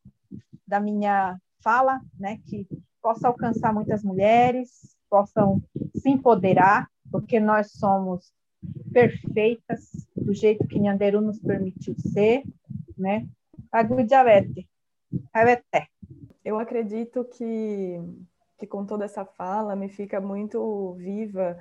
da 0.67 0.79
minha 0.79 1.39
fala, 1.63 2.01
né, 2.19 2.39
que 2.45 2.67
possa 3.01 3.27
alcançar 3.27 3.73
muitas 3.73 4.03
mulheres, 4.03 4.95
possam 5.09 5.61
se 5.95 6.09
empoderar, 6.09 6.89
porque 7.11 7.39
nós 7.39 7.71
somos 7.71 8.31
perfeitas 8.93 9.89
do 10.15 10.33
jeito 10.33 10.67
que 10.67 10.79
Nhanderu 10.79 11.21
nos 11.21 11.39
permitiu 11.39 11.95
ser, 11.97 12.43
né? 12.97 13.27
Agudiavete, 13.71 14.69
avete. 15.33 15.89
Eu 16.43 16.59
acredito 16.59 17.25
que, 17.25 17.99
que 18.57 18.67
com 18.67 18.85
toda 18.85 19.05
essa 19.05 19.25
fala 19.25 19.75
me 19.75 19.89
fica 19.89 20.21
muito 20.21 20.93
viva 20.93 21.57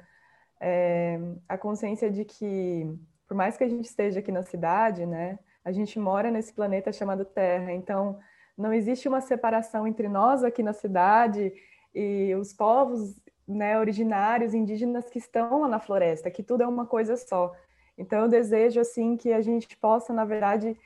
é, 0.60 1.18
a 1.48 1.56
consciência 1.56 2.10
de 2.10 2.24
que, 2.24 2.86
por 3.26 3.36
mais 3.36 3.56
que 3.56 3.64
a 3.64 3.68
gente 3.68 3.86
esteja 3.86 4.20
aqui 4.20 4.30
na 4.30 4.42
cidade, 4.42 5.06
né, 5.06 5.38
a 5.64 5.72
gente 5.72 5.98
mora 5.98 6.30
nesse 6.30 6.52
planeta 6.52 6.92
chamado 6.92 7.24
Terra, 7.24 7.72
então 7.72 8.18
não 8.56 8.72
existe 8.72 9.08
uma 9.08 9.20
separação 9.20 9.86
entre 9.86 10.08
nós 10.08 10.44
aqui 10.44 10.62
na 10.62 10.72
cidade 10.72 11.52
e 11.94 12.34
os 12.34 12.52
povos 12.52 13.14
né, 13.46 13.78
originários, 13.78 14.54
indígenas 14.54 15.08
que 15.08 15.18
estão 15.18 15.62
lá 15.62 15.68
na 15.68 15.80
floresta, 15.80 16.30
que 16.30 16.42
tudo 16.42 16.62
é 16.62 16.66
uma 16.66 16.86
coisa 16.86 17.16
só. 17.16 17.52
Então 17.98 18.20
eu 18.20 18.28
desejo 18.28 18.80
assim 18.80 19.16
que 19.16 19.32
a 19.32 19.40
gente 19.42 19.76
possa, 19.76 20.12
na 20.12 20.24
verdade, 20.24 20.76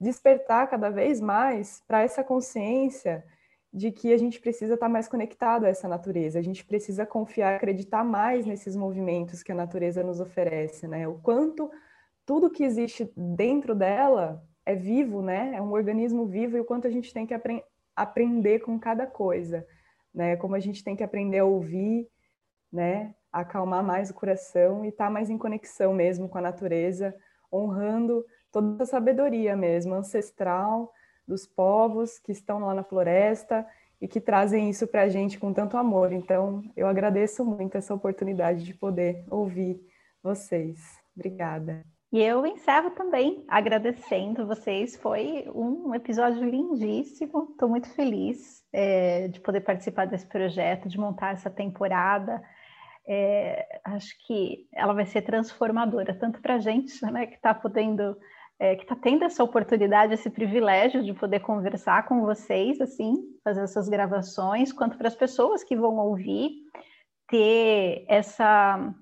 despertar 0.00 0.68
cada 0.68 0.90
vez 0.90 1.20
mais 1.20 1.82
para 1.86 2.02
essa 2.02 2.22
consciência 2.24 3.24
de 3.72 3.90
que 3.90 4.12
a 4.12 4.18
gente 4.18 4.40
precisa 4.40 4.74
estar 4.74 4.88
mais 4.88 5.08
conectado 5.08 5.64
a 5.64 5.68
essa 5.68 5.88
natureza, 5.88 6.38
a 6.38 6.42
gente 6.42 6.64
precisa 6.64 7.06
confiar, 7.06 7.56
acreditar 7.56 8.04
mais 8.04 8.44
nesses 8.44 8.76
movimentos 8.76 9.42
que 9.42 9.50
a 9.50 9.54
natureza 9.54 10.02
nos 10.02 10.20
oferece, 10.20 10.86
né? 10.86 11.08
O 11.08 11.14
quanto 11.14 11.70
tudo 12.24 12.50
que 12.50 12.64
existe 12.64 13.10
dentro 13.16 13.74
dela 13.74 14.42
é 14.64 14.74
vivo, 14.74 15.22
né? 15.22 15.54
É 15.54 15.62
um 15.62 15.72
organismo 15.72 16.26
vivo 16.26 16.56
e 16.56 16.60
o 16.60 16.64
quanto 16.64 16.86
a 16.86 16.90
gente 16.90 17.12
tem 17.12 17.26
que 17.26 17.34
apre 17.34 17.62
aprender 17.94 18.60
com 18.60 18.78
cada 18.78 19.06
coisa, 19.06 19.66
né? 20.14 20.36
Como 20.36 20.54
a 20.54 20.60
gente 20.60 20.82
tem 20.82 20.96
que 20.96 21.02
aprender 21.02 21.40
a 21.40 21.44
ouvir, 21.44 22.08
né? 22.72 23.14
Acalmar 23.30 23.82
mais 23.84 24.10
o 24.10 24.14
coração 24.14 24.84
e 24.84 24.88
estar 24.88 25.06
tá 25.06 25.10
mais 25.10 25.28
em 25.28 25.36
conexão 25.36 25.92
mesmo 25.92 26.28
com 26.28 26.38
a 26.38 26.42
natureza, 26.42 27.14
honrando 27.52 28.24
toda 28.50 28.84
a 28.84 28.86
sabedoria 28.86 29.56
mesmo 29.56 29.94
ancestral 29.94 30.92
dos 31.26 31.46
povos 31.46 32.18
que 32.18 32.32
estão 32.32 32.60
lá 32.60 32.74
na 32.74 32.82
floresta 32.84 33.66
e 34.00 34.08
que 34.08 34.20
trazem 34.20 34.68
isso 34.68 34.86
para 34.86 35.02
a 35.02 35.08
gente 35.08 35.38
com 35.38 35.52
tanto 35.52 35.76
amor. 35.76 36.12
Então, 36.12 36.62
eu 36.76 36.86
agradeço 36.86 37.44
muito 37.44 37.76
essa 37.76 37.94
oportunidade 37.94 38.64
de 38.64 38.74
poder 38.74 39.24
ouvir 39.30 39.80
vocês. 40.22 40.80
Obrigada. 41.14 41.84
E 42.12 42.20
eu 42.20 42.44
encerro 42.44 42.90
também 42.90 43.42
agradecendo 43.48 44.46
vocês. 44.46 44.94
Foi 44.96 45.46
um 45.54 45.94
episódio 45.94 46.44
lindíssimo. 46.44 47.48
Estou 47.52 47.70
muito 47.70 47.88
feliz 47.94 48.62
é, 48.70 49.28
de 49.28 49.40
poder 49.40 49.62
participar 49.62 50.06
desse 50.06 50.26
projeto, 50.26 50.90
de 50.90 50.98
montar 50.98 51.32
essa 51.32 51.48
temporada. 51.48 52.42
É, 53.08 53.80
acho 53.82 54.14
que 54.26 54.68
ela 54.74 54.92
vai 54.92 55.06
ser 55.06 55.22
transformadora, 55.22 56.14
tanto 56.14 56.38
para 56.42 56.56
a 56.56 56.58
gente, 56.58 57.02
né, 57.10 57.26
que 57.26 57.36
está 57.36 57.54
podendo, 57.54 58.14
é, 58.58 58.76
que 58.76 58.82
está 58.82 58.94
tendo 58.94 59.24
essa 59.24 59.42
oportunidade, 59.42 60.12
esse 60.12 60.28
privilégio 60.28 61.02
de 61.02 61.14
poder 61.14 61.40
conversar 61.40 62.04
com 62.06 62.20
vocês, 62.20 62.78
assim, 62.78 63.14
fazer 63.42 63.62
essas 63.62 63.88
gravações, 63.88 64.70
quanto 64.70 64.98
para 64.98 65.08
as 65.08 65.16
pessoas 65.16 65.64
que 65.64 65.74
vão 65.74 65.96
ouvir, 65.96 66.50
ter 67.26 68.04
essa 68.06 68.94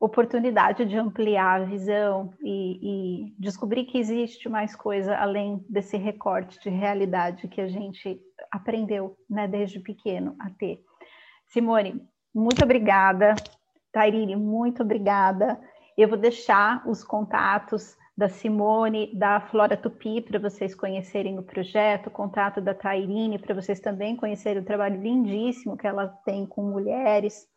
oportunidade 0.00 0.86
de 0.86 0.96
ampliar 0.96 1.60
a 1.60 1.64
visão 1.64 2.32
e, 2.40 2.78
e, 3.28 3.34
descobrir 3.38 3.84
que 3.84 3.98
existe 3.98 4.48
mais 4.48 4.74
coisa 4.74 5.14
além 5.14 5.62
desse 5.68 5.98
recorte 5.98 6.58
de 6.58 6.70
realidade 6.70 7.46
que 7.46 7.60
a 7.60 7.68
gente 7.68 8.18
aprendeu 8.50 9.14
né, 9.28 9.46
desde 9.46 9.78
pequeno 9.78 10.34
a 10.40 10.48
ter. 10.48 10.82
Simone, 11.48 12.02
muito 12.34 12.64
obrigada. 12.64 13.34
Tairine, 13.92 14.36
muito 14.36 14.82
obrigada. 14.82 15.60
Eu 15.98 16.08
vou 16.08 16.16
deixar 16.16 16.82
os 16.88 17.04
contatos 17.04 17.94
da 18.16 18.28
Simone, 18.28 19.14
da 19.14 19.40
Flora 19.40 19.76
Tupi, 19.76 20.22
para 20.22 20.38
vocês 20.38 20.74
conhecerem 20.74 21.38
o 21.38 21.42
projeto, 21.42 22.06
o 22.06 22.10
contato 22.10 22.60
da 22.60 22.72
Tairine, 22.72 23.38
para 23.38 23.54
vocês 23.54 23.80
também 23.80 24.16
conhecerem 24.16 24.62
o 24.62 24.64
trabalho 24.64 25.00
lindíssimo 25.00 25.76
que 25.76 25.86
ela 25.86 26.06
tem 26.24 26.46
com 26.46 26.62
mulheres 26.62 27.49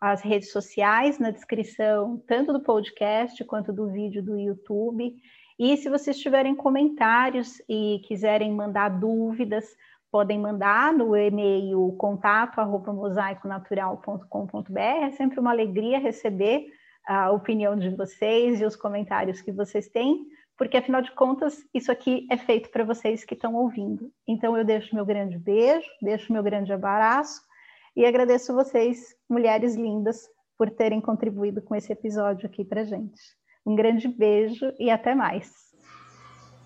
as 0.00 0.22
redes 0.22 0.50
sociais 0.50 1.18
na 1.18 1.30
descrição, 1.30 2.16
tanto 2.26 2.50
do 2.52 2.60
podcast 2.60 3.44
quanto 3.44 3.72
do 3.72 3.88
vídeo 3.88 4.22
do 4.22 4.38
YouTube. 4.38 5.14
E 5.58 5.76
se 5.76 5.90
vocês 5.90 6.16
tiverem 6.18 6.54
comentários 6.54 7.60
e 7.68 8.00
quiserem 8.04 8.50
mandar 8.50 8.88
dúvidas, 8.88 9.76
podem 10.10 10.38
mandar 10.38 10.94
no 10.94 11.14
e-mail 11.14 11.94
contato@mosaiconatural.com.br. 11.98 14.78
É 14.78 15.10
sempre 15.10 15.38
uma 15.38 15.50
alegria 15.50 15.98
receber 15.98 16.72
a 17.06 17.30
opinião 17.30 17.76
de 17.76 17.90
vocês 17.90 18.58
e 18.60 18.64
os 18.64 18.76
comentários 18.76 19.42
que 19.42 19.52
vocês 19.52 19.88
têm, 19.88 20.26
porque 20.56 20.78
afinal 20.78 21.02
de 21.02 21.12
contas, 21.12 21.62
isso 21.74 21.92
aqui 21.92 22.26
é 22.30 22.38
feito 22.38 22.70
para 22.70 22.84
vocês 22.84 23.24
que 23.24 23.34
estão 23.34 23.54
ouvindo. 23.54 24.10
Então 24.26 24.56
eu 24.56 24.64
deixo 24.64 24.94
meu 24.94 25.04
grande 25.04 25.36
beijo, 25.38 25.86
deixo 26.00 26.32
meu 26.32 26.42
grande 26.42 26.72
abraço 26.72 27.49
e 27.96 28.04
agradeço 28.04 28.54
vocês, 28.54 29.14
mulheres 29.28 29.74
lindas, 29.74 30.28
por 30.56 30.70
terem 30.70 31.00
contribuído 31.00 31.60
com 31.62 31.74
esse 31.74 31.92
episódio 31.92 32.46
aqui 32.46 32.64
para 32.64 32.84
gente. 32.84 33.20
Um 33.66 33.74
grande 33.74 34.06
beijo 34.08 34.72
e 34.78 34.90
até 34.90 35.14
mais. 35.14 35.50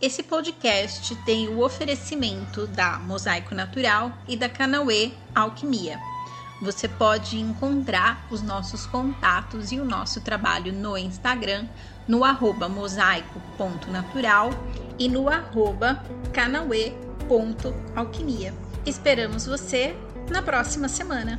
Esse 0.01 0.23
podcast 0.23 1.17
tem 1.25 1.49
o 1.49 1.65
oferecimento 1.65 2.67
da 2.67 2.99
Mosaico 2.99 3.55
Natural 3.55 4.13
e 4.29 4.37
da 4.37 4.49
Canauê 4.49 5.13
Alquimia. 5.35 5.99
Você 6.61 6.89
pode 6.89 7.39
encontrar 7.39 8.27
os 8.31 8.43
nossos 8.43 8.87
contatos 8.87 9.73
e 9.73 9.81
o 9.81 9.85
nosso 9.85 10.23
trabalho 10.23 10.73
no 10.73 10.97
Instagram, 10.97 11.67
no 12.07 12.23
arroba 12.25 12.69
mosaico.natural 12.69 14.51
e 14.99 15.09
no 15.09 15.29
arroba 15.29 16.01
canauê.alquimia. 16.33 18.55
Esperamos 18.87 19.47
você 19.47 19.97
na 20.31 20.43
próxima 20.43 20.89
semana. 20.89 21.39